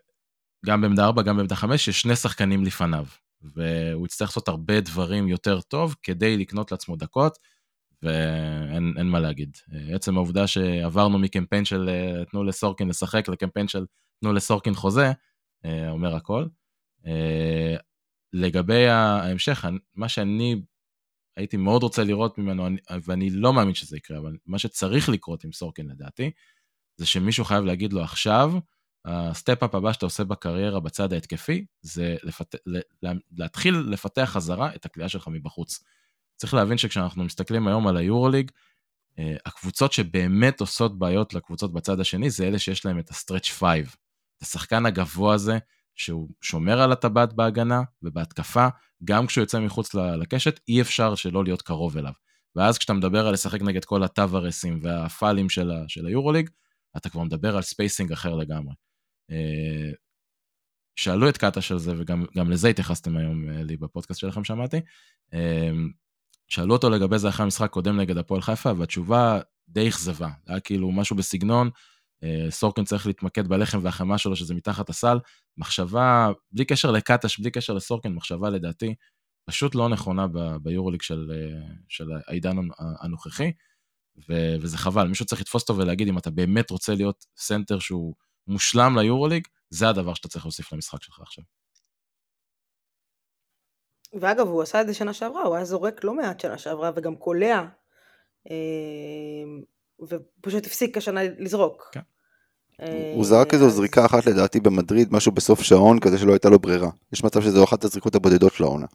גם 0.67 0.81
בעמדה 0.81 1.05
4, 1.05 1.23
גם 1.23 1.37
בעמדה 1.37 1.57
5, 1.57 1.89
יש 1.89 2.01
שני 2.01 2.17
שחקנים 2.17 2.65
לפניו. 2.65 3.07
והוא 3.43 4.07
יצטרך 4.07 4.29
לעשות 4.29 4.49
הרבה 4.49 4.81
דברים 4.81 5.29
יותר 5.29 5.61
טוב 5.61 5.97
כדי 6.03 6.37
לקנות 6.37 6.73
לעצמו 6.73 6.97
דקות, 6.97 7.39
ואין 8.03 8.95
אין 8.99 9.07
מה 9.07 9.21
להגיד. 9.21 9.57
אה, 9.73 9.95
עצם 9.95 10.17
העובדה 10.17 10.47
שעברנו 10.47 11.19
מקמפיין 11.19 11.65
של 11.65 11.89
אה, 11.89 12.25
תנו 12.25 12.45
לסורקין 12.45 12.89
לשחק 12.89 13.29
לקמפיין 13.29 13.69
של 13.69 13.87
תנו 14.21 14.33
לסורקין 14.33 14.75
חוזה, 14.75 15.13
אה, 15.65 15.91
אומר 15.91 16.17
הכל. 16.17 16.47
אה, 17.07 17.77
לגבי 18.33 18.87
ההמשך, 18.89 19.65
מה 19.95 20.09
שאני 20.09 20.63
הייתי 21.37 21.57
מאוד 21.57 21.83
רוצה 21.83 22.05
לראות 22.05 22.39
ממנו, 22.39 22.67
אני- 22.67 22.81
ואני 23.05 23.31
לא 23.31 23.53
מאמין 23.53 23.75
שזה 23.75 23.97
יקרה, 23.97 24.19
אבל 24.19 24.37
מה 24.47 24.59
שצריך 24.59 25.09
לקרות 25.09 25.45
עם 25.45 25.53
סורקין 25.53 25.89
לדעתי, 25.89 26.31
זה 26.97 27.07
שמישהו 27.07 27.45
חייב 27.45 27.65
להגיד 27.65 27.93
לו 27.93 28.03
עכשיו, 28.03 28.53
ה 29.05 29.13
step-up 29.13 29.75
הבא 29.75 29.93
שאתה 29.93 30.07
עושה 30.07 30.25
בקריירה 30.25 30.81
בצד 30.81 31.13
ההתקפי, 31.13 31.65
זה 31.83 32.17
לפת... 32.23 32.55
לה- 33.03 33.13
להתחיל 33.37 33.75
לפתח 33.75 34.31
חזרה 34.33 34.75
את 34.75 34.85
הקליעה 34.87 35.09
שלך 35.09 35.29
מבחוץ. 35.29 35.83
צריך 36.37 36.55
להבין 36.55 36.79
שכשאנחנו 36.79 37.25
מסתכלים 37.25 37.69
היום 37.69 37.87
על 37.87 37.97
היורוליג, 37.97 38.51
אה, 39.19 39.37
הקבוצות 39.47 39.93
שבאמת 39.93 40.61
עושות 40.61 40.99
בעיות 40.99 41.35
לקבוצות 41.35 41.73
בצד 41.73 42.01
השני, 42.01 42.31
זה 42.31 42.49
אלה 42.49 42.59
שיש 42.59 42.87
להם 42.87 42.99
את 42.99 43.11
ה 43.11 43.15
stretch 43.15 43.49
5. 43.51 43.79
את 44.37 44.43
השחקן 44.43 44.87
הגבוה 44.87 45.35
הזה, 45.35 45.59
שהוא 45.95 46.29
שומר 46.41 46.81
על 46.81 46.93
הטבעת 46.93 47.33
בהגנה 47.33 47.83
ובהתקפה, 48.03 48.69
גם 49.05 49.27
כשהוא 49.27 49.43
יוצא 49.43 49.61
מחוץ 49.61 49.95
לקשת, 49.95 50.61
אי 50.69 50.81
אפשר 50.81 51.15
שלא 51.15 51.45
להיות 51.45 51.63
קרוב 51.63 51.97
אליו. 51.97 52.13
ואז 52.57 52.79
כשאתה 52.79 52.93
מדבר 52.93 53.27
על 53.27 53.33
לשחק 53.33 53.63
נגד 53.63 53.85
כל 53.85 54.03
הטבארסים 54.03 54.81
והפאלים 54.83 55.49
של, 55.49 55.71
ה- 55.71 55.85
של 55.89 56.07
היורוליג, 56.07 56.51
אתה 56.97 57.09
כבר 57.09 57.23
מדבר 57.23 57.57
על 57.57 57.63
spacing 57.63 58.13
אחר 58.13 58.35
לגמרי. 58.35 58.75
אה, 59.31 59.91
שאלו 60.97 61.29
את 61.29 61.37
קטש 61.37 61.61
על 61.61 61.79
זה, 61.79 61.93
וגם 61.99 62.25
גם 62.37 62.51
לזה 62.51 62.69
התייחסתם 62.69 63.17
היום 63.17 63.51
אה, 63.51 63.63
לי 63.63 63.77
בפודקאסט 63.77 64.21
שלכם, 64.21 64.45
שמעתי. 64.45 64.81
אה, 65.35 65.71
שאלו 66.49 66.75
אותו 66.75 66.91
לגבי 66.91 67.19
זה 67.19 67.29
אחרי 67.29 67.45
המשחק 67.45 67.71
קודם 67.71 68.01
נגד 68.01 68.19
הפועל 68.19 68.41
חיפה, 68.43 68.73
והתשובה 68.79 69.41
די 69.69 69.89
אכזבה. 69.89 70.29
היה 70.47 70.61
כאילו 70.61 70.93
משהו 70.93 71.17
בסגנון, 71.17 71.71
סורקין 72.51 72.85
צריך 72.85 73.07
להתמקד 73.07 73.49
בלחם 73.49 73.79
והחמאה 73.83 74.19
שלו, 74.19 74.37
שזה 74.37 74.55
מתחת 74.55 74.89
הסל. 74.89 75.19
מחשבה, 75.59 76.29
בלי 76.53 76.65
קשר 76.65 76.91
לקטש, 76.91 77.39
בלי 77.39 77.51
קשר 77.51 77.73
לסורקין, 77.73 78.15
מחשבה 78.15 78.51
לדעתי 78.51 78.95
פשוט 79.51 79.75
לא 79.75 79.89
נכונה 79.89 80.27
ביורוליג 80.63 81.03
של, 81.03 81.33
אה, 81.35 81.75
של 81.89 82.05
העידן 82.27 82.57
הנוכחי, 83.01 83.53
ו, 84.29 84.33
וזה 84.61 84.79
חבל. 84.79 85.09
מישהו 85.09 85.27
צריך 85.27 85.41
לתפוס 85.41 85.63
אותו 85.63 85.77
ולהגיד, 85.77 86.09
אם 86.09 86.19
אתה 86.19 86.31
באמת 86.31 86.71
רוצה 86.71 86.95
להיות 86.95 87.27
סנטר 87.37 87.79
שהוא 87.79 88.15
מושלם 88.47 88.99
ליורוליג, 88.99 89.47
זה 89.71 89.89
הדבר 89.89 90.15
שאתה 90.15 90.29
צריך 90.29 90.45
להוסיף 90.45 90.73
למשחק 90.73 91.03
שלך 91.03 91.21
עכשיו. 91.21 91.45
ואגב, 94.21 94.47
הוא 94.47 94.63
עשה 94.63 94.81
את 94.81 94.87
זה 94.87 94.95
שנה 94.95 95.15
שעברה, 95.15 95.43
הוא 95.43 95.55
היה 95.55 95.65
זורק 95.65 96.05
לא 96.05 96.15
מעט 96.15 96.41
שנה 96.41 96.59
שעברה, 96.59 96.91
וגם 96.97 97.17
קולע, 97.17 97.65
אה, 98.51 99.45
ופשוט 100.09 100.67
הפסיק 100.67 100.97
השנה 100.97 101.21
לזרוק. 101.39 101.91
כן. 101.93 102.01
אה, 102.83 103.13
הוא 103.17 103.25
זרק 103.25 103.55
איזו 103.55 103.71
זריקה 103.71 104.07
אחת 104.07 104.27
לדעתי 104.27 104.61
במדריד, 104.61 105.13
משהו 105.13 105.33
בסוף 105.33 105.63
שעון, 105.63 106.01
כזה 106.01 106.19
שלא 106.19 106.33
הייתה 106.33 106.49
לו 106.49 106.59
ברירה. 106.59 106.91
יש 107.13 107.25
מצב 107.25 107.43
שזו 107.43 107.65
אחת 107.65 107.85
הזריקות 107.85 108.15
הבודדות 108.15 108.53
של 108.53 108.65
העונה. 108.65 108.87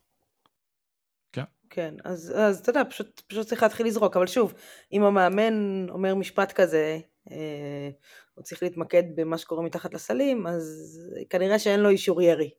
כן. 1.31 1.43
כן, 1.69 1.93
אז, 2.03 2.33
אז 2.35 2.59
אתה 2.59 2.69
יודע, 2.69 2.83
פשוט, 2.89 3.21
פשוט 3.27 3.47
צריך 3.47 3.63
להתחיל 3.63 3.87
לזרוק, 3.87 4.17
אבל 4.17 4.27
שוב, 4.27 4.53
אם 4.93 5.03
המאמן 5.03 5.85
אומר 5.89 6.15
משפט 6.15 6.51
כזה, 6.51 6.99
אה, 7.31 7.89
הוא 8.35 8.43
צריך 8.43 8.63
להתמקד 8.63 9.03
במה 9.15 9.37
שקורה 9.37 9.63
מתחת 9.63 9.93
לסלים, 9.93 10.47
אז 10.47 10.99
כנראה 11.29 11.59
שאין 11.59 11.79
לו 11.79 11.89
אישור 11.89 12.21
ירי. 12.21 12.49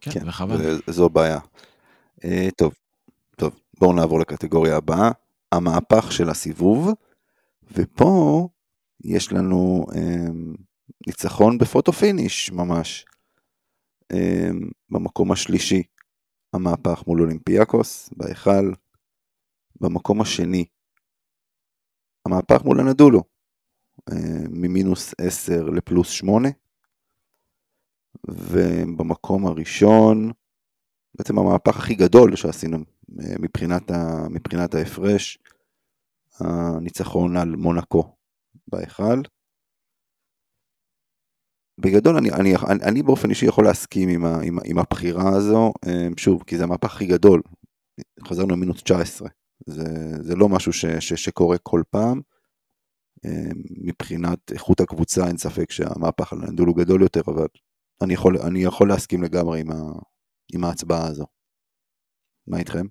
כן, 0.00 0.10
כן 0.10 0.28
וחבל. 0.28 0.80
זו 0.86 1.08
בעיה. 1.08 1.38
אה, 2.24 2.48
טוב, 2.56 2.74
טוב, 3.36 3.60
בואו 3.78 3.92
נעבור 3.92 4.20
לקטגוריה 4.20 4.76
הבאה, 4.76 5.10
המהפך 5.52 6.12
של 6.12 6.30
הסיבוב, 6.30 6.90
ופה 7.72 8.48
יש 9.04 9.32
לנו 9.32 9.86
אה, 9.94 10.26
ניצחון 11.06 11.58
ב 11.58 11.64
photo 11.64 11.92
finish 11.92 12.52
ממש. 12.52 13.04
אה, 14.12 14.48
במקום 14.90 15.32
השלישי, 15.32 15.82
המהפך 16.52 17.02
מול 17.06 17.22
אולימפיאקוס, 17.22 18.10
בהיכל. 18.16 18.72
במקום 19.80 20.20
השני, 20.20 20.64
המהפך 22.26 22.64
מול 22.64 22.80
אנאדולו, 22.80 23.22
אה, 24.12 24.48
ממינוס 24.50 25.14
10 25.20 25.70
לפלוס 25.70 26.08
8. 26.10 26.48
ובמקום 28.28 29.46
הראשון, 29.46 30.30
בעצם 31.14 31.38
המהפך 31.38 31.76
הכי 31.76 31.94
גדול 31.94 32.36
שעשינו 32.36 32.78
מבחינת, 33.08 33.90
ה, 33.90 34.28
מבחינת 34.30 34.74
ההפרש, 34.74 35.38
הניצחון 36.40 37.36
על 37.36 37.56
מונקו 37.56 38.16
בהיכל. 38.68 39.22
בגדול 41.78 42.16
אני, 42.16 42.30
אני, 42.30 42.54
אני, 42.56 42.82
אני 42.82 43.02
באופן 43.02 43.30
אישי 43.30 43.46
יכול 43.46 43.64
להסכים 43.64 44.08
עם, 44.08 44.24
ה, 44.24 44.40
עם, 44.42 44.58
עם 44.64 44.78
הבחירה 44.78 45.36
הזו, 45.36 45.72
אה, 45.86 46.08
שוב, 46.16 46.42
כי 46.46 46.56
זה 46.58 46.64
המהפך 46.64 46.94
הכי 46.94 47.06
גדול, 47.06 47.42
חזרנו 48.28 48.48
למינוס 48.50 48.82
19, 48.82 49.28
זה, 49.66 49.84
זה 50.20 50.36
לא 50.36 50.48
משהו 50.48 50.72
ש, 50.72 50.86
ש, 50.86 51.12
שקורה 51.12 51.58
כל 51.58 51.82
פעם. 51.90 52.20
אה, 53.24 53.50
מבחינת 53.84 54.52
איכות 54.52 54.80
הקבוצה 54.80 55.26
אין 55.26 55.38
ספק 55.38 55.70
שהמהפך 55.70 56.32
על 56.32 56.38
הנדול 56.42 56.68
הוא 56.68 56.76
גדול 56.76 57.02
יותר, 57.02 57.20
אבל 57.26 57.46
אני 58.02 58.14
יכול, 58.14 58.38
אני 58.38 58.62
יכול 58.62 58.88
להסכים 58.88 59.22
לגמרי 59.22 59.60
עם, 59.60 59.70
ה, 59.70 59.76
עם 60.54 60.64
ההצבעה 60.64 61.06
הזו. 61.06 61.26
מה 62.46 62.58
איתכם? 62.58 62.86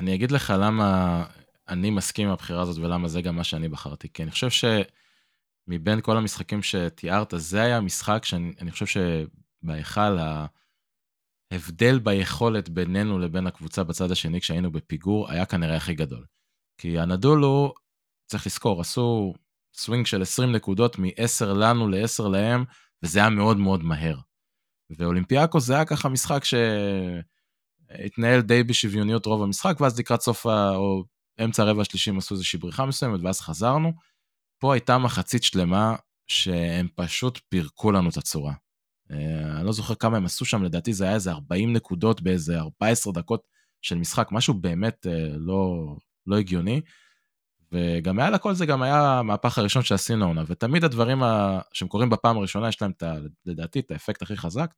אני 0.00 0.14
אגיד 0.14 0.30
לך 0.30 0.52
למה 0.58 1.24
אני 1.68 1.90
מסכים 1.90 2.26
עם 2.26 2.32
הבחירה 2.32 2.62
הזאת 2.62 2.78
ולמה 2.78 3.08
זה 3.08 3.22
גם 3.22 3.36
מה 3.36 3.44
שאני 3.44 3.68
בחרתי. 3.68 4.08
כי 4.12 4.22
אני 4.22 4.30
חושב 4.30 4.48
שמבין 4.50 6.00
כל 6.00 6.16
המשחקים 6.16 6.62
שתיארת, 6.62 7.34
זה 7.36 7.62
היה 7.62 7.80
משחק 7.80 8.24
שאני 8.24 8.70
חושב 8.70 8.86
שבהיכל 8.86 10.18
ההבדל 11.52 11.98
ביכולת 11.98 12.68
בינינו 12.68 13.18
לבין 13.18 13.46
הקבוצה 13.46 13.84
בצד 13.84 14.10
השני 14.10 14.40
כשהיינו 14.40 14.70
בפיגור 14.72 15.30
היה 15.30 15.46
כנראה 15.46 15.76
הכי 15.76 15.94
גדול. 15.94 16.24
כי 16.80 16.98
אנאדולו, 16.98 17.74
צריך 18.26 18.46
לזכור, 18.46 18.80
עשו 18.80 19.34
סווינג 19.74 20.06
של 20.06 20.22
20 20.22 20.52
נקודות 20.52 20.98
מ-10 20.98 21.44
לנו 21.44 21.88
ל-10 21.88 22.28
להם, 22.28 22.64
וזה 23.02 23.18
היה 23.18 23.30
מאוד 23.30 23.56
מאוד 23.56 23.82
מהר. 23.82 24.16
ואולימפיאקוס 24.90 25.64
זה 25.64 25.74
היה 25.74 25.84
ככה 25.84 26.08
משחק 26.08 26.44
שהתנהל 27.88 28.40
די 28.40 28.62
בשוויוניות 28.62 29.26
רוב 29.26 29.42
המשחק, 29.42 29.80
ואז 29.80 29.98
לקראת 29.98 30.20
סוף 30.20 30.46
ה... 30.46 30.70
או 30.76 31.04
אמצע 31.44 31.62
הרבע 31.62 31.82
השלישי 31.82 32.10
הם 32.10 32.18
עשו 32.18 32.34
איזושהי 32.34 32.58
בריחה 32.58 32.86
מסוימת, 32.86 33.20
ואז 33.22 33.40
חזרנו. 33.40 33.92
פה 34.58 34.74
הייתה 34.74 34.98
מחצית 34.98 35.42
שלמה 35.42 35.96
שהם 36.26 36.88
פשוט 36.94 37.40
פירקו 37.48 37.92
לנו 37.92 38.08
את 38.08 38.16
הצורה. 38.16 38.52
אה, 39.10 39.56
אני 39.56 39.66
לא 39.66 39.72
זוכר 39.72 39.94
כמה 39.94 40.16
הם 40.16 40.24
עשו 40.24 40.44
שם, 40.44 40.62
לדעתי 40.62 40.92
זה 40.92 41.04
היה 41.04 41.14
איזה 41.14 41.30
40 41.30 41.72
נקודות 41.72 42.22
באיזה 42.22 42.58
14 42.58 43.12
דקות 43.12 43.48
של 43.82 43.94
משחק, 43.94 44.28
משהו 44.32 44.54
באמת 44.54 45.06
אה, 45.06 45.28
לא, 45.36 45.96
לא 46.26 46.36
הגיוני. 46.38 46.80
וגם 47.72 48.16
מעל 48.16 48.34
הכל 48.34 48.54
זה 48.54 48.66
גם 48.66 48.82
היה 48.82 49.18
המהפך 49.18 49.58
הראשון 49.58 49.82
שעשינו 49.82 50.26
עונה, 50.26 50.42
ותמיד 50.46 50.84
הדברים 50.84 51.22
ה... 51.22 51.60
שהם 51.72 51.88
קורים 51.88 52.10
בפעם 52.10 52.36
הראשונה 52.36 52.68
יש 52.68 52.82
להם 52.82 52.90
את 52.90 53.02
ה... 53.02 53.14
לדעתי 53.46 53.80
את 53.80 53.90
האפקט 53.90 54.22
הכי 54.22 54.36
חזק, 54.36 54.74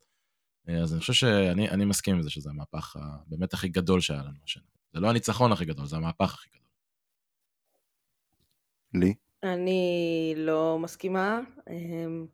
אז 0.83 0.93
אני 0.93 1.01
חושב 1.01 1.13
שאני 1.13 1.85
מסכים 1.85 2.15
עם 2.15 2.23
זה 2.23 2.31
שזה 2.31 2.51
המהפך 2.51 2.97
באמת 3.27 3.55
הכי 3.55 3.69
גדול 3.69 4.01
שהיה 4.01 4.23
לנו 4.23 4.39
השנה. 4.45 4.63
זה 4.93 5.01
לא 5.01 5.09
הניצחון 5.09 5.53
הכי 5.53 5.65
גדול, 5.65 5.87
זה 5.87 5.97
המהפך 5.97 6.35
הכי 6.35 6.49
גדול. 6.51 6.61
לי? 8.95 9.15
אני 9.43 10.35
לא 10.37 10.79
מסכימה. 10.79 11.41
אמ, 11.71 12.27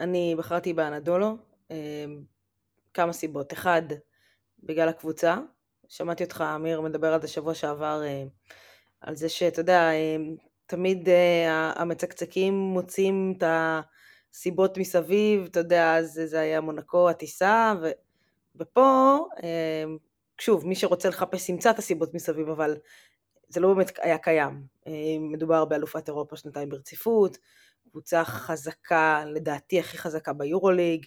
אני 0.00 0.34
בחרתי 0.38 0.72
באנדולו, 0.72 1.36
אמ, 1.70 2.24
כמה 2.94 3.12
סיבות. 3.12 3.52
אחד, 3.52 3.82
בגלל 4.62 4.88
הקבוצה. 4.88 5.36
שמעתי 5.88 6.24
אותך, 6.24 6.44
אמיר, 6.56 6.80
מדבר 6.80 7.12
על 7.12 7.22
זה 7.22 7.28
שבוע 7.28 7.54
שעבר. 7.54 8.02
אמ, 8.06 8.28
על 9.00 9.16
זה 9.16 9.28
שאתה 9.28 9.60
יודע, 9.60 9.90
תמיד 10.66 11.08
אה, 11.08 11.72
המצקצקים 11.76 12.54
מוצאים 12.54 13.34
את 13.38 13.42
הסיבות 14.34 14.78
מסביב, 14.78 15.44
אתה 15.44 15.60
יודע, 15.60 15.96
אז 15.96 16.20
זה 16.24 16.40
היה 16.40 16.60
מונקו, 16.60 17.10
הטיסה, 17.10 17.74
ו, 17.82 17.90
ופה, 18.56 19.18
שוב, 20.40 20.66
מי 20.66 20.74
שרוצה 20.74 21.08
לחפש 21.08 21.48
ימצא 21.48 21.70
את 21.70 21.78
הסיבות 21.78 22.14
מסביב, 22.14 22.48
אבל 22.48 22.76
זה 23.48 23.60
לא 23.60 23.74
באמת 23.74 23.98
היה 24.02 24.18
קיים. 24.18 24.62
מדובר 25.20 25.64
באלופת 25.64 26.08
אירופה 26.08 26.36
שנתיים 26.36 26.68
ברציפות, 26.68 27.38
קבוצה 27.90 28.24
חזקה, 28.24 29.24
לדעתי 29.26 29.80
הכי 29.80 29.98
חזקה 29.98 30.32
ביורוליג. 30.32 31.06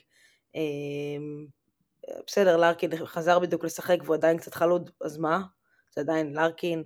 בסדר, 2.28 2.58
לארקין 2.58 3.06
חזר 3.06 3.40
בדיוק 3.40 3.64
לשחק 3.64 3.98
והוא 4.04 4.16
עדיין 4.16 4.38
קצת 4.38 4.54
חלוד, 4.54 4.92
אז 5.02 5.18
מה? 5.18 5.42
זה 5.96 6.02
עדיין 6.02 6.34
לארקין. 6.34 6.84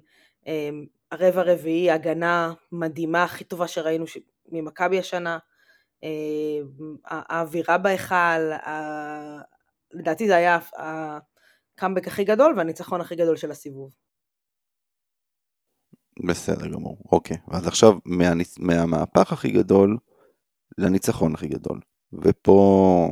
אמ, 0.48 0.86
הרבע 1.12 1.42
הרביעי, 1.42 1.92
הגנה 1.92 2.54
מדהימה, 2.72 3.24
הכי 3.24 3.44
טובה 3.44 3.68
שראינו 3.68 4.06
ממכבי 4.52 5.00
השנה. 5.00 5.38
אמ, 6.04 6.95
האווירה 7.06 7.78
בהיכל, 7.78 8.51
לדעתי 9.91 10.28
זה 10.28 10.36
היה 10.36 10.60
הקאמבק 10.78 12.08
הכי 12.08 12.24
גדול 12.24 12.54
והניצחון 12.58 13.01
הכי 13.01 13.16
גדול 13.16 13.38
של 13.38 13.51
הסיבוב. 13.51 13.91
בסדר 16.28 16.68
גמור, 16.68 16.97
אוקיי. 17.12 17.38
אז 17.51 17.68
עכשיו 17.68 17.93
מהניצ... 18.06 18.60
מהמהפך 18.60 19.34
הכי 19.34 19.51
גדול 19.51 19.97
לניצחון 20.78 21.34
הכי 21.34 21.47
גדול. 21.47 21.80
ופה 22.14 23.12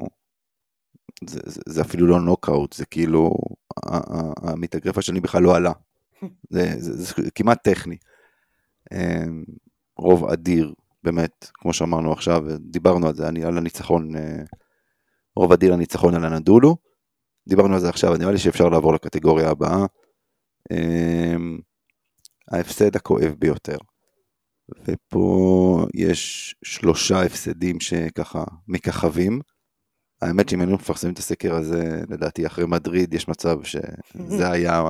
זה, 1.26 1.40
זה, 1.46 1.62
זה 1.68 1.82
אפילו 1.82 2.08
לא 2.08 2.20
נוקאוט, 2.20 2.74
זה 2.74 2.86
כאילו 2.86 3.34
המתאגרף 4.44 4.98
השני 4.98 5.20
בכלל 5.20 5.44
לא 5.44 5.56
עלה. 5.56 5.72
זה, 6.50 6.66
זה, 6.80 6.94
זה, 6.94 7.14
זה 7.24 7.32
כמעט 7.32 7.64
טכני. 7.64 7.98
אמ, 8.94 9.44
רוב 9.98 10.26
אדיר, 10.26 10.74
באמת, 11.04 11.52
כמו 11.54 11.74
שאמרנו 11.74 12.12
עכשיו, 12.12 12.44
דיברנו 12.60 13.08
על 13.08 13.16
זה, 13.16 13.28
אני, 13.28 13.44
על 13.44 13.58
הניצחון, 13.58 14.16
אה, 14.16 14.44
רוב 15.36 15.52
אדיר 15.52 15.74
הניצחון 15.74 16.16
על 16.16 16.26
הנדולו. 16.26 16.78
דיברנו 17.50 17.74
על 17.74 17.80
זה 17.80 17.90
עכשיו, 17.90 18.18
נראה 18.18 18.32
לי 18.32 18.38
שאפשר 18.38 18.70
לעבור 18.70 18.94
לקטגוריה 18.94 19.50
הבאה. 19.50 19.86
אמ, 20.72 21.60
ההפסד 22.52 22.96
הכואב 22.96 23.36
ביותר. 23.40 23.78
ופה 24.88 25.86
יש 25.94 26.56
שלושה 26.64 27.22
הפסדים 27.22 27.80
שככה 27.80 28.44
מככבים. 28.68 29.40
האמת 30.22 30.50
שאם 30.50 30.60
היינו 30.60 30.76
מפרסמים 30.76 31.14
את 31.14 31.20
הסקר 31.20 31.56
הזה, 31.56 32.02
לדעתי 32.10 32.48
אחרי 32.48 32.66
מדריד, 32.66 33.14
יש 33.14 33.28
מצב 33.28 33.64
שזה 33.64 34.52
היה 34.52 34.84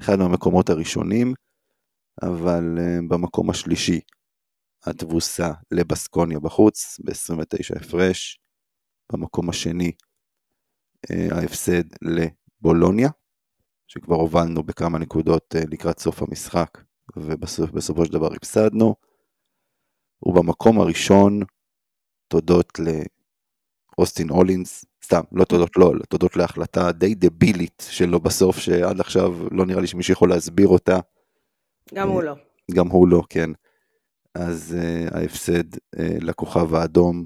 אחד 0.00 0.18
מהמקומות 0.18 0.70
הראשונים, 0.70 1.34
אבל 2.22 2.78
uh, 2.78 3.08
במקום 3.08 3.50
השלישי 3.50 4.00
התבוסה 4.86 5.52
לבסקוניה 5.70 6.38
בחוץ 6.38 7.00
ב-29 7.04 7.80
הפרש, 7.80 8.40
במקום 9.12 9.50
השני 9.50 9.92
uh, 11.06 11.34
ההפסד 11.34 11.84
לבולוניה, 12.02 13.08
שכבר 13.86 14.16
הובלנו 14.16 14.62
בכמה 14.62 14.98
נקודות 14.98 15.56
אה, 15.56 15.62
לקראת 15.70 15.98
סוף 15.98 16.22
המשחק, 16.22 16.78
ובסופו 17.16 18.04
של 18.04 18.12
דבר 18.12 18.32
הפסדנו. 18.34 18.94
ובמקום 20.22 20.80
הראשון, 20.80 21.40
תודות 22.28 22.72
לאוסטין 23.98 24.28
הולינס, 24.28 24.84
סתם, 25.04 25.20
לא 25.32 25.44
תודות 25.44 25.76
לו, 25.76 25.94
לא, 25.94 26.04
תודות 26.04 26.36
להחלטה 26.36 26.92
די 26.92 27.14
דבילית 27.14 27.86
שלו 27.90 28.20
בסוף, 28.20 28.58
שעד 28.58 29.00
עכשיו 29.00 29.48
לא 29.50 29.66
נראה 29.66 29.80
לי 29.80 29.86
שמישהו 29.86 30.12
יכול 30.12 30.28
להסביר 30.28 30.68
אותה. 30.68 30.98
גם 31.94 32.08
הוא 32.08 32.22
לא. 32.22 32.34
גם 32.70 32.88
הוא 32.88 33.08
לא, 33.08 33.22
כן. 33.30 33.50
אז 34.34 34.76
uh, 34.78 35.16
ההפסד 35.16 35.74
uh, 35.74 35.78
לכוכב 36.20 36.74
האדום, 36.74 37.24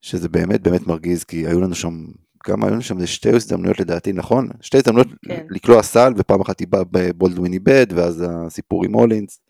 שזה 0.00 0.28
באמת 0.28 0.62
באמת 0.62 0.80
מרגיז, 0.86 1.24
כי 1.24 1.46
היו 1.46 1.60
לנו 1.60 1.74
שם, 1.74 2.06
כמה 2.40 2.66
היו 2.66 2.72
לנו 2.72 2.82
שם, 2.82 3.00
זה 3.00 3.06
שתי 3.06 3.28
הזדמנויות 3.36 3.80
לדעתי, 3.80 4.12
נכון? 4.12 4.48
שתי 4.60 4.76
הזדמנויות 4.76 5.08
כן. 5.24 5.46
לקלוע 5.50 5.82
סל, 5.82 6.12
ופעם 6.18 6.40
אחת 6.40 6.60
היא 6.60 6.68
באה 6.68 7.12
בולדווין 7.12 7.52
איבד, 7.52 7.86
ואז 7.96 8.24
הסיפור 8.28 8.84
עם 8.84 8.92
הולינס. 8.92 9.40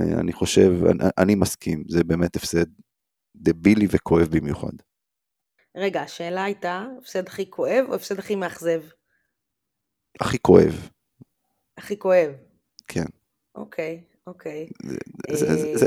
Uh, 0.00 0.20
אני 0.20 0.32
חושב, 0.32 0.70
אני, 0.90 1.04
אני 1.18 1.34
מסכים, 1.34 1.84
זה 1.88 2.04
באמת 2.04 2.36
הפסד 2.36 2.66
דבילי 3.36 3.86
וכואב 3.90 4.28
במיוחד. 4.30 4.72
רגע, 5.76 6.02
השאלה 6.02 6.44
הייתה, 6.44 6.86
הפסד 6.98 7.26
הכי 7.26 7.50
כואב 7.50 7.84
או 7.88 7.94
הפסד 7.94 8.18
הכי 8.18 8.36
מאכזב? 8.36 8.82
הכי 10.20 10.38
כואב. 10.38 10.88
הכי 11.78 11.98
כואב. 11.98 12.32
כן. 12.88 13.04
אוקיי, 13.54 14.04
אוקיי. 14.26 14.66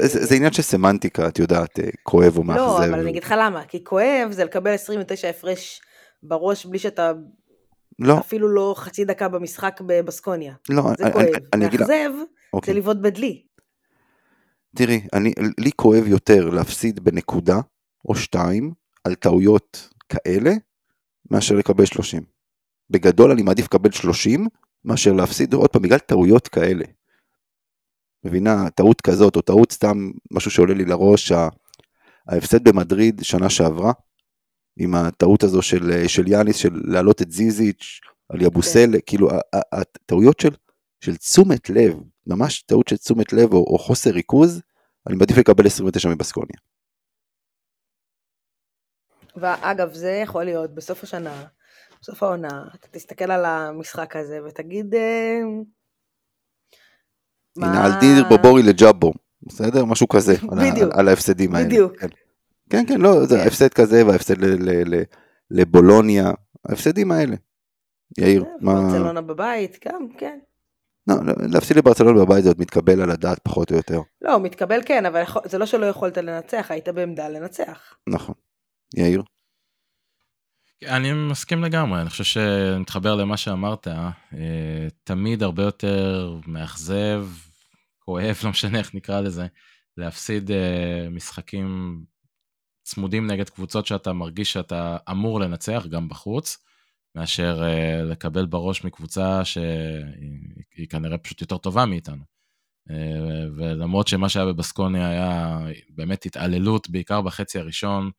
זה 0.06 0.36
עניין 0.36 0.54
של 0.54 0.62
סמנטיקה, 0.62 1.28
את 1.28 1.40
יודעת, 1.40 1.80
אה, 1.80 1.90
כואב 2.04 2.38
או 2.38 2.44
מאכזב. 2.44 2.62
לא, 2.64 2.78
אבל 2.78 3.00
אני 3.00 3.10
אגיד 3.10 3.24
לך 3.24 3.36
למה, 3.38 3.66
כי 3.66 3.84
כואב 3.84 4.32
זה 4.32 4.46
לקבל 4.46 4.72
29 4.72 5.30
הפרש 5.30 5.82
בראש 6.24 6.66
בלי 6.66 6.80
שאתה... 6.80 7.12
לא. 8.00 8.20
אפילו 8.20 8.48
לא 8.48 8.76
חצי 8.78 9.06
דקה 9.06 9.28
במשחק 9.28 9.82
בבסקוניה. 9.86 10.54
לא, 10.70 10.84
זה 10.98 11.04
כואב. 11.14 11.26
מאכזב 11.56 11.86
זה 11.86 12.08
אוקיי. 12.54 12.74
לבעוט 12.74 12.98
בדלי. 12.98 13.42
תראי, 14.76 15.02
אני, 15.14 15.34
לי 15.60 15.72
כואב 15.76 16.08
יותר 16.08 16.50
להפסיד 16.50 17.00
בנקודה 17.00 17.60
או 18.10 18.16
שתיים 18.16 18.74
על 19.04 19.16
טעויות 19.16 19.90
כאלה, 20.10 20.52
מאשר 21.32 21.56
לקבל 21.56 21.86
30. 21.86 22.24
בגדול 22.90 23.32
אני 23.32 23.42
מעדיף 23.42 23.66
לקבל 23.66 23.92
30 23.92 24.48
מאשר 24.86 25.14
להפסיד 25.14 25.54
עוד 25.54 25.70
פעם 25.70 25.82
בגלל 25.82 26.00
טעויות 26.00 26.48
כאלה. 26.48 26.86
מבינה, 28.26 28.70
טעות 28.70 29.02
כזאת, 29.02 29.36
או 29.36 29.42
טעות 29.42 29.72
סתם 29.72 30.12
משהו 30.32 30.52
שעולה 30.52 30.74
לי 30.74 30.86
לראש, 30.86 31.32
ההפסד 32.28 32.64
במדריד 32.64 33.22
שנה 33.24 33.50
שעברה, 33.50 33.94
עם 34.78 34.96
הטעות 34.96 35.44
הזו 35.44 35.62
של, 35.62 36.08
של 36.08 36.28
יאניס, 36.28 36.56
של 36.56 36.82
להעלות 36.84 37.22
את 37.22 37.32
זיזיץ' 37.32 38.00
על 38.30 38.42
יבוסל, 38.42 38.90
okay. 38.90 38.94
כן. 38.94 39.00
כאילו 39.06 39.30
הטעויות 39.72 40.40
של, 40.40 40.56
של 41.00 41.18
תשומת 41.18 41.70
לב, 41.70 42.00
ממש 42.28 42.62
טעות 42.62 42.88
של 42.88 42.98
תשומת 42.98 43.34
לב 43.34 43.54
או, 43.54 43.58
או 43.58 43.78
חוסר 43.78 44.10
ריכוז, 44.10 44.62
אני 45.08 45.16
מעדיף 45.16 45.38
לקבל 45.38 45.68
29 45.68 46.10
מבסקוניה. 46.10 46.58
ואגב, 49.36 49.94
זה 49.94 50.12
יכול 50.12 50.44
להיות 50.44 50.76
בסוף 50.76 51.04
השנה, 51.04 51.46
בסוף 52.02 52.24
העונה, 52.24 52.64
אתה 52.76 52.88
תסתכל 52.88 53.32
על 53.32 53.46
המשחק 53.46 54.16
הזה 54.16 54.40
ותגיד, 54.44 54.96
אה, 57.64 57.68
הנה, 57.68 57.86
אל 57.86 58.00
תיר 58.00 58.24
בובורי 58.30 58.64
לג'אבו, 58.64 59.14
בסדר? 59.44 59.86
משהו 59.86 60.08
כזה, 60.08 60.36
בדיוק, 60.44 60.94
על, 60.94 61.00
על 61.00 61.08
ההפסדים 61.08 61.56
האלה. 61.56 61.68
בדיוק. 61.68 61.98
כן, 62.00 62.08
כן, 62.70 62.84
כן 62.88 63.02
לא, 63.02 63.26
זה 63.26 63.44
ההפסד 63.44 63.74
כזה 63.74 64.06
וההפסד 64.06 64.36
לבולוניה, 65.52 66.32
ההפסדים 66.70 67.12
האלה. 67.12 67.36
יאיר, 68.18 68.44
אה, 68.44 68.50
מה... 68.62 68.74
ברצלונה 68.74 69.22
בבית, 69.22 69.86
גם, 69.88 70.08
כן. 70.18 70.40
לא, 71.08 71.16
לא, 71.26 71.34
להפסיד 71.52 71.78
לברצלונה 71.78 72.26
בבית 72.26 72.44
זה 72.44 72.50
עוד 72.50 72.62
מתקבל 72.62 73.02
על 73.02 73.12
הדעת 73.12 73.40
פחות 73.44 73.72
או 73.72 73.76
יותר. 73.76 74.02
לא, 74.22 74.40
מתקבל 74.40 74.80
כן, 74.86 75.06
אבל 75.06 75.24
זה 75.46 75.58
לא 75.58 75.66
שלא 75.66 75.86
יכולת 75.86 76.18
לנצח, 76.18 76.68
היית 76.70 76.90
בעמדה 76.90 77.30
לנצח. 77.30 77.94
נכון. 78.08 78.36
יאיר? 78.96 79.24
אני 80.88 81.14
מסכים 81.14 81.64
לגמרי, 81.64 82.02
אני 82.02 82.10
חושב 82.10 82.24
שנתחבר 82.24 83.16
למה 83.16 83.38
שאמרת, 83.38 83.88
אה, 83.88 84.10
תמיד 85.04 85.44
הרבה 85.44 85.64
יותר 85.64 86.36
מאכזב, 86.48 87.26
כואב, 88.06 88.36
לא 88.44 88.50
משנה 88.50 88.80
איך 88.80 88.96
נקרא 88.96 89.22
לזה, 89.22 89.48
להפסיד 89.98 90.52
אה, 90.52 91.08
משחקים 91.12 92.00
צמודים 92.84 93.28
נגד 93.32 93.50
קבוצות 93.50 93.86
שאתה 93.86 94.14
מרגיש 94.14 94.54
שאתה 94.54 94.98
אמור 95.12 95.40
לנצח, 95.40 95.86
גם 95.90 96.10
בחוץ, 96.10 96.58
מאשר 97.16 97.64
אה, 97.64 98.04
לקבל 98.04 98.46
בראש 98.46 98.84
מקבוצה 98.84 99.46
שהיא 99.46 100.88
כנראה 100.90 101.18
פשוט 101.18 101.42
יותר 101.42 101.58
טובה 101.58 101.86
מאיתנו. 101.86 102.24
ולמרות 103.58 104.08
שמה 104.08 104.30
שהיה 104.30 104.46
בבסקוניה 104.46 105.10
היה 105.10 105.60
באמת 105.90 106.26
התעללות, 106.26 106.90
בעיקר 106.90 107.22
בחצי 107.22 107.60
הראשון, 107.60 108.12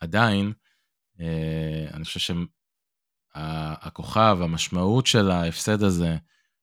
עדיין, 0.00 0.52
אה, 1.20 1.86
אני 1.92 2.04
חושב 2.04 2.34
שהכוכב, 3.34 4.38
המשמעות 4.40 5.06
של 5.06 5.30
ההפסד 5.30 5.82
הזה, 5.82 6.16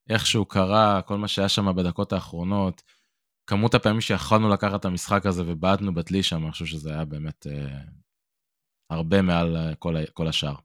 איך 0.10 0.26
שהוא 0.26 0.46
קרה, 0.46 1.02
כל 1.02 1.18
מה 1.18 1.28
שהיה 1.28 1.50
שם 1.50 1.76
בדקות 1.76 2.14
האחרונות, 2.14 2.84
כמות 3.48 3.74
הפעמים 3.76 4.02
שיכולנו 4.02 4.50
לקחת 4.50 4.80
את 4.80 4.86
המשחק 4.86 5.26
הזה 5.26 5.44
ובעטנו 5.48 5.94
בדלי 5.94 6.24
שם, 6.24 6.44
אני 6.44 6.52
חושב 6.52 6.66
שזה 6.66 6.90
היה 6.94 7.06
באמת 7.06 7.48
אה, 7.48 7.78
הרבה 8.90 9.22
מעל 9.22 9.58
אה, 9.58 9.76
כל, 9.76 9.96
כל 10.14 10.28
השאר. 10.28 10.56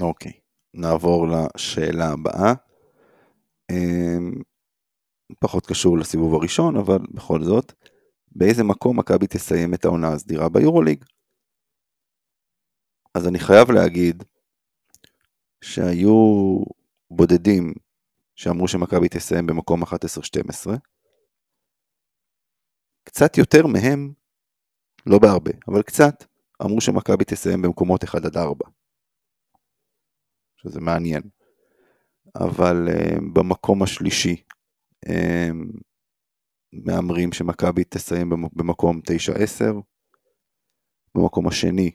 אוקיי, 0.00 0.32
נעבור 0.74 1.26
לשאלה 1.28 2.08
הבאה. 2.08 2.54
אה, 3.70 4.18
פחות 5.40 5.66
קשור 5.66 5.98
לסיבוב 5.98 6.34
הראשון, 6.34 6.76
אבל 6.76 6.98
בכל 7.14 7.42
זאת, 7.42 7.72
באיזה 8.32 8.64
מקום 8.64 8.98
מכבי 8.98 9.26
תסיים 9.26 9.74
את 9.74 9.84
העונה 9.84 10.08
הסדירה 10.08 10.48
ביורוליג? 10.48 11.04
אז 13.14 13.28
אני 13.28 13.38
חייב 13.38 13.70
להגיד 13.70 14.22
שהיו 15.64 16.58
בודדים 17.10 17.72
שאמרו 18.38 18.68
שמכבי 18.68 19.08
תסיים 19.08 19.46
במקום 19.46 19.82
11-12. 19.82 19.86
קצת 23.04 23.38
יותר 23.38 23.66
מהם, 23.66 24.12
לא 25.06 25.18
בהרבה, 25.18 25.50
אבל 25.68 25.82
קצת, 25.82 26.24
אמרו 26.62 26.80
שמכבי 26.80 27.24
תסיים 27.24 27.62
במקומות 27.62 28.04
1 28.04 28.36
4. 28.36 28.68
שזה 30.56 30.80
מעניין. 30.80 31.22
אבל 32.34 32.88
uh, 32.88 33.20
במקום 33.32 33.82
השלישי 33.82 34.42
uh, 35.06 35.10
מהמרים 36.72 37.32
שמכבי 37.32 37.84
תסיים 37.84 38.30
במקום 38.52 39.00
9-10. 39.60 39.64
במקום 41.14 41.48
השני 41.48 41.90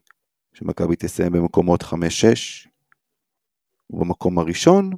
שמכבי 0.53 0.95
תסיים 0.95 1.31
במקומות 1.31 1.81
5-6, 1.81 1.95
ובמקום 3.89 4.39
הראשון, 4.39 4.89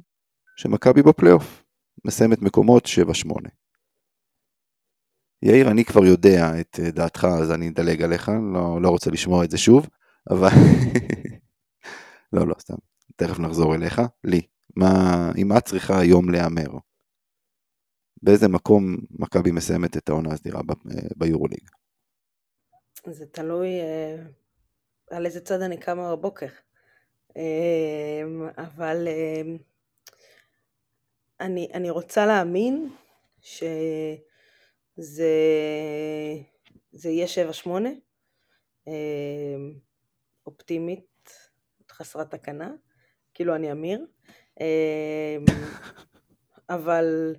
שמכבי 0.56 1.02
בפלייאוף, 1.02 1.64
מסיימת 2.04 2.42
מקומות 2.42 2.84
7-8. 3.26 3.48
יאיר, 5.42 5.70
אני 5.70 5.84
כבר 5.84 6.04
יודע 6.04 6.60
את 6.60 6.80
דעתך, 6.80 7.26
אז 7.40 7.50
אני 7.50 7.68
אדלג 7.68 8.02
עליך, 8.02 8.28
לא, 8.54 8.82
לא 8.82 8.88
רוצה 8.88 9.10
לשמוע 9.10 9.44
את 9.44 9.50
זה 9.50 9.58
שוב, 9.58 9.88
אבל... 10.30 10.48
לא, 12.32 12.46
לא, 12.46 12.54
סתם, 12.58 12.74
תכף 13.16 13.38
נחזור 13.38 13.74
אליך. 13.74 14.00
לי, 14.24 14.40
מה, 14.76 15.30
אם 15.36 15.56
את 15.56 15.64
צריכה 15.64 16.00
היום 16.00 16.30
להמר, 16.30 16.78
באיזה 18.22 18.48
מקום 18.48 18.96
מכבי 19.10 19.50
מסיימת 19.50 19.96
את 19.96 20.08
העונה 20.08 20.32
הסדירה 20.32 20.60
ביורוליג? 21.16 21.68
זה 23.10 23.26
תלוי 23.26 23.68
אה, 23.80 24.16
על 25.10 25.26
איזה 25.26 25.40
צד 25.40 25.60
אני 25.60 25.76
קמה 25.76 26.16
בבוקר. 26.16 26.46
אבל 28.56 29.08
אני, 31.40 31.68
אני 31.74 31.90
רוצה 31.90 32.26
להאמין 32.26 32.90
שזה 33.40 35.28
זה 36.92 37.08
יהיה 37.10 37.26
7-8, 37.64 37.68
אמ, 38.86 38.92
אופטימית, 40.46 41.30
חסרת 41.90 42.30
תקנה, 42.30 42.72
כאילו 43.34 43.54
אני 43.54 43.72
אמיר, 43.72 44.06
אבל 46.70 47.34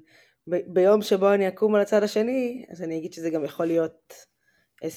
ב- 0.47 0.73
ביום 0.73 1.01
שבו 1.01 1.33
אני 1.33 1.47
אקום 1.47 1.75
על 1.75 1.81
הצד 1.81 2.03
השני, 2.03 2.65
אז 2.69 2.81
אני 2.81 2.97
אגיד 2.97 3.13
שזה 3.13 3.29
גם 3.29 3.45
יכול 3.45 3.65
להיות 3.65 4.13
10-11. 4.83 4.87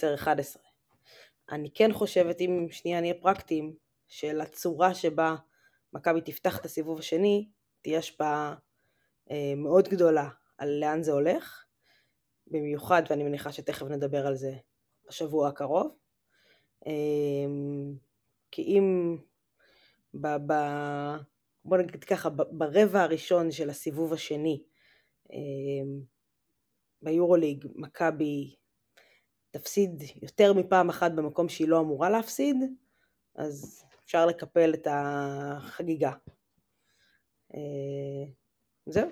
אני 1.53 1.71
כן 1.75 1.93
חושבת, 1.93 2.41
אם 2.41 2.67
שנייה 2.71 3.01
נהיה 3.01 3.15
פרקטיים, 3.15 3.75
שלצורה 4.09 4.95
שבה 4.95 5.35
מכבי 5.93 6.21
תפתח 6.21 6.61
את 6.61 6.65
הסיבוב 6.65 6.99
השני, 6.99 7.49
תהיה 7.83 7.99
השפעה 7.99 8.55
מאוד 9.57 9.89
גדולה 9.89 10.29
על 10.59 10.69
לאן 10.81 11.03
זה 11.03 11.13
הולך, 11.13 11.65
במיוחד, 12.47 13.03
ואני 13.11 13.25
מניחה 13.25 13.53
שתכף 13.53 13.87
נדבר 13.87 14.27
על 14.27 14.37
זה 14.37 14.53
בשבוע 15.09 15.49
הקרוב. 15.49 15.97
אה, 16.87 16.93
כי 18.51 18.63
אם 18.63 19.17
ב, 20.15 20.27
ב, 20.27 20.53
בוא 21.65 21.79
נגיד 21.79 22.05
ככה, 22.05 22.29
ברבע 22.31 23.03
הראשון 23.03 23.51
של 23.51 23.71
הסיבוב 23.71 24.13
השני 24.13 24.63
אמ, 25.33 26.01
ביורוליג 27.03 27.67
מכבי 27.75 28.57
תפסיד 29.51 30.03
יותר 30.23 30.53
מפעם 30.53 30.89
אחת 30.89 31.13
במקום 31.13 31.49
שהיא 31.49 31.69
לא 31.69 31.81
אמורה 31.81 32.11
להפסיד, 32.11 32.57
אז 33.37 33.85
אפשר 34.05 34.27
לקפל 34.27 34.75
את 34.75 34.87
החגיגה. 34.91 36.13
אה, 38.89 38.93
זהו. 38.93 39.11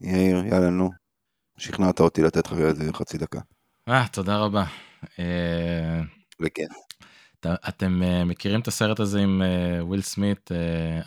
יאיר, 0.00 0.36
יאללה, 0.36 0.70
נו. 0.70 0.90
שכנעת 1.58 2.00
אותי 2.00 2.22
לתת 2.22 2.46
לך 2.46 2.52
איזה 2.52 2.92
חצי 2.92 3.18
דקה. 3.18 3.40
אה, 3.88 4.08
תודה 4.12 4.38
רבה. 4.38 4.64
בכיף. 6.40 6.68
אתם 7.68 8.02
uh, 8.02 8.24
מכירים 8.24 8.60
את 8.60 8.68
הסרט 8.68 9.00
הזה 9.00 9.20
עם 9.20 9.42
וויל 9.80 10.02
סמית, 10.02 10.50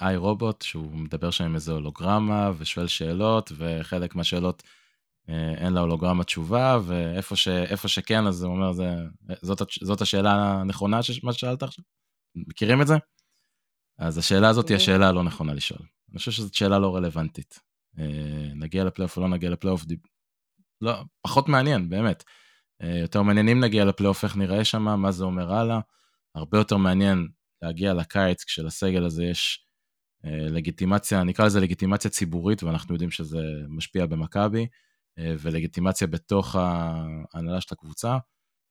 איי 0.01 0.15
רובוט, 0.15 0.61
שהוא 0.61 0.91
מדבר 0.91 1.32
שם 1.32 1.43
עם 1.43 1.55
איזה 1.55 1.72
הולוגרמה 1.72 2.51
ושואל 2.57 2.88
שאלות, 2.88 3.51
וחלק 3.57 4.15
מהשאלות 4.15 4.63
אין 5.57 5.74
להולוגרמה 5.74 6.24
תשובה, 6.24 6.80
ואיפה 6.86 7.36
ש, 7.36 7.47
שכן, 7.86 8.28
אז 8.28 8.43
הוא 8.43 8.53
אומר, 8.53 8.72
זה, 8.74 8.95
זאת, 9.41 9.61
זאת 9.82 10.01
השאלה 10.01 10.32
הנכונה, 10.32 10.99
מה 11.24 11.34
ששאלת 11.34 11.63
עכשיו? 11.63 11.84
מכירים 12.36 12.82
את 12.82 12.88
זה? 12.88 12.95
אז 13.97 14.17
השאלה 14.17 14.49
הזאת 14.49 14.70
היא 14.70 14.76
אוקיי. 14.76 14.84
השאלה 14.84 15.09
הלא 15.09 15.24
נכונה 15.24 15.53
לשאול. 15.53 15.80
אני 16.12 16.18
חושב 16.20 16.32
שזאת 16.32 16.53
שאלה 16.53 16.80
לא 16.80 16.95
רלוונטית. 16.95 17.60
Uh, 17.97 18.01
נגיע 18.55 18.84
לפלייאוף 18.84 19.18
או 19.18 19.22
לא 19.22 19.28
נגיע 19.30 19.49
לפלייאוף, 19.49 19.86
לא, 20.82 20.93
פחות 21.22 21.49
מעניין, 21.49 21.89
באמת. 21.89 22.24
יותר 23.01 23.22
מעניין 23.22 23.49
אם 23.49 23.60
נגיע 23.60 23.86
לפלייאוף, 23.86 24.24
איך 24.24 24.38
נראה 24.38 24.66
שם, 24.66 24.82
מה 24.82 25.12
זה 25.12 25.24
אומר 25.24 25.53
הלאה. 25.53 25.80
הרבה 26.36 26.57
יותר 26.57 26.78
מעניין 26.78 27.28
להגיע 27.62 27.93
לקיץ 27.93 28.43
כשלסגל 28.43 29.05
הזה 29.05 29.24
יש 29.24 29.66
אה, 30.26 30.47
לגיטימציה, 30.49 31.24
נקרא 31.24 31.45
לזה 31.45 31.60
לגיטימציה 31.60 32.12
ציבורית, 32.12 32.64
ואנחנו 32.64 32.95
יודעים 32.95 33.12
שזה 33.12 33.39
משפיע 33.68 34.05
במכבי, 34.05 34.68
אה, 35.20 35.36
ולגיטימציה 35.39 36.07
בתוך 36.07 36.55
ההנהלה 36.55 37.62
של 37.62 37.70
הקבוצה, 37.72 38.18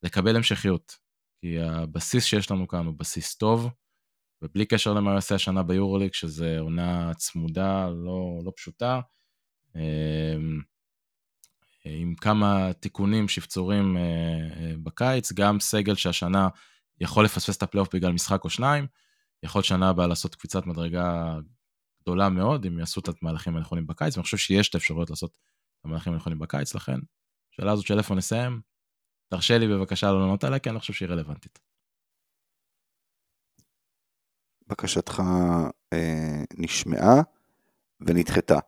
לקבל 0.02 0.36
המשכיות. 0.36 0.92
כי 1.40 1.60
הבסיס 1.60 2.24
שיש 2.24 2.50
לנו 2.50 2.68
כאן 2.68 2.86
הוא 2.86 2.94
בסיס 2.98 3.36
טוב, 3.36 3.70
ובלי 4.42 4.66
קשר 4.66 4.94
למה 4.94 5.14
יעשה 5.14 5.34
השנה 5.34 5.62
ביורוליג, 5.62 6.14
שזה 6.14 6.58
עונה 6.60 7.14
צמודה, 7.14 7.88
לא, 7.88 8.40
לא 8.44 8.52
פשוטה, 8.56 9.00
אה, 9.76 10.36
עם 11.84 12.14
כמה 12.14 12.72
תיקונים, 12.72 13.28
שפצורים 13.28 13.96
בקיץ, 14.82 15.32
גם 15.32 15.60
סגל 15.60 15.94
שהשנה 15.94 16.48
יכול 17.00 17.24
לפספס 17.24 17.56
את 17.56 17.62
הפלייאוף 17.62 17.94
בגלל 17.94 18.12
משחק 18.12 18.44
או 18.44 18.50
שניים, 18.50 18.86
יכול 19.42 19.62
שנה 19.62 19.88
הבאה 19.88 20.06
לעשות 20.06 20.34
קפיצת 20.34 20.66
מדרגה 20.66 21.38
גדולה 22.02 22.28
מאוד, 22.28 22.66
אם 22.66 22.78
יעשו 22.78 23.00
את 23.00 23.08
המהלכים 23.22 23.56
הנכונים 23.56 23.86
בקיץ, 23.86 24.16
ואני 24.16 24.24
חושב 24.24 24.36
שיש 24.36 24.68
את 24.68 24.74
האפשרויות 24.74 25.10
לעשות 25.10 25.30
את 25.80 25.84
המהלכים 25.84 26.12
הנכונים 26.12 26.38
בקיץ, 26.38 26.74
לכן, 26.74 26.98
השאלה 27.52 27.72
הזאת 27.72 27.86
של 27.86 27.98
איפה 27.98 28.14
נסיים, 28.14 28.60
תרשה 29.28 29.58
לי 29.58 29.68
בבקשה 29.68 30.12
לא 30.12 30.20
לענות 30.20 30.44
עליה, 30.44 30.58
כי 30.58 30.68
אני 30.68 30.74
לא 30.74 30.80
חושב 30.80 30.92
שהיא 30.92 31.08
רלוונטית. 31.08 31.67
בקשתך 34.68 35.22
אה, 35.92 36.42
נשמעה 36.58 37.22
ונדחתה. 38.00 38.58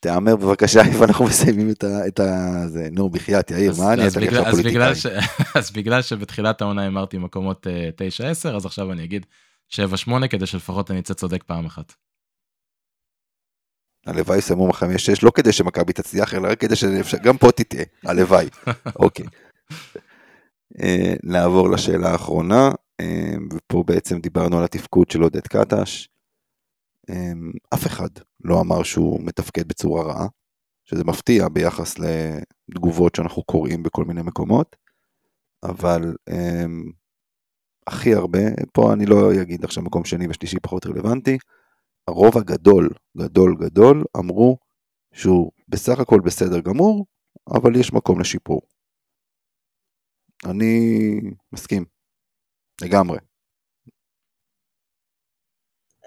תאמר 0.00 0.36
בבקשה 0.36 0.80
איפה 0.80 1.04
אנחנו 1.04 1.24
מסיימים 1.24 1.70
את 1.80 2.20
ה... 2.20 2.68
זה, 2.68 2.88
נו, 2.92 3.10
בחייאת, 3.10 3.50
יאיר, 3.50 3.72
מה 3.78 3.92
אני 3.92 4.04
אעשה 4.04 4.20
עכשיו 4.20 4.44
פוליטיקאי? 4.50 4.92
אז 5.58 5.70
בגלל 5.70 6.02
שבתחילת 6.02 6.60
העונה 6.60 6.86
אמרתי 6.86 7.18
מקומות 7.18 7.66
9-10, 8.46 8.48
אה, 8.48 8.56
אז 8.56 8.66
עכשיו 8.66 8.92
אני 8.92 9.04
אגיד 9.04 9.26
7-8, 9.70 9.78
כדי 10.30 10.46
שלפחות 10.46 10.90
אני 10.90 11.00
אצא 11.00 11.14
צודק 11.14 11.42
פעם 11.42 11.66
אחת. 11.66 11.92
הלוואי 14.06 14.40
שמו 14.40 14.70
5-6, 14.70 14.82
לא 15.22 15.30
כדי 15.30 15.52
שמכבי 15.52 15.92
תצליח, 15.92 16.34
אלא 16.34 16.48
רק 16.48 16.60
כדי 16.60 16.76
שגם 16.76 17.38
פה 17.38 17.52
תטעה, 17.52 17.84
הלוואי. 18.04 18.48
אוקיי. 18.96 19.26
אה, 20.82 21.14
נעבור 21.22 21.70
לשאלה 21.70 22.10
האחרונה, 22.10 22.70
ופה 23.52 23.84
בעצם 23.86 24.18
דיברנו 24.18 24.58
על 24.58 24.64
התפקוד 24.64 25.10
של 25.10 25.20
עודד 25.22 25.46
קטש. 25.46 26.08
אמ, 27.10 27.52
אף 27.74 27.86
אחד 27.86 28.08
לא 28.44 28.60
אמר 28.60 28.82
שהוא 28.82 29.20
מתפקד 29.22 29.68
בצורה 29.68 30.02
רעה, 30.02 30.26
שזה 30.84 31.04
מפתיע 31.04 31.48
ביחס 31.48 31.94
לתגובות 32.68 33.14
שאנחנו 33.14 33.42
קוראים 33.42 33.82
בכל 33.82 34.04
מיני 34.04 34.22
מקומות, 34.22 34.76
אבל 35.62 36.14
um, 36.30 36.92
הכי 37.86 38.14
הרבה, 38.14 38.38
פה 38.72 38.92
אני 38.92 39.06
לא 39.06 39.16
אגיד 39.42 39.64
עכשיו 39.64 39.82
מקום 39.82 40.04
שני 40.04 40.28
ושלישי 40.28 40.56
פחות 40.62 40.86
רלוונטי, 40.86 41.38
הרוב 42.08 42.38
הגדול, 42.38 42.88
גדול 43.18 43.56
גדול, 43.60 44.04
אמרו 44.16 44.58
שהוא 45.12 45.52
בסך 45.68 45.98
הכל 46.00 46.20
בסדר 46.20 46.60
גמור, 46.60 47.06
אבל 47.50 47.76
יש 47.76 47.92
מקום 47.92 48.20
לשיפור. 48.20 48.60
אני 50.44 51.10
מסכים, 51.52 51.84
לגמרי. 52.82 53.18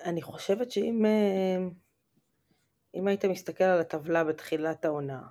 אני 0.05 0.21
חושבת 0.21 0.71
שאם 0.71 1.05
אה, 1.05 1.57
אם 2.95 3.07
היית 3.07 3.25
מסתכל 3.25 3.63
על 3.63 3.79
הטבלה 3.79 4.23
בתחילת 4.23 4.85
העונה 4.85 5.21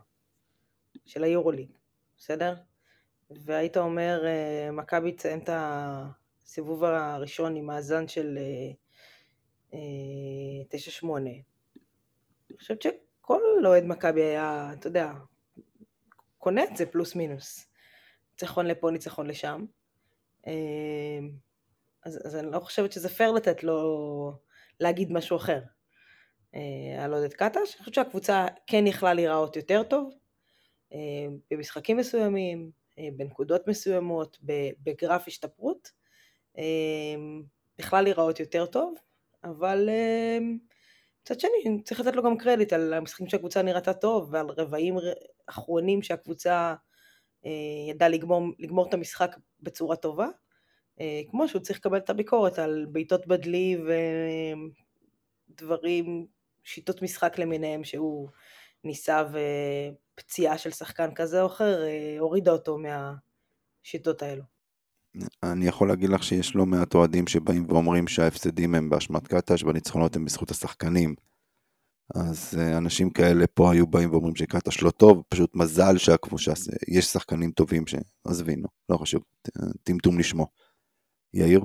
של 1.06 1.24
היורוליג, 1.24 1.70
בסדר? 2.18 2.54
והיית 3.30 3.76
אומר, 3.76 4.26
אה, 4.26 4.70
מכבי 4.72 5.12
תסיים 5.12 5.38
את 5.38 5.50
הסיבוב 5.52 6.84
הראשון 6.84 7.56
עם 7.56 7.66
מאזן 7.66 8.08
של 8.08 8.38
9-8. 9.68 9.74
אה, 9.74 9.80
אני 12.50 12.58
חושבת 12.58 12.82
שכל 12.82 13.42
אוהד 13.66 13.84
מכבי 13.84 14.22
היה, 14.22 14.70
אתה 14.72 14.86
יודע, 14.86 15.12
קונה 16.38 16.64
את 16.64 16.76
זה 16.76 16.86
פלוס 16.86 17.14
מינוס. 17.14 17.66
ניצחון 18.32 18.66
לפה, 18.66 18.90
ניצחון 18.90 19.26
לשם. 19.26 19.64
אז, 22.04 22.18
אז 22.24 22.36
אני 22.36 22.52
לא 22.52 22.60
חושבת 22.60 22.92
שזה 22.92 23.08
פייר 23.08 23.32
לתת 23.32 23.64
לו 23.64 24.32
להגיד 24.80 25.12
משהו 25.12 25.36
אחר 25.36 25.60
אה, 26.54 27.04
על 27.04 27.14
עודד 27.14 27.32
קטש. 27.32 27.56
אני 27.56 27.78
חושבת 27.78 27.94
שהקבוצה 27.94 28.46
כן 28.66 28.86
יכלה 28.86 29.14
להיראות 29.14 29.56
יותר 29.56 29.82
טוב 29.82 30.14
אה, 30.92 30.98
במשחקים 31.50 31.96
מסוימים, 31.96 32.70
אה, 32.98 33.08
בנקודות 33.16 33.68
מסוימות, 33.68 34.38
בגרף 34.82 35.24
השתפרות. 35.26 36.00
יכלה 37.78 38.02
להיראות 38.02 38.40
יותר 38.40 38.66
טוב, 38.66 38.94
אבל 39.44 39.88
מצד 41.22 41.40
שני 41.40 41.82
צריך 41.84 42.00
לתת 42.00 42.16
לו 42.16 42.22
גם 42.22 42.38
קרדיט 42.38 42.72
על 42.72 42.92
המשחקים 42.92 43.28
שהקבוצה 43.28 43.62
נראתה 43.62 43.92
טוב 43.92 44.28
ועל 44.32 44.46
רבעים 44.46 44.94
אחרונים 45.46 46.02
שהקבוצה 46.02 46.74
ידעה 47.90 48.08
לגמור, 48.08 48.42
לגמור 48.58 48.88
את 48.88 48.94
המשחק 48.94 49.36
בצורה 49.60 49.96
טובה. 49.96 50.26
אה, 51.00 51.20
כמו 51.30 51.48
שהוא 51.48 51.62
צריך 51.62 51.78
לקבל 51.78 51.98
את 51.98 52.10
הביקורת 52.10 52.58
על 52.58 52.86
בעיטות 52.92 53.26
בדלי 53.26 53.76
ודברים, 55.50 56.26
שיטות 56.64 57.02
משחק 57.02 57.38
למיניהם 57.38 57.84
שהוא 57.84 58.28
ניסה 58.84 59.22
ופציעה 60.14 60.58
של 60.58 60.70
שחקן 60.70 61.14
כזה 61.14 61.42
או 61.42 61.46
אחר 61.46 61.82
אה, 61.82 62.16
הורידה 62.18 62.52
אותו 62.52 62.78
מהשיטות 62.78 64.22
האלו. 64.22 64.42
אני 65.42 65.66
יכול 65.66 65.88
להגיד 65.88 66.10
לך 66.10 66.22
שיש 66.22 66.54
לא 66.54 66.66
מעט 66.66 66.94
אוהדים 66.94 67.26
שבאים 67.26 67.66
ואומרים 67.68 68.08
שההפסדים 68.08 68.74
הם 68.74 68.90
באשמת 68.90 69.26
קטש 69.26 69.64
והניצחונות 69.64 70.16
הם 70.16 70.24
בזכות 70.24 70.50
השחקנים. 70.50 71.14
אז 72.14 72.58
אה, 72.58 72.78
אנשים 72.78 73.10
כאלה 73.10 73.46
פה 73.46 73.72
היו 73.72 73.86
באים 73.86 74.10
ואומרים 74.10 74.36
שקטש 74.36 74.82
לא 74.82 74.90
טוב, 74.90 75.22
פשוט 75.28 75.54
מזל 75.54 75.98
שיש 75.98 77.04
שחקנים 77.04 77.50
טובים 77.50 77.84
שעזבי, 77.86 78.56
לא, 78.88 78.96
חשוב, 78.96 79.22
טמטום 79.82 80.18
לשמו. 80.18 80.46
יאיר? 81.34 81.60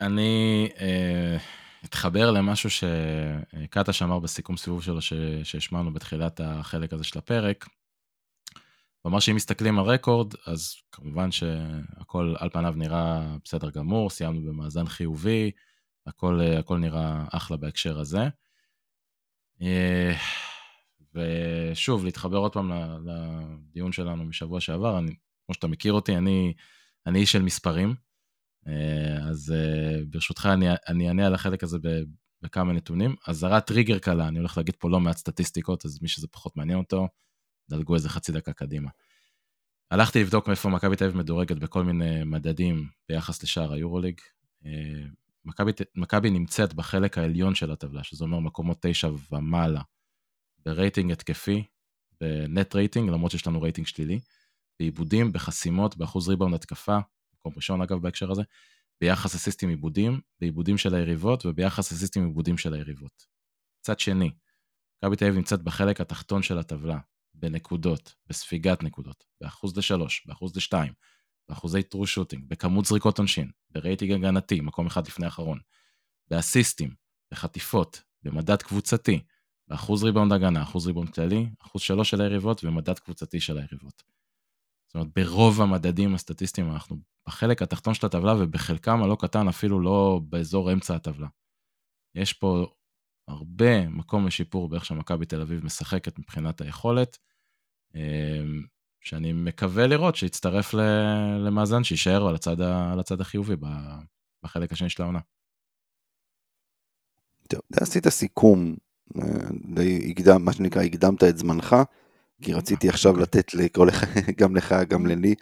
אני 0.00 0.68
אה, 0.80 1.36
אתחבר 1.84 2.30
למשהו 2.30 2.70
שקטש 2.70 4.02
אמר 4.02 4.18
בסיכום 4.18 4.56
סיבוב 4.56 4.82
שלו 4.82 5.00
שהשמענו 5.42 5.92
בתחילת 5.92 6.40
החלק 6.44 6.92
הזה 6.92 7.04
של 7.04 7.18
הפרק. 7.18 7.66
הוא 9.00 9.10
אמר 9.10 9.20
שאם 9.20 9.36
מסתכלים 9.36 9.78
על 9.78 9.84
רקורד, 9.84 10.34
אז 10.46 10.74
כמובן 10.92 11.30
שהכל 11.30 12.34
על 12.38 12.50
פניו 12.50 12.74
נראה 12.76 13.36
בסדר 13.44 13.70
גמור, 13.70 14.10
סיימנו 14.10 14.42
במאזן 14.42 14.86
חיובי, 14.86 15.50
הכל, 16.06 16.40
הכל 16.58 16.78
נראה 16.78 17.24
אחלה 17.32 17.56
בהקשר 17.56 17.98
הזה. 17.98 18.28
אה, 19.62 20.12
ושוב, 21.14 22.04
להתחבר 22.04 22.36
עוד 22.36 22.52
פעם 22.52 22.70
לדיון 23.04 23.92
שלנו 23.92 24.24
משבוע 24.24 24.60
שעבר, 24.60 24.98
אני, 24.98 25.14
כמו 25.46 25.54
שאתה 25.54 25.66
מכיר 25.66 25.92
אותי, 25.92 26.16
אני 26.16 26.54
אני 27.06 27.18
איש 27.18 27.32
של 27.32 27.42
מספרים, 27.42 27.94
אה, 28.66 29.28
אז 29.30 29.54
אה, 29.56 30.04
ברשותך 30.10 30.48
אני, 30.52 30.66
אני 30.88 31.08
אענה 31.08 31.26
על 31.26 31.34
החלק 31.34 31.62
הזה 31.62 31.78
בכמה 32.42 32.72
נתונים. 32.72 33.14
אזהרת 33.26 33.66
טריגר 33.66 33.98
קלה, 33.98 34.28
אני 34.28 34.38
הולך 34.38 34.56
להגיד 34.58 34.74
פה 34.78 34.90
לא 34.90 35.00
מעט 35.00 35.16
סטטיסטיקות, 35.16 35.84
אז 35.84 35.98
מי 36.02 36.08
שזה 36.08 36.28
פחות 36.28 36.56
מעניין 36.56 36.78
אותו, 36.78 37.08
דלגו 37.70 37.94
איזה 37.94 38.08
חצי 38.08 38.32
דקה 38.32 38.52
קדימה. 38.52 38.90
הלכתי 39.90 40.20
לבדוק 40.20 40.48
מאיפה 40.48 40.68
מכבי 40.68 40.96
תל 40.96 41.04
אביב 41.04 41.16
מדורגת 41.16 41.56
בכל 41.56 41.84
מיני 41.84 42.24
מדדים 42.24 42.88
ביחס 43.08 43.42
לשער 43.42 43.72
היורוליג. 43.72 44.20
מכבי, 45.94 46.30
נמצאת 46.30 46.74
בחלק 46.74 47.18
העליון 47.18 47.54
של 47.54 47.70
הטבלה, 47.70 48.02
שזה 48.02 48.24
אומר 48.24 48.38
מקומות 48.38 48.78
תשע 48.80 49.08
ומעלה, 49.32 49.82
ברייטינג 50.64 51.12
התקפי, 51.12 51.64
ב 52.20 52.34
net 52.34 52.74
rating, 52.74 53.10
למרות 53.10 53.30
שיש 53.30 53.46
לנו 53.46 53.62
רייטינג 53.62 53.86
שלילי, 53.86 54.20
באיבודים, 54.78 55.32
בחסימות, 55.32 55.96
באחוז 55.96 56.28
ריבאונד 56.28 56.54
התקפה, 56.54 56.98
מקום 57.34 57.52
ראשון 57.56 57.82
אגב 57.82 58.02
בהקשר 58.02 58.30
הזה, 58.30 58.42
ביחס 59.00 59.34
אסיסטים 59.34 59.68
איבודים, 59.68 60.20
באיבודים 60.40 60.78
של 60.78 60.94
היריבות 60.94 61.46
וביחס 61.46 61.92
אסיסטים 61.92 62.26
איבודים 62.26 62.58
של 62.58 62.74
היריבות. 62.74 63.26
מצד 63.80 64.00
שני, 64.00 64.30
מכבי 65.02 65.16
תל 65.16 65.24
אביב 65.24 65.36
נמצאת 65.36 65.62
בחלק 65.62 66.00
התחתון 66.00 66.42
של 66.42 66.58
הטבלה, 66.58 66.98
בנקודות, 67.34 68.14
בספיגת 68.26 68.82
נקודות, 68.82 69.24
באחוז 69.40 69.76
לשלוש, 69.76 70.26
באחוז 70.26 70.56
לשתיים, 70.56 70.92
באחוזי 71.48 71.82
true 71.82 72.06
shooting, 72.06 72.44
בכמות 72.48 72.84
זריקות 72.84 73.18
עונשין, 73.18 73.50
ברייטינג 73.70 74.12
הגנתי, 74.12 74.60
מקום 74.60 74.86
אחד 74.86 75.06
לפני 75.06 75.24
האחרון, 75.26 75.58
באסיסטים, 76.30 76.94
בחטיפות, 77.32 78.02
במדד 78.22 78.62
קבוצתי, 78.62 79.20
באחוז 79.68 80.04
ריבאונד 80.04 80.32
הגנה, 80.32 80.62
אחוז 80.62 80.86
ריבאונד 80.86 81.10
כללי, 81.10 81.46
אחוז 81.62 81.82
שלוש 81.82 82.10
של 82.10 82.20
היריבות 82.20 82.64
ומדד 82.64 82.98
קבוצתי 82.98 83.40
של 83.40 83.58
היריבות. 83.58 84.02
זאת 84.86 84.94
אומרת, 84.94 85.08
ברוב 85.14 85.60
המדדים 85.60 86.14
הסטטיסטיים 86.14 86.72
אנחנו 86.72 86.96
בחלק 87.26 87.62
התחתון 87.62 87.94
של 87.94 88.06
הטבלה 88.06 88.34
ובחלקם 88.38 89.02
הלא 89.02 89.16
קטן 89.20 89.48
אפילו 89.48 89.80
לא 89.80 90.20
באזור 90.28 90.72
אמצע 90.72 90.94
הטבלה. 90.94 91.26
יש 92.14 92.32
פה 92.32 92.66
הרבה 93.28 93.88
מקום 93.88 94.26
לשיפור 94.26 94.68
באיך 94.68 94.84
שמכבי 94.84 95.26
תל 95.26 95.40
אביב 95.40 95.64
משחקת 95.64 96.18
מבחינת 96.18 96.60
היכולת, 96.60 97.18
אמ, 97.94 98.66
שאני 99.04 99.32
מקווה 99.32 99.86
לראות 99.86 100.16
שיצטרף 100.16 100.74
למאזן 101.38 101.84
שיישאר 101.84 102.28
על 102.28 102.34
הצד, 102.34 102.60
על 102.60 103.00
הצד 103.00 103.20
החיובי 103.20 103.54
בחלק 104.44 104.72
השני 104.72 104.88
של 104.88 105.02
העונה. 105.02 105.18
טוב, 107.48 107.60
עשית 107.72 108.08
סיכום, 108.08 108.76
אה, 109.18 109.22
די 109.74 110.10
הקדם, 110.10 110.44
מה 110.44 110.52
שנקרא, 110.52 110.82
הקדמת 110.82 111.24
את 111.24 111.38
זמנך, 111.38 111.76
כי 112.42 112.52
רציתי 112.52 112.88
עכשיו 112.88 113.10
אוקיי. 113.10 113.22
לתת 113.22 113.54
לקרוא 113.54 113.86
לך, 113.86 114.04
גם 114.40 114.56
לך, 114.56 114.74
גם 114.88 115.06
ללי, 115.06 115.34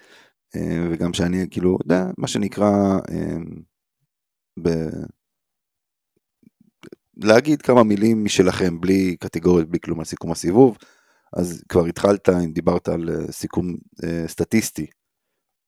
אה, 0.57 0.89
וגם 0.91 1.13
שאני, 1.13 1.47
כאילו, 1.51 1.79
יודע, 1.83 2.05
מה 2.19 2.29
שנקרא, 2.29 2.99
אמ, 3.11 3.63
ב... 4.63 4.69
להגיד 7.17 7.63
כמה 7.63 7.83
מילים 7.83 8.25
משלכם, 8.25 8.81
בלי 8.81 9.17
קטגוריות, 9.17 9.69
בלי 9.69 9.81
כלום 9.81 9.99
על 9.99 10.05
סיכום 10.05 10.33
הסיבוב. 10.33 10.79
אז 11.37 11.65
כבר 11.69 11.87
התחלת, 11.87 12.29
אם 12.29 12.53
דיברת 12.53 12.89
על 12.89 13.09
אה, 13.09 13.33
סיכום 13.33 13.77
אה, 14.05 14.29
סטטיסטי, 14.29 14.87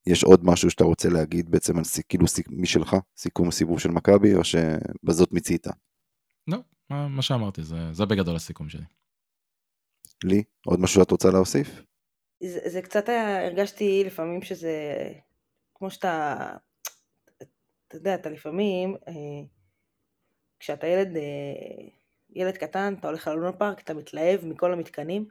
יש 0.06 0.24
עוד 0.24 0.40
משהו 0.44 0.70
שאתה 0.70 0.84
רוצה 0.84 1.08
להגיד 1.08 1.50
בעצם 1.50 1.78
על 1.78 1.84
כאילו 2.08 2.24
משלך, 2.50 2.96
סיכום 3.16 3.48
הסיבוב 3.48 3.80
של 3.80 3.90
מכבי, 3.90 4.34
או 4.34 4.40
שבזאת 4.44 5.32
מיצית? 5.32 5.66
לא, 6.46 6.58
מה, 6.90 7.08
מה 7.08 7.22
שאמרתי, 7.22 7.62
זה, 7.62 7.76
זה 7.92 8.06
בגדול 8.06 8.36
הסיכום 8.36 8.68
שלי. 8.68 8.84
לי, 10.24 10.42
עוד 10.66 10.80
משהו 10.80 11.00
שאת 11.00 11.10
רוצה 11.10 11.30
להוסיף? 11.30 11.82
זה, 12.42 12.60
זה 12.66 12.82
קצת 12.82 13.08
היה, 13.08 13.46
הרגשתי 13.46 14.04
לפעמים 14.06 14.42
שזה, 14.42 14.94
כמו 15.74 15.90
שאתה, 15.90 16.36
אתה 17.88 17.96
יודע, 17.96 18.14
אתה 18.14 18.30
לפעמים, 18.30 18.96
אה, 19.08 19.46
כשאתה 20.60 20.86
ילד, 20.86 21.16
אה, 21.16 21.88
ילד 22.34 22.56
קטן, 22.56 22.94
אתה 23.00 23.08
הולך 23.08 23.28
ללונה 23.28 23.52
פארק, 23.52 23.80
אתה 23.80 23.94
מתלהב 23.94 24.44
מכל 24.44 24.72
המתקנים, 24.72 25.26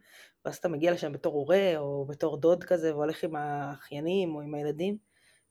ואז 0.46 0.58
אתה 0.58 0.68
מגיע 0.68 0.92
לשם 0.92 1.12
בתור 1.12 1.34
הורה 1.34 1.78
או 1.78 2.06
בתור 2.06 2.38
דוד 2.38 2.64
כזה, 2.64 2.96
והולך 2.96 3.24
עם 3.24 3.36
האחיינים 3.36 4.36
או 4.36 4.42
עם 4.42 4.56
הילדים, 4.56 4.98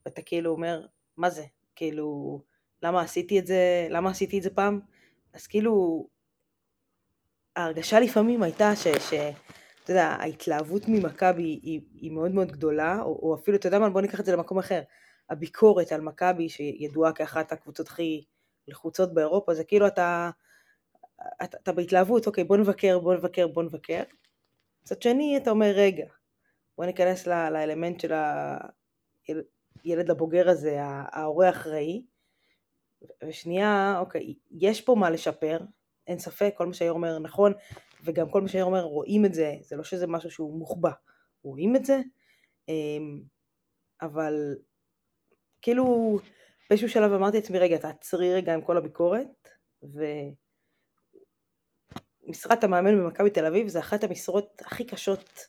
ואתה 0.06 0.22
כאילו 0.22 0.50
אומר, 0.50 0.86
מה 1.16 1.30
זה? 1.30 1.44
כאילו, 1.76 2.40
למה 2.82 3.02
עשיתי 3.02 3.38
את 3.38 3.46
זה, 3.46 3.86
למה 3.90 4.10
עשיתי 4.10 4.38
את 4.38 4.42
זה 4.42 4.50
פעם? 4.50 4.80
אז 5.34 5.46
כאילו, 5.46 6.06
ההרגשה 7.56 8.00
לפעמים 8.00 8.42
הייתה 8.42 8.76
ש... 8.76 8.88
ש 8.88 9.14
אתה 9.84 9.90
יודע, 9.90 10.06
ההתלהבות 10.06 10.82
ממכבי 10.88 11.42
היא, 11.42 11.80
היא 11.94 12.10
מאוד 12.10 12.30
מאוד 12.30 12.52
גדולה, 12.52 13.02
או, 13.02 13.18
או 13.22 13.34
אפילו, 13.34 13.56
אתה 13.56 13.68
יודע 13.68 13.78
מה, 13.78 13.90
בוא 13.90 14.00
ניקח 14.00 14.20
את 14.20 14.24
זה 14.24 14.32
למקום 14.32 14.58
אחר. 14.58 14.82
הביקורת 15.30 15.92
על 15.92 16.00
מכבי, 16.00 16.48
שידועה 16.48 17.12
כאחת 17.12 17.52
הקבוצות 17.52 17.88
הכי 17.88 18.24
לחוצות 18.68 19.14
באירופה, 19.14 19.54
זה 19.54 19.64
כאילו 19.64 19.86
אתה, 19.86 20.30
אתה, 21.44 21.56
אתה 21.62 21.72
בהתלהבות, 21.72 22.26
אוקיי, 22.26 22.44
בוא 22.44 22.56
נבקר, 22.56 22.98
בוא 22.98 23.14
נבקר, 23.14 23.46
בוא 23.46 23.62
נבקר. 23.62 24.02
מצד 24.82 25.02
שני, 25.02 25.36
אתה 25.36 25.50
אומר, 25.50 25.72
רגע, 25.74 26.06
בוא 26.78 26.84
ניכנס 26.84 27.26
ל, 27.26 27.48
לאלמנט 27.50 28.00
של 28.00 28.12
הילד 29.84 30.10
הבוגר 30.10 30.48
הזה, 30.48 30.76
ההורה 30.82 31.46
האחראי, 31.46 32.02
ושנייה, 33.24 33.96
אוקיי, 33.98 34.34
יש 34.50 34.80
פה 34.80 34.94
מה 34.94 35.10
לשפר, 35.10 35.58
אין 36.06 36.18
ספק, 36.18 36.54
כל 36.56 36.66
מה 36.66 36.74
שהיור 36.74 36.96
אומר 36.96 37.18
נכון, 37.18 37.52
וגם 38.04 38.30
כל 38.30 38.40
מה 38.40 38.48
שהיור 38.48 38.68
אומר, 38.68 38.82
רואים 38.82 39.24
את 39.24 39.34
זה, 39.34 39.54
זה 39.60 39.76
לא 39.76 39.84
שזה 39.84 40.06
משהו 40.06 40.30
שהוא 40.30 40.58
מוחבא, 40.58 40.90
רואים 41.42 41.76
את 41.76 41.84
זה, 41.84 42.00
אמ, 42.68 43.22
אבל 44.02 44.56
כאילו, 45.62 46.18
באיזשהו 46.70 46.88
שלב 46.88 47.12
אמרתי 47.12 47.36
לעצמי, 47.36 47.58
רגע, 47.58 47.78
תעצרי 47.78 48.34
רגע 48.34 48.54
עם 48.54 48.62
כל 48.62 48.76
הביקורת, 48.76 49.48
ומשרת 52.24 52.64
המאמן 52.64 52.98
במכבי 52.98 53.30
תל 53.30 53.46
אביב 53.46 53.68
זה 53.68 53.78
אחת 53.78 54.04
המשרות 54.04 54.62
הכי 54.66 54.84
קשות 54.84 55.46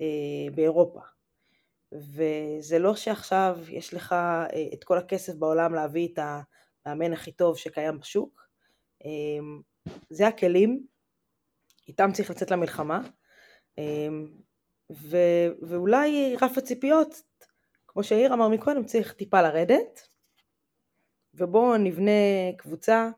אה, 0.00 0.54
באירופה. 0.54 1.00
וזה 1.92 2.78
לא 2.78 2.96
שעכשיו 2.96 3.58
יש 3.68 3.94
לך 3.94 4.12
אה, 4.12 4.46
את 4.74 4.84
כל 4.84 4.98
הכסף 4.98 5.34
בעולם 5.34 5.74
להביא 5.74 6.08
את 6.12 6.18
המאמן 6.86 7.12
הכי 7.12 7.32
טוב 7.32 7.58
שקיים 7.58 7.98
בשוק. 7.98 8.48
אה, 9.04 9.10
זה 10.10 10.26
הכלים, 10.26 10.86
איתם 11.88 12.10
צריך 12.12 12.30
לצאת 12.30 12.50
למלחמה. 12.50 13.00
אה, 13.78 14.08
ו, 14.92 15.16
ואולי 15.62 16.36
רף 16.40 16.58
הציפיות, 16.58 17.22
כמו 17.88 18.04
שיאיר 18.04 18.34
אמר 18.34 18.48
מקודם, 18.48 18.84
צריך 18.84 19.12
טיפה 19.12 19.42
לרדת. 19.42 20.08
ובואו 21.34 21.76
נבנה 21.76 22.10
קבוצה 22.58 23.10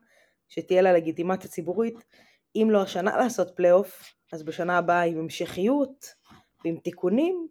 שתהיה 0.47 0.81
לה 0.81 0.93
לגיטימציה 0.93 1.49
ציבורית, 1.49 2.03
אם 2.61 2.67
לא 2.71 2.81
השנה 2.81 3.17
לעשות 3.17 3.55
פלייאוף, 3.55 4.03
אז 4.33 4.43
בשנה 4.43 4.77
הבאה 4.77 5.01
עם 5.01 5.17
המשכיות 5.17 6.05
ועם 6.65 6.77
תיקונים, 6.77 7.47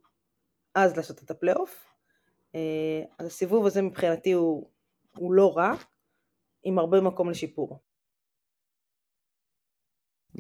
אז 0.75 0.97
לעשות 0.97 1.23
את 1.23 1.31
הפלייאוף. 1.31 1.87
אה, 2.55 3.03
אז 3.19 3.27
הסיבוב 3.27 3.67
הזה 3.67 3.83
מבחינתי 3.83 4.33
הוא, 4.33 4.71
הוא 5.17 5.33
לא 5.33 5.57
רע, 5.57 5.73
עם 6.65 6.79
הרבה 6.79 7.01
מקום 7.01 7.31
לשיפור. 7.31 7.79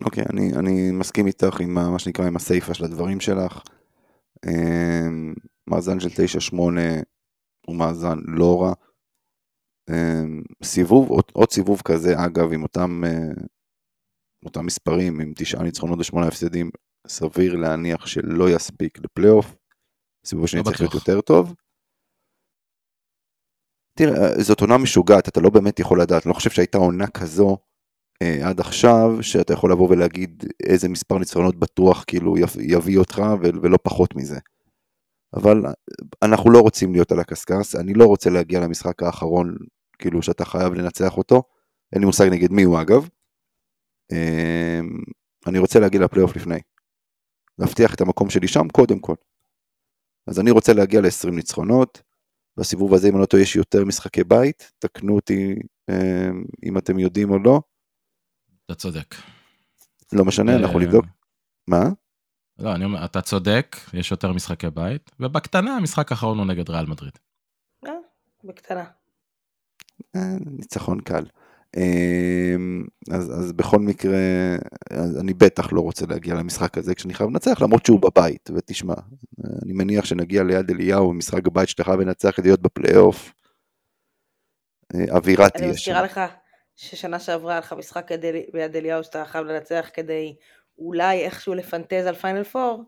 אוקיי, 0.04 0.24
okay, 0.24 0.32
אני, 0.32 0.52
אני 0.58 0.90
מסכים 0.90 1.26
איתך 1.26 1.60
עם 1.60 1.74
מה 1.74 1.98
שנקרא 1.98 2.26
עם 2.26 2.36
הסיפה 2.36 2.74
של 2.74 2.84
הדברים 2.84 3.20
שלך. 3.20 3.62
אה, 4.46 5.08
מאזן 5.66 6.00
של 6.00 6.08
9-8 6.52 6.54
הוא 7.66 7.76
מאזן 7.76 8.18
לא 8.26 8.62
רע. 8.62 8.72
אמ, 9.90 10.42
סיבוב, 10.62 11.08
עוד, 11.08 11.24
עוד 11.32 11.50
סיבוב 11.50 11.82
כזה, 11.84 12.24
אגב, 12.26 12.52
עם 12.52 12.62
אותם, 12.62 13.02
אה, 13.06 13.44
אותם 14.47 14.66
מספרים, 14.66 15.20
עם 15.20 15.32
תשעה 15.36 15.62
ניצחונות 15.62 15.99
ושמונה 15.99 16.26
הפסדים, 16.26 16.70
סביר 17.07 17.57
להניח 17.57 18.07
שלא 18.07 18.51
יספיק 18.51 18.99
לפלייאוף. 19.05 19.57
סיבוב 20.26 20.44
השני 20.44 20.61
לא 20.61 20.64
צריך 20.64 20.80
להיות 20.80 20.94
יותר 20.94 21.20
טוב. 21.20 21.55
תראה, 23.99 24.42
זאת 24.42 24.61
עונה 24.61 24.78
משוגעת, 24.78 25.28
אתה 25.28 25.40
לא 25.40 25.51
באמת 25.51 25.80
יכול 25.80 26.01
לדעת, 26.01 26.26
אני 26.26 26.30
לא 26.30 26.34
חושב 26.34 26.51
שהייתה 26.51 26.78
עונה 26.78 27.07
כזו 27.07 27.57
אה, 28.22 28.49
עד 28.49 28.61
עכשיו, 28.61 29.11
שאתה 29.20 29.53
יכול 29.53 29.72
לבוא 29.72 29.90
ולהגיד 29.90 30.44
איזה 30.62 30.88
מספר 30.88 31.18
ניצחונות 31.18 31.57
בטוח 31.57 32.05
כאילו 32.07 32.34
יביא 32.61 32.99
אותך 32.99 33.22
ולא 33.62 33.78
פחות 33.82 34.16
מזה. 34.16 34.38
אבל 35.36 35.62
אנחנו 36.22 36.51
לא 36.51 36.61
רוצים 36.61 36.92
להיות 36.92 37.12
על 37.12 37.20
הקשקש, 37.20 37.74
אני 37.74 37.94
לא 37.94 38.05
רוצה 38.05 38.30
להגיע 38.30 38.61
למשחק 38.61 39.03
האחרון 39.03 39.57
כאילו 39.99 40.22
שאתה 40.22 40.44
חייב 40.44 40.72
לנצח 40.72 41.16
אותו, 41.16 41.42
אין 41.92 42.01
לי 42.01 42.07
מושג 42.07 42.28
נגד 42.30 42.53
מי 42.53 42.62
הוא 42.62 42.80
אגב. 42.80 43.09
אמ, 44.12 44.98
אני 45.46 45.59
רוצה 45.59 45.80
להגיע 45.80 46.00
לפלייאוף 46.00 46.36
לפני. 46.36 46.59
להבטיח 47.59 47.94
את 47.94 48.00
המקום 48.00 48.30
שלי 48.30 48.48
שם 48.48 48.68
קודם 48.72 48.98
כל. 48.98 49.14
אז 50.26 50.40
אני 50.40 50.50
רוצה 50.50 50.72
להגיע 50.72 51.00
ל-20 51.00 51.30
ניצחונות. 51.30 52.02
בסיבוב 52.57 52.94
הזה, 52.94 53.09
אם 53.09 53.12
אני 53.12 53.20
לא 53.20 53.26
טועה, 53.26 53.42
יש 53.42 53.57
יותר 53.57 53.84
משחקי 53.84 54.24
בית, 54.24 54.72
תקנו 54.78 55.14
אותי 55.14 55.54
אמ, 55.90 56.44
אם 56.64 56.78
אתם 56.78 56.98
יודעים 56.98 57.30
או 57.30 57.38
לא. 57.38 57.61
אתה 58.66 58.74
צודק. 58.74 59.14
לא 60.12 60.24
משנה, 60.24 60.57
אנחנו 60.57 60.78
נבדוק. 60.78 61.04
מה? 61.68 61.82
לא, 62.59 62.74
אני 62.74 62.84
אומר, 62.84 63.04
אתה 63.04 63.20
צודק, 63.20 63.76
יש 63.94 64.11
יותר 64.11 64.32
משחקי 64.32 64.70
בית, 64.70 65.11
ובקטנה 65.20 65.76
המשחק 65.76 66.12
האחרון 66.12 66.38
הוא 66.38 66.46
נגד 66.46 66.70
ריאל 66.70 66.86
מדריד. 66.86 67.18
אה, 67.86 67.92
בקטנה. 68.44 68.84
אה, 70.16 70.20
ניצחון 70.46 71.00
קל. 71.00 71.24
אמ, 71.76 72.84
אז, 73.10 73.38
אז 73.38 73.52
בכל 73.52 73.78
מקרה, 73.78 74.18
אז 74.90 75.20
אני 75.20 75.34
בטח 75.34 75.72
לא 75.72 75.80
רוצה 75.80 76.06
להגיע 76.06 76.34
למשחק 76.34 76.78
הזה 76.78 76.94
כשאני 76.94 77.14
חייב 77.14 77.30
לנצח, 77.30 77.62
למרות 77.62 77.86
שהוא 77.86 78.00
בבית, 78.00 78.50
ותשמע, 78.54 78.94
אני 79.62 79.72
מניח 79.72 80.04
שנגיע 80.04 80.42
ליד 80.42 80.70
אליהו 80.70 81.08
במשחק 81.08 81.46
הבית 81.46 81.68
שאתה 81.68 81.84
חייב 81.84 82.00
לנצח 82.00 82.30
כדי 82.36 82.48
להיות 82.48 82.62
בפלייאוף, 82.62 83.32
אה, 84.94 85.04
אווירה 85.10 85.44
אני 85.44 85.50
תהיה 85.50 85.64
שם. 85.64 85.70
מזכירה 85.74 86.02
לך 86.02 86.20
ששנה 86.76 87.18
שעברה 87.18 87.52
היה 87.52 87.58
לך 87.60 87.72
משחק 87.72 88.10
ביד 88.52 88.76
אליהו 88.76 89.04
שאתה 89.04 89.24
חייב 89.24 89.46
לנצח 89.46 89.88
כדי 89.94 90.36
אולי 90.78 91.24
איכשהו 91.24 91.54
לפנטז 91.54 92.06
על 92.06 92.14
פיינל 92.14 92.44
פור, 92.44 92.84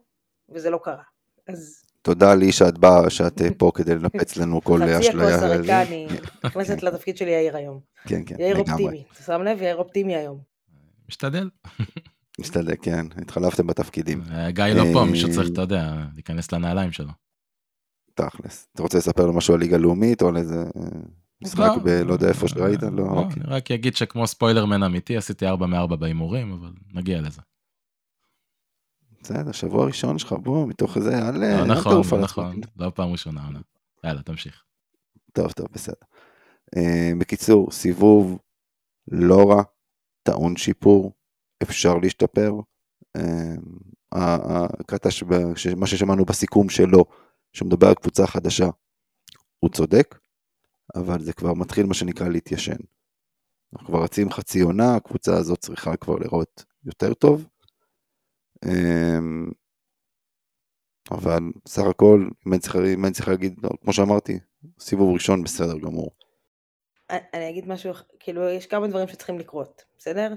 וזה 0.49 0.71
לא 0.71 0.81
קרה. 0.85 1.03
אז 1.49 1.88
תודה 2.03 2.35
לי 2.35 2.53
שאת 2.53 2.79
באה, 2.79 3.11
שאת 3.11 3.43
אה, 3.43 3.49
פה 3.59 3.71
כדי 3.75 3.95
לנפץ 3.95 4.37
לנו 4.37 4.65
כל 4.65 4.81
חצי 4.83 5.09
אשליה. 5.09 5.29
הכוס 5.29 5.43
הריקה. 5.43 5.83
אני 5.83 6.07
נכנסת 6.45 6.83
לתפקיד 6.83 7.17
של 7.17 7.29
יאיר 7.29 7.57
היום. 7.57 7.81
כן, 8.07 8.23
כן, 8.27 8.37
יאיר. 8.39 8.59
אופטימי. 8.59 9.05
אתה 9.13 9.23
שם 9.23 9.43
לב? 9.43 9.63
יאיר 9.63 9.77
אופטימי 9.77 10.17
היום. 10.17 10.39
משתדל. 11.09 11.51
משתדל, 12.41 12.75
כן, 12.83 13.07
התחלפתם 13.17 13.67
בתפקידים, 13.67 14.23
אה, 14.31 14.51
גיא 14.51 14.65
לא 14.65 14.85
פה, 14.93 15.01
אה, 15.01 15.05
מישהו 15.05 15.33
צריך, 15.33 15.49
אתה 15.53 15.61
יודע, 15.61 16.05
להיכנס 16.15 16.53
לנעליים 16.53 16.93
שלו. 16.93 17.13
תכלס. 18.15 18.69
אתה 18.75 18.83
רוצה 18.83 18.99
לספר 18.99 19.27
לו 19.27 19.33
משהו 19.33 19.55
על 19.55 19.61
ליגה 19.61 19.77
לאומית, 19.77 20.23
או 20.23 20.29
על 20.29 20.37
איזה 20.37 20.65
משחק 21.43 21.59
לא, 21.59 21.79
ב... 21.85 21.89
לא 21.89 22.13
יודע 22.13 22.29
איפה 22.29 22.49
שראית? 22.49 22.83
לא, 22.83 22.91
לא, 22.91 23.03
אוקיי. 23.03 23.43
אני 23.43 23.55
רק 23.55 23.71
אגיד 23.71 23.97
שכמו 23.97 24.27
ספוילרמן 24.27 24.83
אמיתי, 24.83 25.17
עשיתי 25.17 25.47
4 25.47 25.67
מ-4 25.67 25.97
בהימורים, 25.97 26.53
אבל 26.53 26.71
נגיע 26.95 27.21
לזה. 27.21 27.41
בסדר, 29.23 29.53
שבוע 29.53 29.87
ראשון 29.87 30.19
שלך, 30.19 30.33
בוא, 30.33 30.67
מתוך 30.69 30.97
איזה, 30.97 31.19
אל 31.29 31.39
לא, 31.39 31.65
נכון, 31.67 31.93
תעוף 31.93 32.13
על 32.13 32.21
נכון, 32.21 32.47
עצמך. 32.63 32.69
לא 32.77 32.91
פעם 32.95 33.11
ראשונה. 33.13 33.45
עונה. 33.47 33.61
יאללה, 34.05 34.23
תמשיך. 34.23 34.63
טוב, 35.33 35.53
טוב, 35.53 35.67
בסדר. 35.73 35.95
אה, 36.77 37.11
בקיצור, 37.19 37.71
סיבוב 37.71 38.39
לא 39.09 39.51
רע, 39.51 39.63
טעון 40.23 40.57
שיפור, 40.57 41.13
אפשר 41.63 41.95
להשתפר. 41.95 42.53
אה, 43.17 43.55
ה- 44.13 44.65
הקטע, 44.81 45.11
שב- 45.11 45.57
ש- 45.57 45.67
מה 45.67 45.87
ששמענו 45.87 46.25
בסיכום 46.25 46.69
שלו, 46.69 47.05
שהוא 47.53 47.67
מדבר 47.67 47.89
על 47.89 47.95
קבוצה 47.95 48.27
חדשה, 48.27 48.67
הוא 49.59 49.71
צודק, 49.71 50.19
אבל 50.97 51.21
זה 51.23 51.33
כבר 51.33 51.55
מתחיל 51.55 51.87
מה 51.87 51.95
שנקרא 51.95 52.29
להתיישן. 52.29 52.77
אנחנו 53.73 53.87
כבר 53.89 54.03
רצים 54.05 54.31
חצי 54.31 54.61
עונה, 54.61 54.95
הקבוצה 54.97 55.37
הזאת 55.37 55.59
צריכה 55.59 55.97
כבר 55.97 56.17
לראות 56.17 56.65
יותר 56.85 57.15
טוב. 57.15 57.47
אה, 58.65 59.19
אבל 61.11 61.43
סך 61.69 61.83
הכל, 61.91 62.29
אם 62.47 62.53
אני 62.53 62.61
צריך, 62.61 62.77
אם 62.95 63.05
אני 63.05 63.13
צריך 63.13 63.29
להגיד, 63.29 63.55
לא, 63.63 63.71
כמו 63.83 63.93
שאמרתי, 63.93 64.39
סיבוב 64.81 65.15
ראשון 65.15 65.45
בסדר 65.45 65.79
גמור. 65.79 66.11
אני 67.11 67.51
אגיד 67.51 67.69
משהו, 67.69 67.93
כאילו, 68.21 68.49
יש 68.49 68.67
כמה 68.67 68.89
דברים 68.89 69.09
שצריכים 69.09 69.39
לקרות, 69.39 69.85
בסדר? 69.99 70.35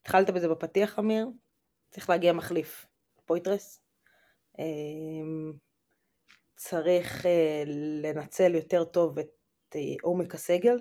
התחלת 0.00 0.30
בזה 0.30 0.48
בפתיח, 0.48 0.98
אמיר, 0.98 1.28
צריך 1.90 2.10
להגיע 2.10 2.32
מחליף, 2.32 2.86
פויטרס. 3.24 3.80
אמ, 4.58 5.52
צריך 6.56 7.26
אה, 7.26 7.62
לנצל 8.02 8.54
יותר 8.54 8.84
טוב 8.84 9.18
את 9.18 9.30
אה, 9.76 9.80
עומק 10.02 10.34
הסגל 10.34 10.78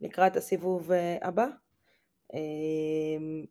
לקראת 0.00 0.36
הסיבוב 0.36 0.92
אה, 0.92 1.16
הבא, 1.22 1.46
אמ, 2.34 3.44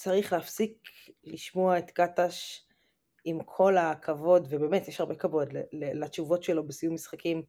וצריך 0.00 0.32
להפסיק 0.32 0.78
לשמוע 1.24 1.78
את 1.78 1.90
קטש 1.90 2.66
עם 3.24 3.38
כל 3.44 3.76
הכבוד, 3.76 4.46
ובאמת 4.50 4.88
יש 4.88 5.00
הרבה 5.00 5.14
כבוד 5.14 5.48
לתשובות 5.72 6.42
שלו 6.42 6.66
בסיום 6.66 6.94
משחקים, 6.94 7.42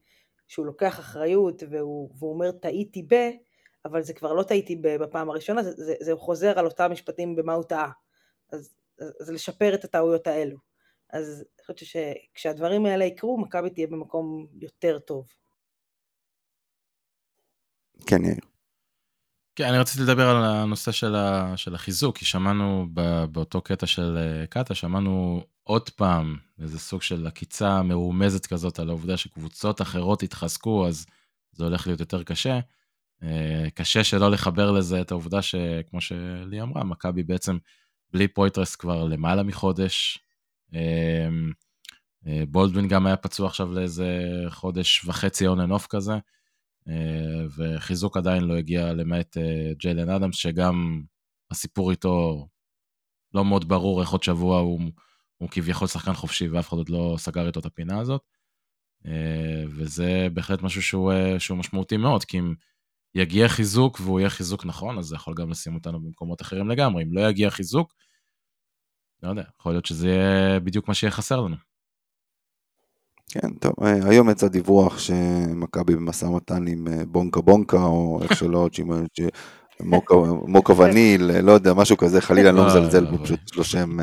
שהוא 0.47 0.66
לוקח 0.66 0.99
אחריות 0.99 1.64
והוא, 1.70 2.10
והוא 2.20 2.34
אומר 2.34 2.52
טעיתי 2.52 3.04
ב, 3.08 3.16
אבל 3.86 4.02
זה 4.02 4.14
כבר 4.14 4.34
לא 4.34 4.43
טעיתי 4.43 4.76
בפעם 4.76 5.30
הראשונה, 5.30 5.64
זה, 5.64 5.72
זה, 5.72 5.95
זה 5.99 6.16
חוזר 6.16 6.60
על 6.60 6.66
אותם 6.66 6.91
משפטים 6.91 7.36
במה 7.36 7.54
הוא 7.54 7.64
טעה. 7.64 7.91
אז, 8.52 8.74
אז, 8.99 9.14
אז 9.22 9.30
לשפר 9.30 9.76
את 9.76 9.84
הטעויות 9.84 10.28
האלו. 10.28 10.58
אז 11.10 11.45
אני 11.58 11.62
חושבת 11.62 11.78
שכשהדברים 11.78 12.86
האלה 12.86 13.06
יקרו, 13.06 13.38
מכבי 13.38 13.70
תהיה 13.70 13.88
במקום 13.88 14.47
יותר 14.62 14.99
טוב. 14.99 15.28
כן, 18.08 18.26
יאיר. 18.26 18.51
כן, 19.56 19.68
אני 19.68 19.78
רציתי 19.78 20.04
לדבר 20.04 20.30
על 20.30 20.43
הנושא 20.43 20.91
של, 20.91 21.16
ה, 21.16 21.54
של 21.58 21.76
החיזוק, 21.76 22.18
כי 22.18 22.26
שמענו 22.26 22.88
ב, 22.93 23.26
באותו 23.26 23.62
קטע 23.62 23.86
של 23.86 24.18
אה, 24.18 24.47
קאטה, 24.47 24.76
שמענו 24.76 25.43
עוד 25.64 25.89
פעם 25.89 26.38
איזה 26.62 26.80
סוג 26.80 27.02
של 27.02 27.28
עקיצה 27.28 27.82
מרומזת 27.82 28.45
כזאת 28.45 28.80
על 28.80 28.89
העובדה 28.89 29.18
שקבוצות 29.18 29.82
אחרות 29.82 30.24
יתחזקו, 30.24 30.88
אז 30.88 31.06
זה 31.52 31.64
הולך 31.64 31.88
להיות 31.88 31.99
יותר 31.99 32.24
קשה. 32.24 32.60
אה, 33.24 33.68
קשה 33.76 34.04
שלא 34.04 34.32
לחבר 34.32 34.72
לזה 34.72 35.02
את 35.02 35.12
העובדה 35.12 35.41
שכמו 35.41 36.02
שלי 36.02 36.62
אמרה, 36.62 36.84
מכבי 36.84 37.24
בעצם 37.24 37.58
בלי 38.14 38.28
פויתרס 38.28 38.76
כבר 38.76 39.04
למעלה 39.04 39.43
מחודש. 39.43 40.20
אה, 40.74 41.30
בולדווין 42.47 42.88
גם 42.88 43.06
היה 43.06 43.16
פצוע 43.16 43.47
עכשיו 43.47 43.74
לאיזה 43.74 44.22
חודש 44.49 45.06
וחצי 45.06 45.47
און 45.47 45.60
אנ 45.60 45.72
אוף 45.72 45.88
כזה. 45.89 46.14
אה, 46.88 47.46
וחיזוק 47.58 48.18
עדיין 48.18 48.44
לא 48.44 48.58
הגיע 48.58 48.94
למעט 48.94 49.38
אה, 49.38 49.74
ג'יילן 49.78 50.10
אדמס, 50.10 50.36
שגם 50.36 51.04
הסיפור 51.52 51.92
איתו 51.92 52.48
לא 53.34 53.46
מאוד 53.46 53.68
ברור 53.68 54.02
איך 54.02 54.10
עוד 54.10 54.24
שבוע 54.24 54.60
הוא, 54.60 54.82
הוא 55.38 55.50
כביכול 55.50 55.88
שחקן 55.88 56.14
חופשי 56.14 56.48
ואף 56.48 56.70
אחד 56.70 56.78
עוד 56.78 56.90
לא 56.90 57.16
סגר 57.18 57.48
איתו 57.48 57.60
את 57.60 57.66
הפינה 57.66 58.00
הזאת. 58.00 58.22
אה, 59.06 59.64
וזה 59.68 60.28
בהחלט 60.34 60.62
משהו 60.62 60.82
שהוא, 60.82 61.14
שהוא 61.40 61.58
משמעותי 61.58 61.98
מאוד, 61.98 62.26
כי 62.26 62.40
אם 62.40 62.54
יגיע 63.16 63.48
חיזוק 63.48 64.00
והוא 64.00 64.20
יהיה 64.20 64.30
חיזוק 64.30 64.66
נכון, 64.66 64.98
אז 64.98 65.06
זה 65.06 65.16
יכול 65.16 65.34
גם 65.34 65.50
לשים 65.50 65.76
אותנו 65.76 66.00
במקומות 66.00 66.42
אחרים 66.42 66.70
לגמרי. 66.70 67.04
אם 67.04 67.14
לא 67.14 67.30
יגיע 67.30 67.50
חיזוק, 67.50 67.94
לא 69.24 69.30
יודע, 69.30 69.44
יכול 69.60 69.72
להיות 69.72 69.86
שזה 69.86 70.08
יהיה 70.08 70.60
בדיוק 70.60 70.88
מה 70.88 70.94
שיהיה 70.94 71.12
חסר 71.12 71.42
לנו. 71.42 71.56
כן, 73.32 73.54
טוב, 73.60 73.74
אה, 73.84 74.10
היום 74.10 74.30
יצא 74.30 74.48
דיווח 74.48 75.00
שמכבי 75.00 75.96
במשא 75.96 76.26
ומתן 76.26 76.68
עם 76.68 76.88
אה, 76.88 77.06
בונקה 77.06 77.42
בונקה, 77.42 77.84
או 77.84 78.20
איך 78.24 78.36
שלא, 78.36 78.70
מוקה 80.48 80.74
וניל, 80.78 81.32
אה, 81.32 81.42
לא 81.42 81.52
יודע, 81.52 81.74
משהו 81.74 81.98
כזה, 81.98 82.22
חלילה 82.22 82.50
אני 82.50 82.58
לא 82.58 82.66
מזלזל. 82.66 83.06
בו, 83.06 83.24
פשוט 83.24 83.40
יש 83.50 83.58
לו 83.58 83.64
שם, 83.64 83.98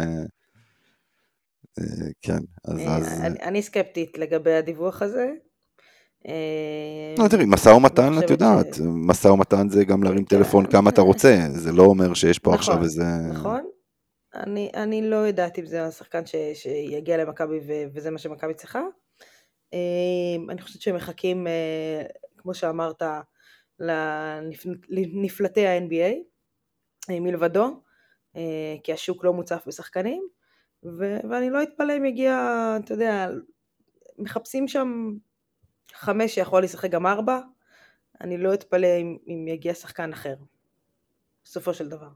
כן, 2.22 2.38
אז, 2.64 3.22
אני, 3.42 3.62
סקפטית 3.62 4.18
לגבי 4.18 4.54
הדיווח 4.54 5.02
הזה. 5.02 5.30
לא, 7.18 7.28
תראי, 7.28 7.44
משא 7.46 7.68
ומתן, 7.68 8.18
את 8.18 8.30
יודעת, 8.30 8.66
משא 8.84 9.28
ומתן 9.28 9.68
זה 9.68 9.84
גם 9.84 10.02
להרים 10.02 10.24
כן. 10.24 10.36
טלפון 10.36 10.66
כמה 10.66 10.90
אתה 10.90 11.00
רוצה, 11.00 11.46
זה 11.50 11.72
לא 11.72 11.82
אומר 11.82 12.14
שיש 12.14 12.38
פה 12.38 12.50
נכון, 12.50 12.58
עכשיו 12.58 12.82
איזה... 12.82 13.04
נכון? 13.32 13.60
אני, 14.34 14.70
אני 14.74 15.10
לא 15.10 15.16
יודעת 15.16 15.58
אם 15.58 15.66
זה 15.66 15.84
השחקן 15.84 16.26
ש, 16.26 16.34
שיגיע 16.54 17.16
למכבי 17.16 17.60
וזה 17.94 18.10
מה 18.10 18.18
שמכבי 18.18 18.54
צריכה. 18.54 18.80
אה, 19.74 20.36
אני 20.48 20.62
חושבת 20.62 20.82
שהם 20.82 20.96
מחכים, 20.96 21.46
אה, 21.46 22.02
כמו 22.36 22.54
שאמרת, 22.54 23.02
לנפ- 23.82 24.86
לנפלטי 24.88 25.66
ה-NBA 25.66 26.14
אה, 27.10 27.20
מלבדו, 27.20 27.82
אה, 28.36 28.76
כי 28.84 28.92
השוק 28.92 29.24
לא 29.24 29.32
מוצף 29.32 29.64
בשחקנים, 29.66 30.28
ו- 30.84 31.20
ואני 31.30 31.50
לא 31.50 31.62
אתפלא 31.62 31.96
אם 31.96 32.04
יגיע, 32.04 32.36
אתה 32.84 32.94
יודע, 32.94 33.28
מחפשים 34.18 34.68
שם 34.68 35.14
חמש 35.92 36.34
שיכול 36.34 36.62
לשחק 36.62 36.90
גם 36.90 37.06
ארבע, 37.06 37.40
אני 38.20 38.38
לא 38.38 38.54
אתפלא 38.54 38.88
אם, 39.00 39.16
אם 39.26 39.48
יגיע 39.48 39.74
שחקן 39.74 40.12
אחר, 40.12 40.34
בסופו 41.44 41.74
של 41.74 41.88
דבר. 41.88 42.08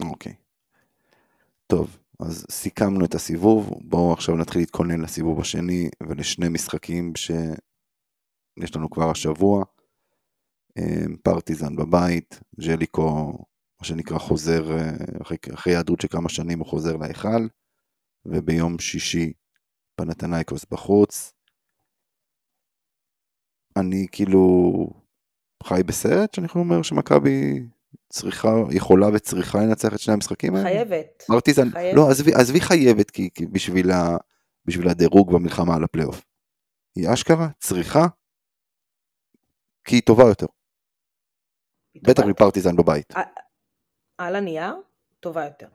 אוקיי. 0.00 0.34
טוב, 1.66 1.98
אז 2.26 2.46
סיכמנו 2.50 3.04
את 3.04 3.14
הסיבוב, 3.14 3.70
בואו 3.80 4.12
עכשיו 4.12 4.36
נתחיל 4.36 4.62
להתכונן 4.62 5.00
לסיבוב 5.00 5.40
השני 5.40 5.88
ולשני 6.02 6.48
משחקים 6.48 7.12
שיש 7.16 8.76
לנו 8.76 8.90
כבר 8.90 9.10
השבוע. 9.10 9.64
אה, 10.78 11.04
פרטיזן 11.22 11.76
בבית, 11.76 12.40
ז'ליקו, 12.60 13.32
מה 13.80 13.86
שנקרא 13.86 14.18
חוזר, 14.18 14.72
אה, 14.72 14.90
אחרי 15.22 15.38
היעדרות 15.66 16.00
של 16.00 16.08
כמה 16.08 16.28
שנים 16.28 16.58
הוא 16.58 16.66
חוזר 16.66 16.96
להיכל, 16.96 17.46
וביום 18.26 18.78
שישי 18.78 19.32
פנתנייקוס 19.96 20.64
בחוץ. 20.70 21.32
אני 23.76 24.06
כאילו 24.12 24.42
חי 25.62 25.80
בסרט 25.86 26.34
שאני 26.34 26.46
יכול 26.46 26.60
לומר 26.60 26.82
שמכבי 26.82 27.66
צריכה, 28.08 28.48
יכולה 28.70 29.06
וצריכה 29.14 29.58
לנצח 29.58 29.94
את 29.94 29.98
שני 29.98 30.14
המשחקים 30.14 30.54
האלה? 30.54 30.68
חייבת. 30.68 31.24
חייבת. 31.70 31.96
לא, 31.96 32.10
עזבי, 32.34 32.60
חייבת 32.60 33.10
כי, 33.10 33.30
כי 33.34 33.46
בשביל, 33.46 33.90
ה, 33.90 34.16
בשביל 34.64 34.88
הדירוג 34.88 35.32
במלחמה 35.32 35.76
על 35.76 35.84
הפלייאוף. 35.84 36.24
היא 36.94 37.12
אשכרה 37.12 37.48
צריכה, 37.58 38.06
כי 39.84 39.96
היא 39.96 40.02
טובה 40.02 40.24
יותר. 40.24 40.46
בטח 42.02 42.22
מפרטיזן 42.22 42.76
בבית. 42.76 43.12
על 44.18 44.36
הנייר, 44.36 44.74
טובה 45.20 45.44
יותר. 45.44 45.68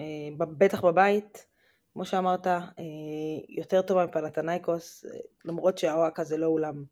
אה, 0.00 0.28
בטח 0.38 0.84
בבית, 0.84 1.46
כמו 1.92 2.04
שאמרת, 2.04 2.46
אה, 2.46 2.62
יותר 3.48 3.82
טובה 3.82 4.06
מפנתנייקוס, 4.06 5.04
אה, 5.04 5.10
למרות 5.44 5.78
שהוואקה 5.78 6.24
זה 6.24 6.36
לא 6.36 6.46
אולם 6.46 6.84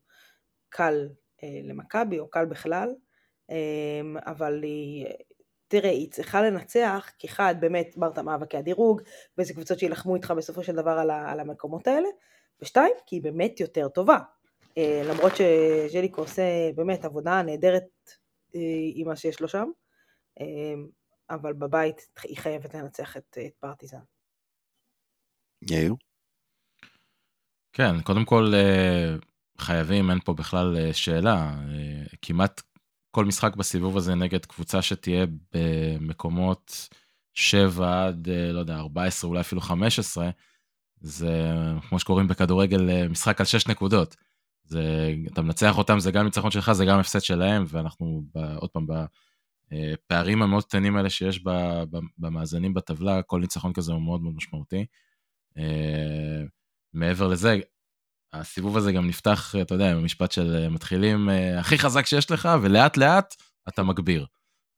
קל 0.69 1.09
למכבי, 1.63 2.19
או 2.19 2.29
קל 2.29 2.45
בכלל, 2.45 2.93
אבל 4.25 4.63
היא, 4.63 5.05
תראה, 5.67 5.89
היא 5.89 6.11
צריכה 6.11 6.41
לנצח, 6.41 7.11
כי 7.17 7.27
אחד, 7.27 7.55
באמת, 7.59 7.89
דיברת 7.93 8.19
מאבקי 8.19 8.57
הדירוג, 8.57 9.01
ואיזה 9.37 9.53
קבוצות 9.53 9.79
שילחמו 9.79 10.15
איתך 10.15 10.33
בסופו 10.37 10.63
של 10.63 10.75
דבר 10.75 10.91
על, 10.91 11.09
ה, 11.09 11.31
על 11.31 11.39
המקומות 11.39 11.87
האלה, 11.87 12.07
ושתיים, 12.61 12.93
כי 13.05 13.15
היא 13.15 13.23
באמת 13.23 13.59
יותר 13.59 13.87
טובה. 13.87 14.17
אה, 14.77 15.01
למרות 15.05 15.31
שז'ליקו 15.35 16.21
עושה 16.21 16.43
באמת 16.75 17.05
עבודה 17.05 17.41
נהדרת 17.41 17.87
אה, 18.55 18.61
עם 18.95 19.07
מה 19.07 19.15
שיש 19.15 19.41
לו 19.41 19.47
שם, 19.47 19.69
אה, 20.39 20.73
אבל 21.29 21.53
בבית 21.53 22.07
היא 22.23 22.37
חייבת 22.37 22.73
לנצח 22.75 23.17
את, 23.17 23.37
את 23.47 23.53
פרטיזן. 23.59 23.99
יאיר? 25.61 25.93
כן, 27.73 28.01
קודם 28.01 28.25
כל 28.25 28.51
אה, 28.53 29.15
חייבים, 29.57 30.09
אין 30.09 30.19
פה 30.25 30.33
בכלל 30.33 30.93
שאלה. 30.93 31.55
כמעט 32.21 32.61
כל 33.17 33.25
משחק 33.25 33.55
בסיבוב 33.55 33.97
הזה 33.97 34.15
נגד 34.15 34.45
קבוצה 34.45 34.81
שתהיה 34.81 35.25
במקומות 35.53 36.89
7 37.33 38.05
עד, 38.05 38.29
לא 38.53 38.59
יודע, 38.59 38.77
14, 38.77 39.29
אולי 39.29 39.41
אפילו 39.41 39.61
15, 39.61 40.29
זה 40.99 41.53
כמו 41.89 41.99
שקוראים 41.99 42.27
בכדורגל, 42.27 43.07
משחק 43.07 43.39
על 43.39 43.45
6 43.45 43.67
נקודות. 43.67 44.15
זה, 44.63 45.13
אתה 45.33 45.41
מנצח 45.41 45.77
אותם, 45.77 45.99
זה 45.99 46.11
גם 46.11 46.25
ניצחון 46.25 46.51
שלך, 46.51 46.71
זה 46.71 46.85
גם 46.85 46.99
הפסד 46.99 47.21
שלהם, 47.21 47.65
ואנחנו 47.67 48.23
עוד 48.55 48.69
פעם 48.69 48.87
בפערים 49.71 50.41
המאוד 50.41 50.63
קטנים 50.63 50.97
האלה 50.97 51.09
שיש 51.09 51.43
במאזנים 52.17 52.73
בטבלה, 52.73 53.21
כל 53.21 53.39
ניצחון 53.39 53.73
כזה 53.73 53.93
הוא 53.93 54.01
מאוד 54.01 54.21
מאוד 54.21 54.35
משמעותי. 54.35 54.85
מעבר 56.93 57.27
לזה, 57.27 57.59
הסיבוב 58.33 58.77
הזה 58.77 58.91
גם 58.91 59.07
נפתח, 59.07 59.55
אתה 59.61 59.75
יודע, 59.75 59.91
עם 59.91 59.97
המשפט 59.97 60.31
של 60.31 60.55
אה, 60.55 60.69
מתחילים 60.69 61.29
אה, 61.29 61.59
הכי 61.59 61.77
חזק 61.77 62.05
שיש 62.05 62.31
לך, 62.31 62.49
ולאט 62.61 62.97
לאט 62.97 63.35
אתה 63.69 63.83
מגביר. 63.83 64.25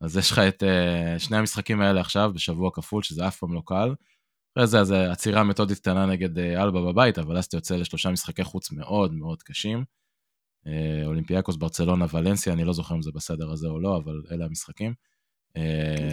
אז 0.02 0.18
יש 0.18 0.32
לך 0.32 0.40
את 0.40 0.64
uh, 0.64 1.20
שני 1.20 1.38
המשחקים 1.38 1.82
האלה 1.82 2.02
עכשיו 2.02 2.32
בשבוע 2.34 2.70
כפול, 2.74 3.04
שזה 3.04 3.28
אף 3.28 3.38
פעם 3.38 3.54
לא 3.54 3.62
קל. 3.66 3.96
אחרי 4.58 4.68
זה, 4.68 4.80
אז 4.80 4.92
עצירה 4.92 5.44
מתודית 5.44 5.80
קטנה 5.80 6.06
נגד 6.06 6.40
אלבה 6.40 6.82
בבית, 6.82 7.20
אבל 7.20 7.38
אז 7.38 7.46
אתה 7.46 7.58
יוצא 7.58 7.76
לשלושה 7.76 8.10
משחקי 8.10 8.44
חוץ 8.44 8.72
מאוד 8.72 9.14
מאוד 9.14 9.44
קשים. 9.44 9.84
אולימפיאקוס, 11.06 11.56
ברצלונה, 11.56 12.06
ולנסיה, 12.14 12.54
אני 12.54 12.64
לא 12.64 12.74
זוכר 12.74 12.96
אם 12.96 13.02
זה 13.02 13.12
בסדר 13.16 13.52
הזה 13.52 13.68
או 13.68 13.80
לא, 13.80 13.98
אבל 13.98 14.22
אלה 14.32 14.46
המשחקים. 14.46 14.94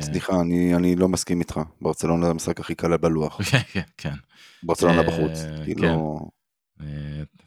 סליחה, 0.00 0.40
אני, 0.40 0.74
אני 0.74 0.96
לא 0.96 1.08
מסכים 1.08 1.40
איתך. 1.40 1.60
ברצלונה 1.80 2.24
זה 2.24 2.30
המשחק 2.30 2.60
הכי 2.60 2.74
קל 2.74 2.96
בלוח. 2.96 3.42
כן, 3.50 3.58
כן, 3.72 3.82
כן. 3.96 4.14
ברצלונה 4.62 5.02
בחוץ. 5.02 5.38
כאילו... 5.64 6.18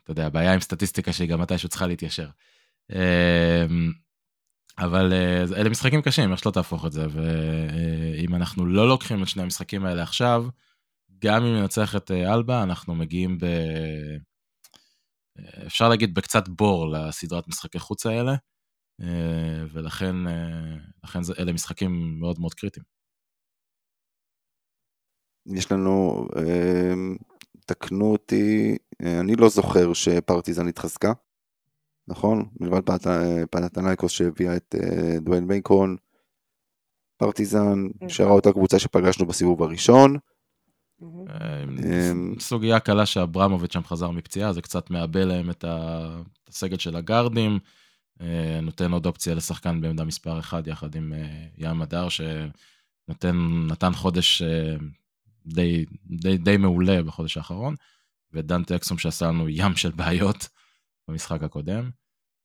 אתה 0.03 0.11
יודע, 0.11 0.25
הבעיה 0.25 0.53
עם 0.53 0.59
סטטיסטיקה 0.59 1.13
שהיא 1.13 1.30
גם 1.30 1.41
מתישהו 1.41 1.69
צריכה 1.69 1.88
להתיישר. 1.88 2.30
אמ, 2.91 3.91
אבל 4.80 5.13
אה, 5.13 5.43
אלה 5.61 5.69
משחקים 5.69 6.01
קשים, 6.01 6.32
איך 6.32 6.39
שלא 6.39 6.51
תהפוך 6.51 6.86
את 6.86 6.91
זה, 6.91 7.05
ואם 7.09 8.36
אנחנו 8.36 8.65
לא 8.65 8.88
לוקחים 8.88 9.23
את 9.23 9.27
שני 9.27 9.43
המשחקים 9.43 9.86
האלה 9.86 10.03
עכשיו, 10.03 10.45
גם 11.19 11.43
אם 11.43 11.55
ננצח 11.55 11.95
את 11.95 12.11
אה, 12.11 12.34
אלבה, 12.34 12.63
אנחנו 12.63 12.95
מגיעים 12.95 13.38
ב... 13.38 13.43
אה, 13.43 14.17
אפשר 15.65 15.89
להגיד 15.89 16.13
בקצת 16.13 16.47
בור 16.47 16.88
לסדרת 16.91 17.47
משחקי 17.47 17.80
חוץ 17.80 18.05
האלה, 18.05 18.36
ולכן 19.71 20.15
אלה 21.39 21.53
משחקים 21.53 22.19
מאוד 22.19 22.39
מאוד 22.39 22.53
קריטיים. 22.53 22.84
יש 25.45 25.71
לנו 25.71 26.27
תקנו 27.70 28.11
אותי, 28.11 28.78
אה, 29.03 29.20
אני 29.20 29.36
לא 29.36 29.49
זוכר 29.49 29.93
שפרטיזן 29.93 30.67
התחזקה, 30.67 31.13
נכון? 32.07 32.45
מלבד 32.59 32.82
פנתנייקוס 33.51 34.11
שהביאה 34.11 34.55
את 34.55 34.76
אה, 34.80 35.20
דוויין 35.20 35.47
בייקון, 35.47 35.95
פרטיזן 37.17 37.88
נכון. 37.95 38.09
שרה 38.09 38.32
אותה 38.32 38.51
קבוצה 38.51 38.80
שפגשנו 38.80 39.26
בסיבוב 39.26 39.63
הראשון. 39.63 40.17
אה, 41.30 41.63
סוגיה 42.39 42.80
קלה 42.80 43.05
שאברמוביץ' 43.05 43.74
שם 43.74 43.84
חזר 43.84 44.11
מפציעה, 44.11 44.53
זה 44.53 44.61
קצת 44.61 44.89
מעבה 44.89 45.26
להם 45.26 45.49
את 45.49 45.65
הסגל 46.47 46.78
של 46.78 46.95
הגארדים, 46.95 47.59
נותן 48.61 48.91
עוד 48.91 49.05
אופציה 49.05 49.36
לשחקן 49.36 49.82
בעמדה 49.82 50.03
מספר 50.03 50.39
1 50.39 50.67
יחד 50.67 50.95
עם 50.95 51.13
ים 51.57 51.82
הדר, 51.82 52.07
שנתן 52.09 53.91
חודש 53.93 54.41
די, 55.45 55.85
די, 56.05 56.37
די 56.37 56.57
מעולה 56.57 57.03
בחודש 57.03 57.37
האחרון, 57.37 57.75
ודנטה 58.33 58.75
אקסום 58.75 58.97
שעשה 58.97 59.25
לנו 59.25 59.49
ים 59.49 59.75
של 59.75 59.91
בעיות 59.91 60.47
במשחק 61.07 61.43
הקודם, 61.43 61.89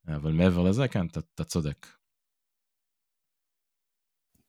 אבל 0.07 0.31
מעבר 0.31 0.63
לזה, 0.63 0.87
כן, 0.87 1.07
אתה, 1.07 1.43
צודק. 1.43 1.87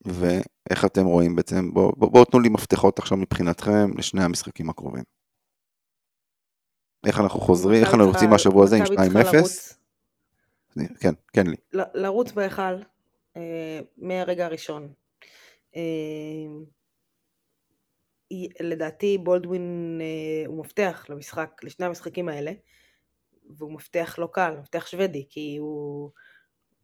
ואיך 0.05 0.85
אתם 0.85 1.05
רואים 1.05 1.37
בעצם, 1.37 1.71
בואו 1.75 1.93
בוא, 1.97 2.11
בוא 2.11 2.25
תנו 2.25 2.41
לי 2.41 2.49
מפתחות 2.49 2.99
עכשיו 2.99 3.19
מבחינתכם 3.19 3.99
לשני 3.99 4.25
המשחקים 4.25 4.71
הקרובים. 4.71 5.05
איך 7.07 7.21
אנחנו 7.21 7.41
חוזרים, 7.41 7.85
איך 7.85 7.95
אנחנו 7.95 8.09
יוצאים 8.09 8.31
מהשבוע 8.31 8.65
הזה 8.65 8.77
עם 8.77 8.85
2-0? 8.85 9.75
כן, 11.01 11.15
כן 11.33 11.47
לי. 11.47 11.57
לרוץ 11.73 12.33
בהיכל 12.33 12.83
אה, 13.37 13.81
מהרגע 13.97 14.47
הראשון. 14.47 14.93
אה, 18.33 18.37
לדעתי 18.61 19.19
בולדווין 19.19 19.99
אה, 20.03 20.47
הוא 20.47 20.61
מפתח 20.61 21.07
למשחק, 21.09 21.61
לשני 21.63 21.87
המשחקים 21.87 22.29
האלה, 22.29 22.53
והוא 23.57 23.73
מפתח 23.73 24.15
לא 24.19 24.29
קל, 24.33 24.57
מפתח 24.61 24.87
שוודי, 24.87 25.27
כי 25.29 25.57
הוא 25.57 26.11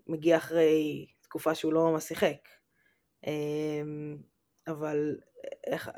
מגיע 0.07 0.37
אחרי 0.37 1.07
תקופה 1.23 1.55
שהוא 1.55 1.73
לא 1.73 1.91
ממש 1.91 2.05
שיחק. 2.05 2.49
אמ, 3.27 4.17
אבל 4.67 5.17
איך 5.67 5.91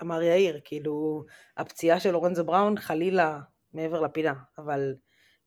אמר 0.00 0.22
יאיר, 0.22 0.60
כאילו 0.64 1.24
הפציעה 1.56 2.00
של 2.00 2.10
לורנזו 2.10 2.44
בראון 2.44 2.78
חלילה 2.78 3.40
מעבר 3.72 4.00
לפינה, 4.00 4.34
אבל 4.58 4.94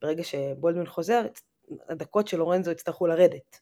ברגע 0.01 0.24
שבולדווין 0.24 0.88
חוזר, 0.88 1.22
הדקות 1.89 2.28
של 2.28 2.38
לורנזו 2.38 2.72
יצטרכו 2.72 3.08
לרדת. 3.08 3.60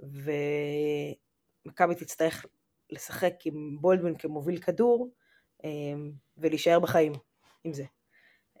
ומכבי 0.00 1.94
תצטרך 1.94 2.46
לשחק 2.90 3.34
עם 3.44 3.76
בולדווין 3.80 4.16
כמוביל 4.16 4.58
כדור, 4.60 5.10
ולהישאר 6.36 6.80
בחיים 6.80 7.12
עם 7.64 7.72
זה. 7.72 7.84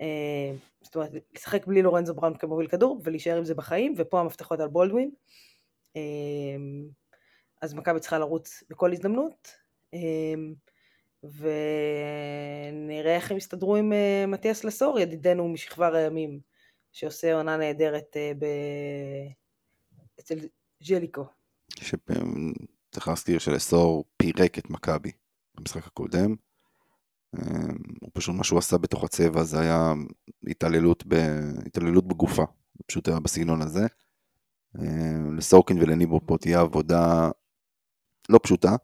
אמ, 0.00 0.56
זאת 0.82 0.96
אומרת, 0.96 1.10
לשחק 1.34 1.66
בלי 1.66 1.82
לורנזו 1.82 2.14
בראון 2.14 2.36
כמוביל 2.36 2.66
כדור 2.66 3.00
ולהישאר 3.04 3.36
עם 3.36 3.44
זה 3.44 3.54
בחיים, 3.54 3.94
ופה 3.96 4.20
המפתחות 4.20 4.60
על 4.60 4.68
בולדווין. 4.68 5.10
אמ, 5.96 6.88
אז 7.62 7.74
מכבי 7.74 8.00
צריכה 8.00 8.18
לרוץ 8.18 8.62
בכל 8.70 8.92
הזדמנות, 8.92 9.52
ונראה 11.22 13.16
איך 13.16 13.30
הם 13.30 13.36
יסתדרו 13.36 13.76
עם 13.76 13.92
אה, 13.92 14.24
מתיאס 14.28 14.64
לסור, 14.64 14.98
ידידנו 14.98 15.48
משכבר 15.48 15.94
הימים, 15.94 16.40
שעושה 16.92 17.34
עונה 17.34 17.56
נהדרת 17.56 18.16
אה, 18.16 18.32
ב... 18.38 18.46
אצל 20.20 20.38
ג'ליקו. 20.88 21.24
שצריך 21.70 23.08
להזכיר 23.08 23.38
שלסור 23.38 24.04
פירק 24.16 24.58
את 24.58 24.70
מכבי 24.70 25.12
במשחק 25.54 25.86
הקודם. 25.86 26.34
אמ, 27.34 27.76
הוא 28.00 28.10
פשוט, 28.12 28.34
מה 28.34 28.44
שהוא 28.44 28.58
עשה 28.58 28.78
בתוך 28.78 29.04
הצבע 29.04 29.42
זה 29.42 29.60
היה 29.60 29.92
התעללות, 30.46 31.04
ב, 31.08 31.14
התעללות 31.66 32.08
בגופה, 32.08 32.44
פשוט 32.86 33.08
היה 33.08 33.20
בסגנון 33.20 33.62
הזה. 33.62 33.86
אמ, 34.78 35.36
לסורקין 35.36 35.82
ולניבו 35.82 36.20
פה 36.26 36.36
תהיה 36.40 36.60
עבודה 36.60 37.30
לא 38.28 38.40
פשוטה. 38.42 38.76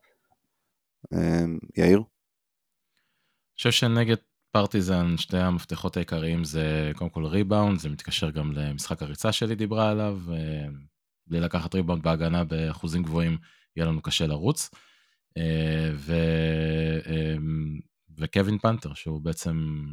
אמ, 1.15 1.59
יאיר? 1.77 1.99
אני 1.99 3.57
חושב 3.57 3.71
שנגד 3.71 4.17
פרטיזן 4.51 5.17
שתי 5.17 5.39
המפתחות 5.39 5.97
העיקריים 5.97 6.45
זה 6.45 6.93
קודם 6.97 7.11
כל 7.11 7.25
ריבאונד, 7.25 7.79
זה 7.79 7.89
מתקשר 7.89 8.31
גם 8.31 8.53
למשחק 8.53 9.03
הריצה 9.03 9.33
שלי 9.33 9.55
דיברה 9.55 9.91
עליו, 9.91 10.19
בלי 11.27 11.41
לקחת 11.41 11.75
ריבאונד 11.75 12.03
בהגנה 12.03 12.45
באחוזים 12.45 13.03
גבוהים 13.03 13.39
יהיה 13.77 13.87
לנו 13.87 14.03
קשה 14.03 14.27
לרוץ. 14.27 14.71
ו... 15.95 16.15
וקווין 18.19 18.59
פנתר, 18.59 18.95
שהוא 18.95 19.21
בעצם 19.21 19.85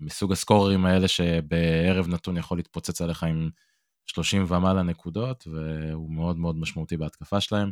מסוג 0.00 0.32
הסקוררים 0.32 0.86
האלה 0.86 1.08
שבערב 1.08 2.08
נתון 2.08 2.36
יכול 2.36 2.58
להתפוצץ 2.58 3.00
עליך 3.00 3.22
עם 3.22 3.50
30 4.06 4.44
ומעלה 4.48 4.82
נקודות, 4.82 5.46
והוא 5.46 6.12
מאוד 6.12 6.36
מאוד 6.38 6.56
משמעותי 6.56 6.96
בהתקפה 6.96 7.40
שלהם. 7.40 7.70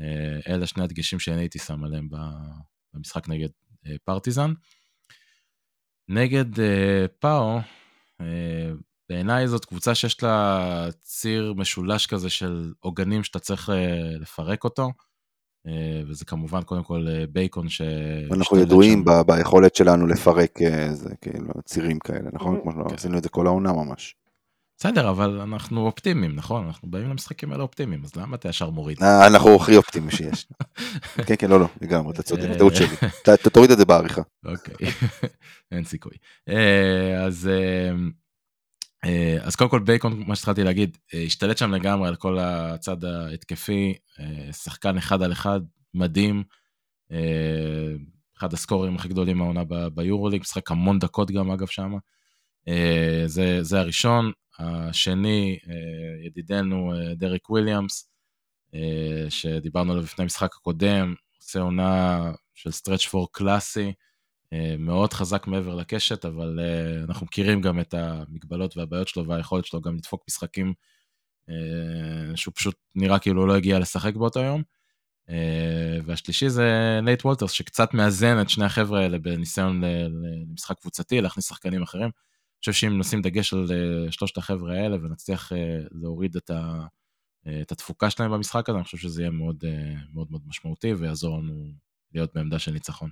אה, 0.00 0.54
אלה 0.54 0.66
שני 0.66 0.84
הדגשים 0.84 1.18
שאני 1.18 1.40
הייתי 1.40 1.58
שם 1.58 1.84
עליהם 1.84 2.08
במשחק 2.94 3.28
נגד 3.28 3.48
אה, 3.86 3.96
פרטיזן. 4.04 4.52
נגד 6.08 6.60
אה, 6.60 7.06
פאו, 7.18 7.60
בעיניי 9.08 9.48
זאת 9.48 9.64
קבוצה 9.64 9.94
שיש 9.94 10.22
לה 10.22 10.88
ציר 11.02 11.54
משולש 11.56 12.06
כזה 12.06 12.30
של 12.30 12.72
עוגנים 12.80 13.24
שאתה 13.24 13.38
צריך 13.38 13.70
לפרק 14.20 14.64
אותו. 14.64 14.90
אה, 15.66 16.02
וזה 16.08 16.24
כמובן 16.24 16.62
קודם 16.62 16.82
כל 16.82 17.06
אה, 17.08 17.24
בייקון 17.32 17.68
ש... 17.68 17.80
אנחנו 18.32 18.58
ידועים 18.58 19.04
ב- 19.04 19.20
ביכולת 19.26 19.74
שלנו 19.74 20.06
לפרק 20.06 20.62
איזה 20.62 21.10
אה, 21.10 21.14
כאילו 21.20 21.52
צירים 21.64 21.98
כאלה, 21.98 22.30
נכון? 22.32 22.60
כמו 22.62 22.72
שעשינו 22.90 23.18
את 23.18 23.22
זה 23.22 23.28
כל 23.28 23.46
העונה 23.46 23.72
ממש. 23.72 24.14
בסדר, 24.80 25.10
אבל 25.10 25.40
אנחנו 25.40 25.86
אופטימיים, 25.86 26.36
נכון? 26.36 26.66
אנחנו 26.66 26.90
באים 26.90 27.10
למשחקים 27.10 27.52
האלה 27.52 27.62
אופטימיים, 27.62 28.04
אז 28.04 28.16
למה 28.16 28.36
אתה 28.36 28.48
ישר 28.48 28.70
מוריד? 28.70 29.02
אנחנו 29.02 29.56
הכי 29.56 29.76
אופטימיים 29.76 30.10
שיש. 30.10 30.46
כן, 31.26 31.34
כן, 31.38 31.50
לא, 31.50 31.60
לא, 31.60 31.66
לגמרי, 31.80 32.12
אתה 32.12 32.22
צודק, 32.22 32.48
טעות 32.58 32.74
שלי. 32.74 32.86
תוריד 33.52 33.70
את 33.70 33.78
זה 33.78 33.84
בעריכה. 33.84 34.22
אוקיי, 34.44 34.74
אין 35.72 35.84
סיכוי. 35.84 36.12
אז 37.26 37.50
אז 39.40 39.56
קודם 39.56 39.70
כל 39.70 39.80
בייקון, 39.80 40.24
מה 40.26 40.36
שהתחלתי 40.36 40.64
להגיד, 40.64 40.98
אה, 41.14 41.22
השתלט 41.22 41.58
שם 41.58 41.74
לגמרי 41.74 42.08
על 42.08 42.16
כל 42.16 42.38
הצד 42.38 43.04
ההתקפי, 43.04 43.94
אה, 44.20 44.52
שחקן 44.52 44.96
אחד 44.96 45.22
על 45.22 45.32
אחד, 45.32 45.60
מדהים. 45.94 46.44
אה, 47.12 47.92
אחד 48.38 48.52
הסקוררים 48.52 48.96
הכי 48.96 49.08
גדולים 49.08 49.38
מהעונה 49.38 49.64
ב- 49.64 49.88
ביורוליג, 49.88 50.40
משחק 50.40 50.70
המון 50.70 50.98
דקות 50.98 51.30
גם 51.30 51.50
אגב 51.50 51.66
שם. 51.66 51.92
אה, 52.68 53.22
זה, 53.26 53.62
זה 53.62 53.80
הראשון. 53.80 54.32
השני, 54.58 55.58
אה, 55.68 56.26
ידידנו 56.26 56.92
אה, 56.94 57.14
דריק 57.14 57.50
וויליאמס, 57.50 58.10
אה, 58.74 59.30
שדיברנו 59.30 59.92
עליו 59.92 60.04
לפני 60.04 60.22
המשחק 60.22 60.54
הקודם, 60.54 61.14
עושה 61.38 61.60
עונה 61.60 62.32
של 62.54 62.70
stretch 62.70 63.06
four 63.06 63.28
קלאסי, 63.32 63.86
אה, 63.86 63.92
מאוד 64.78 65.12
חזק 65.12 65.46
מעבר 65.46 65.74
לקשת, 65.74 66.24
אבל 66.24 66.60
אה, 66.62 67.04
אנחנו 67.04 67.26
מכירים 67.26 67.60
גם 67.60 67.80
את 67.80 67.94
המגבלות 67.94 68.76
והבעיות 68.76 69.08
שלו 69.08 69.26
והיכולת 69.26 69.64
שלו 69.64 69.80
גם 69.80 69.96
לדפוק 69.96 70.24
משחקים 70.28 70.74
אה, 71.48 72.36
שהוא 72.36 72.54
פשוט 72.54 72.74
נראה 72.94 73.18
כאילו 73.18 73.46
לא 73.46 73.56
הגיע 73.56 73.78
לשחק 73.78 74.14
באותו 74.14 74.40
יום. 74.40 74.62
אה, 75.30 75.98
והשלישי 76.06 76.48
זה 76.48 77.00
נייט 77.02 77.24
וולטרס, 77.24 77.50
שקצת 77.50 77.94
מאזן 77.94 78.40
את 78.40 78.50
שני 78.50 78.64
החבר'ה 78.64 79.00
האלה 79.00 79.18
בניסיון 79.18 79.82
למשחק 80.44 80.78
קבוצתי, 80.80 81.20
להכניס 81.20 81.48
שחקנים 81.48 81.82
אחרים. 81.82 82.10
אני 82.58 82.60
חושב 82.60 82.72
שאם 82.72 82.98
נשים 82.98 83.22
דגש 83.22 83.52
על 83.52 83.66
אה, 83.70 84.12
שלושת 84.12 84.36
החבר'ה 84.36 84.74
האלה 84.74 84.96
ונצליח 84.96 85.52
אה, 85.52 85.78
להוריד 85.90 86.36
את, 86.36 86.50
ה, 86.50 86.86
אה, 87.46 87.60
את 87.62 87.72
התפוקה 87.72 88.10
שלהם 88.10 88.30
במשחק 88.32 88.68
הזה, 88.68 88.78
אני 88.78 88.84
חושב 88.84 88.98
שזה 88.98 89.22
יהיה 89.22 89.30
מאוד 89.30 89.64
אה, 89.64 89.94
מאוד, 90.14 90.26
מאוד 90.30 90.42
משמעותי 90.46 90.94
ויעזור 90.94 91.38
לנו 91.38 91.72
להיות 92.14 92.34
בעמדה 92.34 92.58
של 92.58 92.72
ניצחון. 92.72 93.10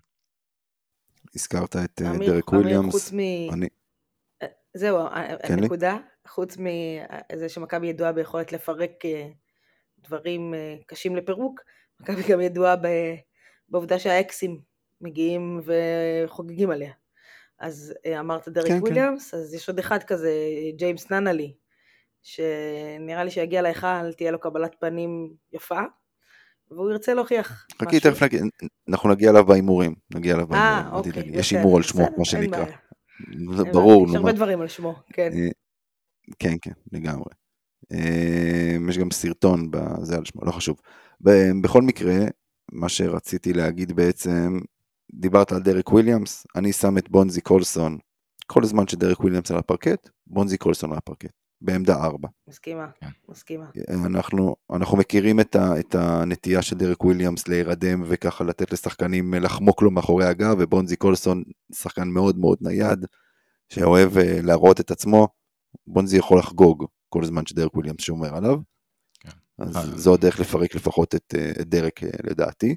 הזכרת 1.35 1.77
את 1.77 2.03
אה, 2.03 2.11
אמיר, 2.11 2.33
דרק 2.33 2.49
אמיר, 2.49 2.61
וויליאמס. 2.63 2.93
חוץ 2.93 3.13
מ... 3.13 3.19
אני- 3.53 3.69
זהו, 4.75 4.99
ה- 4.99 5.27
כן, 5.47 5.55
לי? 5.57 5.63
הנקודה, 5.63 5.97
חוץ 6.29 6.57
מזה 6.57 7.49
שמכבי 7.49 7.87
ידועה 7.87 8.13
ביכולת 8.13 8.53
לפרק 8.53 9.05
אה, 9.05 9.29
דברים 9.99 10.55
אה, 10.55 10.77
קשים 10.87 11.17
לפירוק, 11.17 11.61
מכבי 12.01 12.23
גם 12.29 12.41
ידועה 12.41 12.77
ב- 12.77 13.15
בעובדה 13.69 13.99
שהאקסים 13.99 14.61
מגיעים 15.01 15.61
וחוגגים 15.65 16.71
עליה. 16.71 16.93
אז 17.59 17.95
אה, 18.07 18.21
אמרת 18.21 18.49
דרק 18.49 18.67
כן, 18.67 18.73
כן. 18.73 18.81
וויליאמס, 18.83 19.35
אז 19.35 19.55
יש 19.55 19.69
עוד 19.69 19.79
אחד 19.79 20.03
כזה, 20.03 20.33
ג'יימס 20.77 21.11
ננלי, 21.11 21.55
שנראה 22.23 23.25
לי 23.25 23.31
שיגיע 23.31 23.63
להיכל, 23.63 24.13
תהיה 24.13 24.31
לו 24.31 24.41
קבלת 24.41 24.77
פנים 24.81 25.33
יפה, 25.53 25.81
והוא 26.71 26.91
ירצה 26.91 27.15
להוכיח 27.15 27.67
חכי, 27.83 28.01
תכף 28.01 28.23
נגיע, 28.23 28.43
אנחנו 28.89 29.11
נגיע 29.11 29.31
אליו 29.31 29.47
בהימורים. 29.47 29.95
נגיע 30.15 30.35
אליו 30.35 30.55
אה, 30.55 30.83
בהימורים. 30.83 31.15
אוקיי, 31.15 31.39
יש 31.39 31.51
הימור 31.51 31.77
על 31.77 31.83
שמו, 31.83 32.07
מה 32.19 32.25
שנקרא. 32.25 32.65
זה 33.57 33.65
ברור, 33.65 34.09
יש 34.09 34.15
הרבה. 34.15 34.33
דברים 34.33 34.61
על 34.61 34.69
שמו, 34.69 34.95
כן. 35.13 35.31
אה, 35.33 35.49
כן, 36.39 36.57
כן, 36.63 36.73
לגמרי. 36.93 37.31
אה, 37.93 38.77
יש 38.89 38.99
גם 38.99 39.11
סרטון 39.11 39.71
בזה 39.71 40.17
על 40.17 40.25
שמו, 40.25 40.45
לא 40.45 40.53
חשוב. 40.53 40.81
בכל 41.63 41.83
מקרה, 41.83 42.17
מה 42.73 42.89
שרציתי 42.89 43.53
להגיד 43.53 43.93
בעצם, 43.93 44.59
דיברת 45.13 45.53
על 45.53 45.63
דרק 45.63 45.93
וויליאמס, 45.93 46.47
אני 46.57 46.73
שם 46.73 46.99
את 46.99 47.11
בונזי 47.11 47.41
קולסון, 47.41 47.99
כל 48.47 48.65
זמן 48.65 48.89
שדרק 48.89 49.21
וויליאמס 49.21 49.51
על 49.51 49.59
הפרקט, 49.59 50.09
בונזי 50.27 50.59
קולסון 50.59 50.93
על 50.93 50.99
הפרקט, 50.99 51.33
בעמדה 51.61 51.95
4. 52.05 52.29
מסכימה, 52.49 52.87
כן. 53.01 53.07
מסכימה. 53.29 53.65
אנחנו, 54.07 54.57
אנחנו 54.73 54.97
מכירים 54.97 55.41
את, 55.41 55.57
ה, 55.57 55.81
את 55.81 55.95
הנטייה 55.95 56.63
של 56.63 56.77
דרק 56.77 57.05
וויליאמס 57.05 57.49
להירדם 57.49 58.03
וככה 58.07 58.45
לתת 58.45 58.73
לשחקנים 58.73 59.35
לחמוק 59.35 59.83
לו 59.83 59.91
מאחורי 59.91 60.25
הגב, 60.25 60.57
ובונזי 60.59 60.97
קולסון 60.97 61.43
שחקן 61.75 62.09
מאוד 62.09 62.39
מאוד 62.39 62.59
נייד, 62.61 63.07
שאוהב 63.69 64.19
אה, 64.19 64.39
להראות 64.43 64.81
את 64.81 64.91
עצמו, 64.91 65.29
בונזי 65.87 66.17
יכול 66.17 66.39
לחגוג 66.39 66.85
כל 67.09 67.25
זמן 67.25 67.47
שדרק 67.47 67.75
וויליאמס 67.75 68.01
שומר 68.01 68.37
עליו. 68.37 68.57
כן. 69.21 69.31
אז 69.59 69.77
אה. 69.77 69.83
זו 69.83 70.15
הדרך 70.15 70.41
לפרק 70.41 70.75
לפחות 70.75 71.15
את, 71.15 71.35
אה, 71.39 71.51
את 71.61 71.69
דרק 71.69 72.03
אה, 72.05 72.09
לדעתי. 72.25 72.75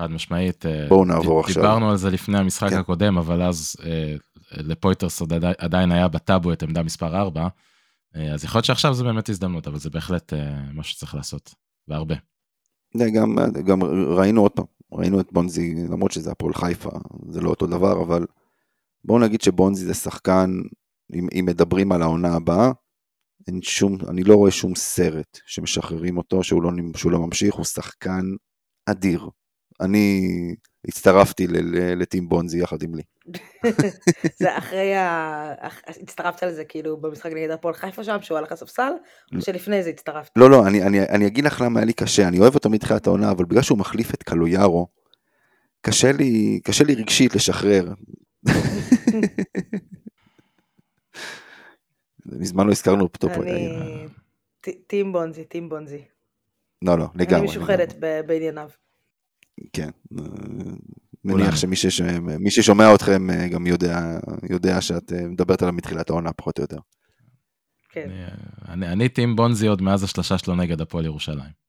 חד 0.00 0.10
משמעית. 0.10 0.66
אה, 0.66 0.86
בואו 0.88 1.04
נעבור 1.04 1.40
ד- 1.42 1.44
עכשיו. 1.44 1.62
דיברנו 1.62 1.90
על 1.90 1.96
זה 1.96 2.10
לפני 2.10 2.38
המשחק 2.38 2.70
כן. 2.70 2.78
הקודם, 2.78 3.18
אבל 3.18 3.42
אז 3.42 3.76
אה, 3.84 4.14
לפויטרס 4.52 5.22
עדיין 5.58 5.92
היה 5.92 6.08
בטאבו 6.08 6.52
את 6.52 6.62
עמדה 6.62 6.82
מספר 6.82 7.16
4, 7.16 7.48
אז 8.14 8.44
יכול 8.44 8.58
להיות 8.58 8.64
שעכשיו 8.64 8.94
זה 8.94 9.04
באמת 9.04 9.28
הזדמנות, 9.28 9.66
אבל 9.66 9.78
זה 9.78 9.90
בהחלט 9.90 10.32
אה, 10.32 10.72
מה 10.72 10.82
שצריך 10.82 11.14
לעשות, 11.14 11.54
והרבה. 11.88 12.14
גם, 12.96 13.36
גם 13.66 13.82
ראינו 14.16 14.40
עוד 14.40 14.52
פעם, 14.52 14.64
ראינו 14.92 15.20
את 15.20 15.32
בונזי, 15.32 15.74
למרות 15.74 16.12
שזה 16.12 16.30
הפועל 16.30 16.54
חיפה, 16.54 16.90
זה 17.28 17.40
לא 17.40 17.50
אותו 17.50 17.66
דבר, 17.66 18.02
אבל 18.02 18.26
בואו 19.04 19.18
נגיד 19.18 19.40
שבונזי 19.40 19.86
זה 19.86 19.94
שחקן, 19.94 20.50
אם, 21.14 21.28
אם 21.38 21.44
מדברים 21.48 21.92
על 21.92 22.02
העונה 22.02 22.34
הבאה, 22.34 22.72
אין 23.48 23.62
שום, 23.62 23.98
אני 24.08 24.24
לא 24.24 24.34
רואה 24.34 24.50
שום 24.50 24.74
סרט 24.74 25.38
שמשחררים 25.46 26.18
אותו, 26.18 26.42
שהוא 26.42 26.62
לא, 26.62 26.70
שהוא 26.96 27.12
לא 27.12 27.18
ממשיך, 27.18 27.54
הוא 27.54 27.64
שחקן 27.64 28.22
אדיר. 28.86 29.28
אני 29.82 30.28
הצטרפתי 30.88 31.46
לטים 31.96 32.28
בונזי 32.28 32.58
יחד 32.58 32.82
עם 32.82 32.94
לי. 32.94 33.02
זה 34.40 34.58
אחרי 34.58 34.94
ה... 34.94 35.54
הצטרפת 35.86 36.42
לזה 36.42 36.64
כאילו 36.64 36.96
במשחק 36.96 37.30
נגד 37.32 37.50
הפועל 37.50 37.74
חיפה 37.74 38.04
שם, 38.04 38.16
שהוא 38.20 38.38
הלך 38.38 38.52
לספסל, 38.52 38.92
או 39.36 39.40
שלפני 39.40 39.82
זה 39.82 39.90
הצטרפת? 39.90 40.30
לא, 40.36 40.50
לא, 40.50 40.66
אני, 40.66 40.82
אני, 40.82 41.00
אני 41.00 41.26
אגיד 41.26 41.44
לך 41.44 41.60
למה 41.60 41.80
היה 41.80 41.86
לי 41.86 41.92
קשה, 41.92 42.28
אני 42.28 42.38
אוהב 42.38 42.54
אותו 42.54 42.70
מתחילת 42.70 43.06
העונה, 43.06 43.30
אבל 43.30 43.44
בגלל 43.44 43.62
שהוא 43.62 43.78
מחליף 43.78 44.14
את 44.14 44.22
קלויארו, 44.22 44.86
קשה 45.80 46.12
לי, 46.12 46.60
קשה 46.64 46.84
לי 46.84 46.94
רגשית 46.94 47.34
לשחרר. 47.34 47.92
מזמן 52.26 52.66
לא 52.66 52.72
הזכרנו 52.72 53.02
אותו 53.02 53.28
פה. 53.28 53.42
אני... 53.42 53.78
טים 54.86 55.12
בונזי, 55.12 55.44
טים 55.44 55.68
בונזי. 55.68 56.04
לא, 56.82 56.98
לא, 56.98 57.06
לגמרי. 57.14 57.36
אני 57.36 57.44
משוחדת 57.46 57.94
בענייניו. 58.26 58.68
כן. 59.72 59.90
אה, 60.18 60.24
מניח 61.24 61.56
שמי 61.56 61.76
שש... 61.76 62.00
מי 62.38 62.50
ששומע 62.50 62.94
אתכם 62.94 63.30
אה, 63.30 63.48
גם 63.48 63.66
יודע, 63.66 64.00
יודע 64.50 64.80
שאת 64.80 65.12
אה, 65.12 65.28
מדברת 65.28 65.62
עליו 65.62 65.74
מתחילת 65.74 66.10
העונה, 66.10 66.32
פחות 66.32 66.58
או 66.58 66.64
יותר. 66.64 66.78
כן. 67.90 68.10
אני- 68.10 68.26
אני, 68.68 68.92
אני 68.92 69.08
טים 69.08 69.36
בונזי 69.36 69.66
עוד 69.66 69.82
מאז 69.82 70.02
השלושה 70.02 70.38
שלו 70.38 70.54
נגד 70.54 70.80
הפועל 70.80 71.04
ירושלים. 71.04 71.62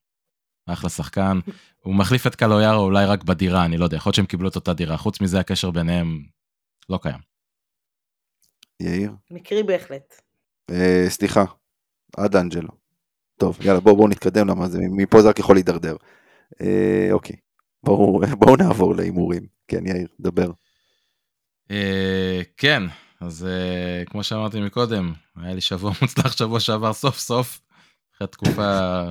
אחלה 0.66 0.90
שחקן, 0.90 1.40
הוא 1.86 1.96
מחליף 1.96 2.28
את 2.28 2.36
קלויארו 2.36 2.84
אולי 2.84 3.06
רק 3.06 3.24
בדירה, 3.24 3.66
אני 3.66 3.78
לא 3.78 3.86
יודע, 3.86 3.98
יכול 3.98 4.10
להיות 4.10 4.16
שהם 4.16 4.26
קיבלו 4.26 4.50
את 4.50 4.56
אותה 4.56 4.74
דירה, 4.74 4.98
חוץ 4.98 5.22
מזה 5.22 5.40
הקשר 5.40 5.72
ביניהם 5.72 6.24
לא 6.90 7.00
קיים. 7.02 7.20
יאיר? 8.80 9.12
מקרי 9.32 9.64
בהחלט. 9.64 10.22
אה, 10.72 11.06
סליחה, 11.10 11.44
עד 12.18 12.36
אנג'לו. 12.36 12.70
טוב, 13.40 13.58
יאללה, 13.62 13.80
בואו 13.80 13.96
בוא 13.98 14.10
נתקדם, 14.10 14.48
למה 14.48 14.70
זה, 14.70 14.80
מפה 14.92 15.22
זה 15.22 15.30
רק 15.30 15.40
יכול 15.40 15.56
להידרדר. 15.56 15.96
אה, 16.62 17.08
אוקיי, 17.12 17.36
בואו 17.84 18.22
בוא 18.40 18.58
נעבור 18.58 18.96
להימורים. 18.96 19.48
כן, 19.68 19.88
יאיר, 19.88 20.08
דבר. 20.20 20.52
אה, 21.72 22.42
כן, 22.58 22.84
אז 23.22 23.46
אה, 23.46 24.06
כמו 24.06 24.24
שאמרתי 24.24 24.62
מקודם, 24.62 25.14
היה 25.36 25.54
לי 25.54 25.62
שבוע 25.62 25.92
מוצלח 26.02 26.38
שבוע 26.38 26.60
שעבר 26.60 26.94
סוף 26.94 27.18
סוף, 27.18 27.62
אחרי 28.16 28.28
תקופה 28.28 29.02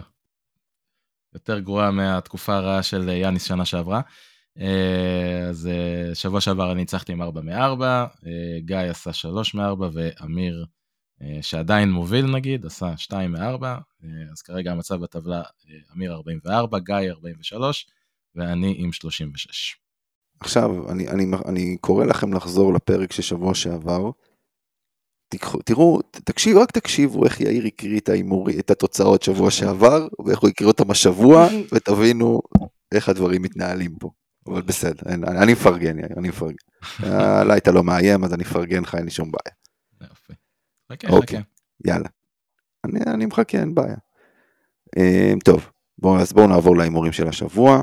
יותר 1.35 1.59
גרועה 1.59 1.91
מהתקופה 1.91 2.57
הרעה 2.57 2.83
של 2.83 3.09
יאניס 3.09 3.45
שנה 3.45 3.65
שעברה. 3.65 4.01
אה, 4.59 5.47
אז 5.49 5.71
שבוע 6.15 6.41
שעבר 6.41 6.73
אני 6.73 6.81
ניצחתי 6.81 7.13
עם 7.13 7.23
4 7.23 7.41
מ-4, 7.41 7.83
גיא 8.59 8.77
עשה 8.77 9.13
3 9.13 9.55
מ-4 9.55 9.85
ואמיר, 9.93 10.67
שעדיין 11.41 11.91
מוביל 11.91 12.27
נגיד, 12.27 12.67
עשה 12.67 12.97
2 12.97 13.33
מ-4, 13.33 13.65
אז 14.33 14.43
כרגע 14.43 14.73
המצב 14.73 15.01
בטבלה, 15.01 15.43
אמיר 15.97 16.13
44, 16.13 16.79
גיא 16.79 17.11
43 17.11 17.87
ואני 18.35 18.75
עם 18.79 18.93
36. 18.93 19.77
עכשיו, 20.41 20.91
אני, 20.93 21.09
אני, 21.09 21.27
אני 21.47 21.77
קורא 21.81 22.05
לכם 22.05 22.33
לחזור 22.35 22.75
לפרק 22.75 23.13
של 23.13 23.23
שבוע 23.23 23.55
שעבר. 23.55 24.11
תיקחו, 25.29 25.59
תראו, 25.63 26.01
תקשיבו, 26.03 26.61
רק 26.61 26.71
תקשיבו 26.71 27.25
איך 27.25 27.41
יאיר 27.41 27.67
הקריא 27.67 27.99
את 27.99 28.09
ההימורי, 28.09 28.61
את 28.61 28.71
התוצאות 28.71 29.23
שבוע 29.23 29.51
שעבר, 29.51 30.09
ואיך 30.27 30.39
הוא 30.39 30.51
הקריא 30.51 30.69
אותם 30.69 30.91
השבוע, 30.91 31.49
ותבינו 31.73 32.43
איך 32.95 33.09
הדברים 33.09 33.43
מתנהלים 33.43 33.95
פה. 34.01 34.11
אבל 34.47 34.63
בסדר, 34.63 35.11
אין, 35.13 35.25
אני, 35.25 35.39
אני 35.39 35.53
מפרגן, 35.53 35.99
יאיר, 35.99 36.09
אני 36.19 36.29
מפרגן. 36.29 36.57
עליי 37.41 37.59
אתה 37.59 37.73
לא 37.73 37.85
מאיים, 37.85 38.25
אז 38.25 38.35
אני 38.35 38.43
מפרגן 38.43 38.83
לך, 38.83 38.95
אין 38.95 39.05
לי 39.05 39.11
שום 39.11 39.31
בעיה. 39.31 39.57
יופי. 40.11 40.33
חכה, 40.93 41.09
אוקיי. 41.09 41.39
חכה. 41.39 41.49
יאללה. 41.85 42.09
אני, 42.85 43.01
אני 43.07 43.27
מחכה, 43.27 43.59
אין 43.59 43.75
בעיה. 43.75 43.97
Um, 44.97 45.39
טוב, 45.45 45.71
בואו 45.99 46.21
אז 46.21 46.33
בואו 46.33 46.47
נעבור 46.47 46.77
להימורים 46.77 47.13
של 47.13 47.29
השבוע. 47.29 47.81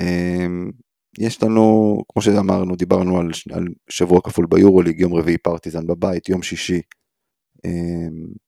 Um, 0.00 0.72
יש 1.18 1.42
לנו, 1.42 1.96
כמו 2.12 2.22
שאמרנו, 2.22 2.76
דיברנו 2.76 3.20
על, 3.20 3.30
על 3.52 3.64
שבוע 3.90 4.20
כפול 4.24 4.46
ביורוליג, 4.50 5.00
יום 5.00 5.14
רביעי 5.14 5.38
פרטיזן 5.38 5.86
בבית, 5.86 6.28
יום 6.28 6.42
שישי 6.42 6.80
um, 7.66 8.38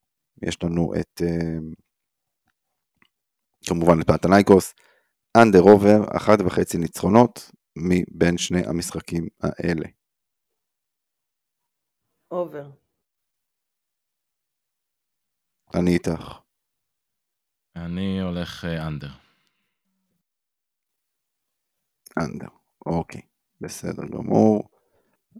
יש 0.43 0.63
לנו 0.65 0.93
את, 1.01 1.23
אה, 1.23 1.59
כמובן 3.69 4.01
את 4.01 4.07
פנאתינייקוס, 4.07 4.75
under 5.37 5.61
over, 5.61 6.17
אחת 6.17 6.39
וחצי 6.47 6.79
ניצחונות 6.79 7.51
מבין 7.77 8.39
שני 8.39 8.61
המשחקים 8.67 9.29
האלה. 9.41 9.89
over. 12.31 12.71
אני 15.75 15.91
איתך. 15.95 16.39
אני 17.77 18.21
הולך 18.21 18.65
אה, 18.65 18.87
under. 18.89 19.22
under, 22.21 22.49
אוקיי, 22.87 23.21
בסדר 23.61 24.07
גמור. 24.07 24.69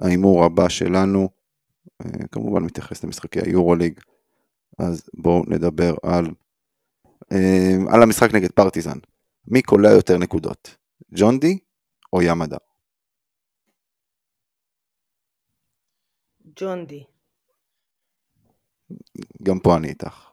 ההימור 0.01 0.45
הבא 0.45 0.69
שלנו, 0.69 1.29
אה, 2.01 2.29
כמובן 2.33 2.63
מתייחס 2.63 3.05
למשחקי 3.05 3.41
היורוליג, 3.41 4.01
אז 4.79 5.11
בואו 5.15 5.43
נדבר 5.49 5.95
על, 6.03 6.27
אה, 7.33 7.95
על 7.95 8.03
המשחק 8.03 8.35
נגד 8.35 8.51
פרטיזן. 8.53 8.99
מי 9.47 9.63
קולע 9.63 9.91
יותר 9.91 10.19
נקודות, 10.19 10.77
ג'ון 11.15 11.39
די 11.39 11.59
או 12.13 12.23
ימדה? 12.23 12.57
ג'ון 16.57 16.87
די. 16.87 17.05
גם 19.43 19.59
פה 19.59 19.77
אני 19.77 19.89
איתך. 19.89 20.31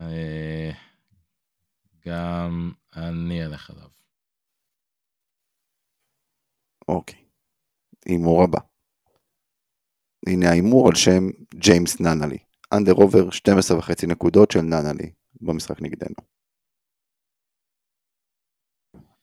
אה, 0.00 0.70
גם 2.06 2.72
אני 2.96 3.46
אלך 3.46 3.70
עליו. 3.70 3.95
אוקיי. 6.88 7.24
הימור 8.06 8.44
הבא. 8.44 8.58
הנה 10.28 10.48
ההימור 10.48 10.88
על 10.88 10.94
שם 10.94 11.22
ג'יימס 11.54 12.00
ננלי. 12.00 12.38
אנדר 12.72 12.92
עובר 12.92 13.30
12 13.30 13.78
וחצי 13.78 14.06
נקודות 14.06 14.50
של 14.50 14.60
ננלי 14.60 15.12
במשחק 15.40 15.82
נגדנו. 15.82 16.16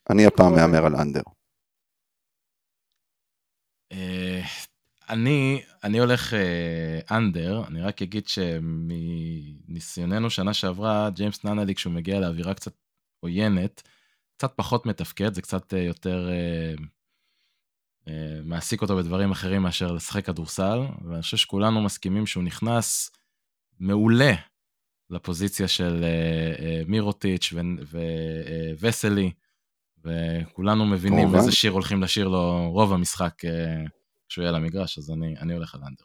אני 0.09 0.25
הפעם 0.25 0.51
אוקיי. 0.51 0.65
מהמר 0.65 0.85
על 0.85 0.95
אנדר. 0.95 1.21
אה, 3.91 4.41
אני, 5.09 5.63
אני 5.83 5.99
הולך 5.99 6.33
אה, 6.33 6.99
אנדר, 7.17 7.67
אני 7.67 7.81
רק 7.81 8.01
אגיד 8.01 8.27
שמניסיוננו 8.27 10.29
שנה 10.29 10.53
שעברה, 10.53 11.09
ג'יימס 11.09 11.45
ננלי 11.45 11.75
כשהוא 11.75 11.93
מגיע 11.93 12.19
לאווירה 12.19 12.53
קצת 12.53 12.73
עוינת, 13.19 13.81
קצת 14.37 14.53
פחות 14.55 14.85
מתפקד, 14.85 15.33
זה 15.33 15.41
קצת 15.41 15.73
אה, 15.73 15.79
יותר 15.79 16.29
אה, 16.29 16.33
אה, 16.33 16.73
מעסיק 18.43 18.81
אותו 18.81 18.95
בדברים 18.97 19.31
אחרים 19.31 19.61
מאשר 19.61 19.91
לשחק 19.91 20.25
כדורסל, 20.25 20.79
ואני 21.07 21.21
חושב 21.21 21.37
שכולנו 21.37 21.81
מסכימים 21.81 22.25
שהוא 22.25 22.43
נכנס 22.43 23.11
מעולה 23.79 24.33
לפוזיציה 25.09 25.67
של 25.67 26.03
אה, 26.03 26.65
אה, 26.65 26.81
מירוטיץ' 26.87 27.53
וווסלי, 28.79 29.31
וכולנו 30.05 30.85
מבינים 30.85 31.19
כמובן. 31.23 31.37
איזה 31.39 31.51
שיר 31.51 31.71
הולכים 31.71 32.03
לשיר 32.03 32.27
לו 32.27 32.69
רוב 32.71 32.93
המשחק 32.93 33.45
אה, 33.45 33.83
כשהוא 34.29 34.43
יהיה 34.43 34.51
למגרש, 34.51 34.97
אז 34.97 35.11
אני, 35.11 35.35
אני 35.41 35.53
הולך 35.53 35.75
על 35.75 35.81
אנדר. 35.81 36.03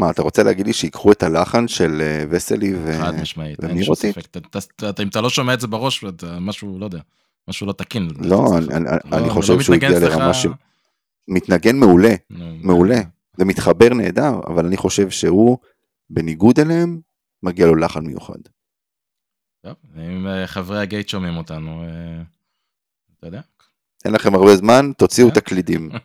מה, 0.00 0.10
אתה 0.10 0.22
רוצה 0.22 0.42
להגיד 0.42 0.66
לי 0.66 0.72
שיקחו 0.72 1.12
את 1.12 1.22
הלחן 1.22 1.68
של 1.68 2.00
אה, 2.00 2.24
וסלי 2.30 2.74
ו... 2.74 2.92
חד 3.00 3.14
משמעית, 3.14 3.64
אין 3.64 3.84
שום? 3.84 3.94
ספק. 3.94 4.36
אם 5.02 5.08
אתה 5.08 5.20
לא 5.20 5.30
שומע 5.30 5.54
את 5.54 5.60
זה 5.60 5.66
בראש, 5.66 6.04
משהו, 6.40 6.78
לא 6.78 6.84
יודע, 6.84 7.00
משהו 7.48 7.66
לא 7.66 7.72
תקין. 7.72 8.08
לא. 8.18 8.58
אני- 8.58 8.84
לא- 8.84 9.16
אני 9.18 9.28
לא 9.28 9.32
חושב 9.32 9.60
שהוא 9.60 9.74
הגיע 9.74 9.90
לרמה 9.90 10.34
של... 10.34 10.48
מתנגן 11.30 11.76
מעולה, 11.76 12.14
מעולה. 12.62 13.00
זה 13.36 13.44
מתחבר 13.44 13.88
נהדר, 13.88 14.40
אבל 14.46 14.66
אני 14.66 14.76
חושב 14.76 15.10
שהוא, 15.10 15.58
בניגוד 16.10 16.60
אליהם, 16.60 17.00
מגיע 17.42 17.66
לו 17.66 17.76
לחן 17.76 18.06
מיוחד. 18.06 18.38
טוב, 19.62 19.74
אם 19.96 20.26
אה, 20.26 20.46
חברי 20.46 20.80
הגייט 20.80 21.08
שומעים 21.08 21.36
אותנו, 21.36 21.82
אה, 21.82 22.22
אתה 23.18 23.26
יודע, 23.26 23.40
אין 24.04 24.12
לכם 24.12 24.34
הרבה 24.34 24.56
זמן, 24.56 24.92
תוציאו 24.98 25.28
כן. 25.28 25.34
תקלידים. 25.34 25.90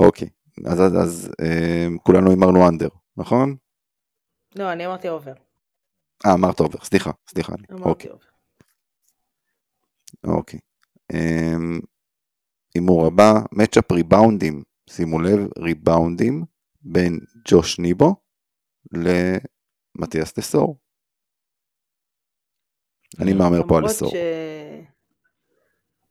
אוקיי, 0.00 0.28
אז, 0.66 0.80
אז, 0.80 1.02
אז 1.02 1.30
אה, 1.40 1.86
כולנו 2.02 2.30
הימרנו 2.30 2.68
under, 2.68 2.88
נכון? 3.16 3.56
לא, 4.56 4.72
אני 4.72 4.86
אמרתי 4.86 5.08
over. 5.08 5.32
אה, 6.26 6.34
אמרת 6.34 6.60
over, 6.60 6.78
סליחה, 6.84 7.10
סליחה. 7.28 7.52
אמרתי 7.70 7.84
אוקיי, 7.84 8.10
over. 8.10 8.24
אוקיי. 10.24 10.60
אמ, 11.12 11.80
הימור 12.74 13.06
הבא, 13.06 13.32
matchup 13.52 13.92
ריבאונדים, 13.92 14.62
שימו 14.90 15.20
לב, 15.20 15.48
ריבאונדים 15.58 16.44
בין 16.82 17.18
ג'וש 17.48 17.78
ניבו 17.78 18.16
למתיאס 18.92 20.32
לסור. 20.32 20.78
אני 23.22 23.32
מהמר 23.32 23.68
פה 23.68 23.78
על 23.78 23.86
לסור. 23.86 24.10
ש... 24.10 24.14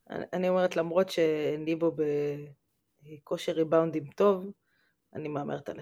אני- 0.09 0.49
אומרת, 0.49 0.75
למרות 0.75 1.09
שניבו 1.09 1.95
בכושר 3.01 3.51
ריבאונדים 3.51 4.05
טוב, 4.05 4.45
אני 5.15 5.27
מהמרת 5.27 5.69
על. 5.69 5.79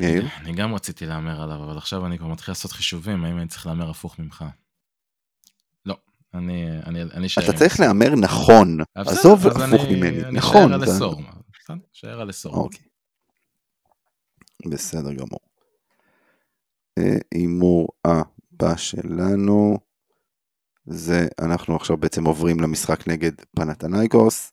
יאיר? 0.00 0.22
אני 0.40 0.52
גם 0.52 0.74
רציתי 0.74 1.06
להמר 1.06 1.42
עליו, 1.42 1.64
אבל 1.64 1.76
עכשיו 1.78 2.06
אני 2.06 2.18
כבר 2.18 2.28
מתחיל 2.28 2.52
לעשות 2.52 2.70
חישובים, 2.72 3.24
האם 3.24 3.38
אני 3.38 3.48
צריך 3.48 3.66
להמר 3.66 3.90
הפוך 3.90 4.18
ממך. 4.18 4.44
אני 6.38 6.78
אני- 6.86 7.02
אני 7.02 7.26
אשאר. 7.26 7.44
אתה 7.44 7.52
צריך. 7.52 7.80
להמר 7.80 8.14
נכון, 8.20 8.80
אה, 8.80 8.84
עזוב 8.96 9.46
הפוך 9.46 9.62
אני- 9.62 9.94
ממני, 9.96 10.24
אני 10.24 10.38
נכון. 10.38 10.80
בסדר, 10.80 11.08
אשאר 11.92 12.20
על 12.20 12.30
אסור. 12.30 12.54
אוקיי. 12.54 12.80
בסדר 14.70 15.12
גמור. 15.12 15.40
הימור 17.34 17.88
הבא 18.04 18.76
שלנו, 18.76 19.78
זה 20.86 21.26
אנחנו 21.40 21.76
עכשיו 21.76 21.96
בעצם 21.96 22.24
עוברים 22.24 22.60
למשחק 22.60 23.08
נגד 23.08 23.32
פנאתינייקוס. 23.56 24.52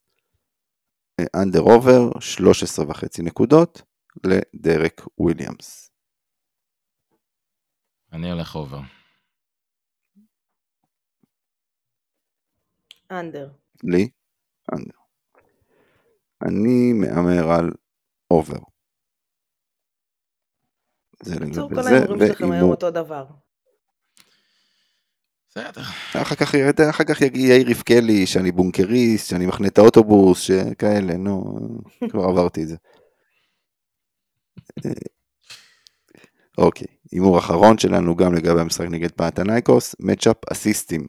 under 1.36 1.60
over, 1.60 2.20
13 2.20 2.86
וחצי 2.90 3.22
נקודות 3.22 3.82
לדרק 4.26 5.02
וויליאמס. 5.18 5.92
אני 8.14 8.32
הולך 8.32 8.56
over. 8.56 8.80
under. 13.20 13.50
לי? 13.84 14.10
under. 14.74 14.98
אני 16.46 16.94
מהמר 16.94 17.52
על 17.52 17.72
over. 18.32 18.60
זה 21.24 21.36
לגבי 21.36 21.76
כל 21.76 21.84
זה, 21.84 21.90
ההימורים 21.90 22.28
שלכם 22.28 22.52
היום 22.52 22.70
אותו 22.70 22.92
דבר. 22.92 23.26
בסדר. 25.50 25.82
אחר 26.22 26.36
כך, 26.36 26.56
אחר 26.90 27.04
כך 27.04 27.22
יגיד 27.22 27.56
יאיר 27.56 27.70
יבקלי 27.70 28.28
שאני 28.28 28.52
בונקריסט, 28.52 29.30
שאני 29.30 29.46
מחנה 29.46 29.68
את 29.68 29.78
האוטובוס, 29.78 30.42
שכאלה, 30.42 31.18
נו, 31.18 31.60
כבר 32.12 32.24
עברתי 32.24 32.64
את 32.64 32.68
זה. 32.68 32.76
אה, 34.86 34.92
אוקיי, 36.58 36.88
הימור 37.12 37.40
אחרון 37.40 37.78
שלנו 37.78 38.16
גם 38.16 38.34
לגבי 38.34 38.62
המשחק 38.62 38.86
נגד 38.86 39.12
פנאתינייקוס, 39.12 39.96
matchup 40.00 40.38
אסיסטים 40.52 41.08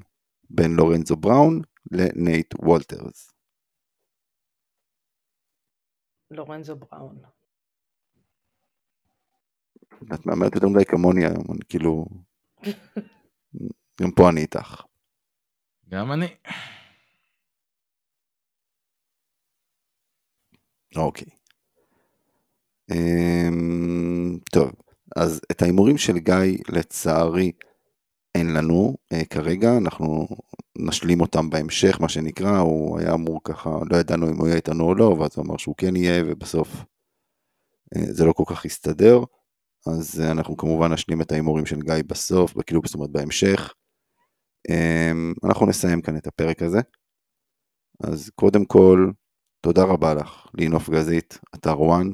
בין 0.51 0.77
לורנזו 0.77 1.17
בראון 1.17 1.61
לנייט 1.93 2.55
וולטרס. 2.55 3.33
לורנזו 6.31 6.77
בראון. 6.77 7.23
את 10.15 10.27
מהמרת 10.27 10.55
יותר 10.55 10.69
מדי 10.69 10.85
כמוני 10.85 11.25
היום, 11.25 11.45
אני 11.51 11.61
כאילו... 11.69 12.05
גם 14.01 14.11
פה 14.17 14.31
אני 14.31 14.41
איתך. 14.41 14.83
גם 15.89 16.13
אני. 16.13 16.27
אוקיי. 20.97 21.29
אמ, 22.91 24.39
טוב, 24.53 24.73
אז 25.17 25.41
את 25.51 25.63
ההימורים 25.63 25.99
של 25.99 26.19
גיא 26.19 26.35
לצערי 26.69 27.53
אין 28.35 28.55
לנו 28.55 28.97
אה, 29.13 29.25
כרגע, 29.25 29.77
אנחנו 29.77 30.27
נשלים 30.79 31.21
אותם 31.21 31.51
בהמשך, 31.51 32.01
מה 32.01 32.09
שנקרא, 32.09 32.59
הוא 32.59 32.99
היה 32.99 33.15
אמור 33.15 33.41
ככה, 33.45 33.71
לא 33.91 33.97
ידענו 33.97 34.31
אם 34.31 34.37
הוא 34.37 34.47
יהיה 34.47 34.57
איתנו 34.57 34.85
או 34.85 34.95
לא, 34.95 35.05
ואז 35.05 35.31
הוא 35.37 35.45
אמר 35.45 35.57
שהוא 35.57 35.75
כן 35.79 35.97
יהיה, 35.97 36.23
ובסוף 36.27 36.69
אה, 37.97 38.13
זה 38.13 38.25
לא 38.25 38.33
כל 38.33 38.45
כך 38.47 38.65
הסתדר, 38.65 39.19
אז 39.87 40.21
אה, 40.21 40.31
אנחנו 40.31 40.57
כמובן 40.57 40.93
נשלים 40.93 41.23
את 41.23 41.33
ההימורים 41.33 41.67
של 41.67 41.81
גיא 41.81 41.95
בסוף, 42.07 42.55
כאילו 42.67 42.81
זאת 42.85 42.95
אומרת 42.95 43.11
בהמשך. 43.11 43.75
אמ, 44.71 45.33
אנחנו 45.45 45.67
נסיים 45.67 46.03
כאן 46.03 46.17
את 46.17 46.27
הפרק 46.27 46.63
הזה. 46.63 46.79
אז 48.05 48.31
קודם 48.35 48.65
כל, 48.65 49.11
תודה 49.61 49.83
רבה 49.85 50.15
לך, 50.15 50.47
לינוף 50.55 50.91
גזית, 50.91 51.39
אתר 51.55 51.81
וואן. 51.81 52.11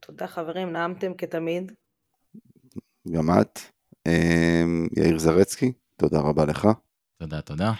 תודה 0.00 0.26
חברים, 0.26 0.72
נעמתם 0.72 1.14
כתמיד. 1.14 1.72
גם 3.12 3.30
את. 3.40 3.77
אמ, 4.08 4.88
יאיר 4.96 5.18
זרצקי, 5.18 5.72
תודה 5.96 6.20
רבה 6.20 6.44
לך. 6.44 6.68
תודה, 7.18 7.40
תודה. 7.40 7.72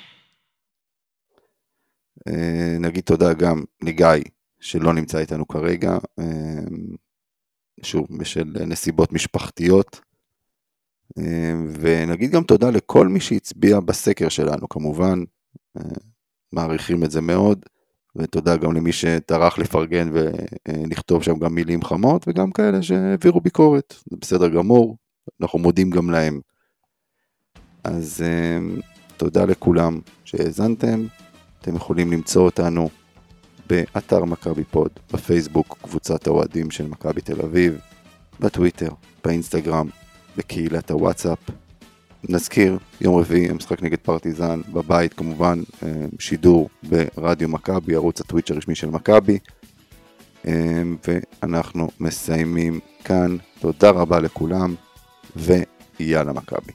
אה, 2.29 2.77
נגיד 2.81 3.05
תודה 3.05 3.35
גם 3.35 3.65
לגיא, 3.83 4.07
שלא 4.61 4.93
נמצא 4.93 5.19
איתנו 5.19 5.49
כרגע, 5.49 5.99
אה, 6.19 6.25
שוב, 7.83 8.07
בשל 8.19 8.53
נסיבות 8.67 9.13
משפחתיות. 9.13 10.01
אה, 11.19 11.55
ונגיד 11.81 12.31
גם 12.31 12.43
תודה 12.43 12.71
לכל 12.71 13.09
מי 13.09 13.21
שהצביע 13.21 13.81
בסקר 13.81 14.29
שלנו, 14.29 14.69
כמובן, 14.69 15.19
מעריכים 16.53 17.05
את 17.05 17.11
זה 17.11 17.21
מאוד, 17.21 17.67
ותודה 18.17 18.57
גם 18.57 18.73
למי 18.73 18.93
שטרח 18.93 19.59
לפרגן 19.59 20.11
ולכתוב 20.13 21.23
שם 21.23 21.39
גם 21.39 21.55
מילים 21.55 21.83
חמות, 21.83 22.29
וגם 22.29 22.51
כאלה 22.51 22.83
שהעבירו 22.83 23.41
ביקורת, 23.41 23.95
זה 24.11 24.17
בסדר 24.21 24.49
גמור, 24.49 24.97
אנחנו 25.43 25.59
מודים 25.59 25.91
גם 25.91 26.11
להם. 26.11 26.41
אז 27.85 28.25
תודה 29.17 29.45
לכולם 29.45 30.01
שהאזנתם, 30.25 31.07
אתם 31.61 31.77
יכולים 31.77 32.13
למצוא 32.13 32.43
אותנו 32.43 32.89
באתר 33.69 34.25
מכבי 34.25 34.65
פוד, 34.65 34.91
בפייסבוק, 35.13 35.79
קבוצת 35.83 36.27
האוהדים 36.27 36.71
של 36.71 36.87
מכבי 36.87 37.21
תל 37.21 37.43
אביב, 37.43 37.79
בטוויטר, 38.41 38.91
באינסטגרם, 39.25 39.89
בקהילת 40.37 40.91
הוואטסאפ. 40.91 41.39
נזכיר, 42.29 42.79
יום 43.01 43.17
רביעי 43.17 43.51
המשחק 43.51 43.83
נגד 43.83 43.99
פרטיזן, 43.99 44.61
בבית 44.73 45.15
כמובן, 45.15 45.63
אה, 45.83 46.07
שידור 46.19 46.69
ברדיו 46.83 47.49
מכבי, 47.49 47.95
ערוץ 47.95 48.21
הטוויץ' 48.21 48.51
הרשמי 48.51 48.75
של 48.75 48.91
מכבי. 48.91 49.39
אה, 50.47 50.83
ואנחנו 51.09 51.89
מסיימים 52.01 52.81
כאן, 53.05 53.37
תודה 53.61 53.91
רבה 53.91 54.21
לכולם, 54.21 54.75
ויאללה 55.39 56.33
מכבי. 56.33 56.73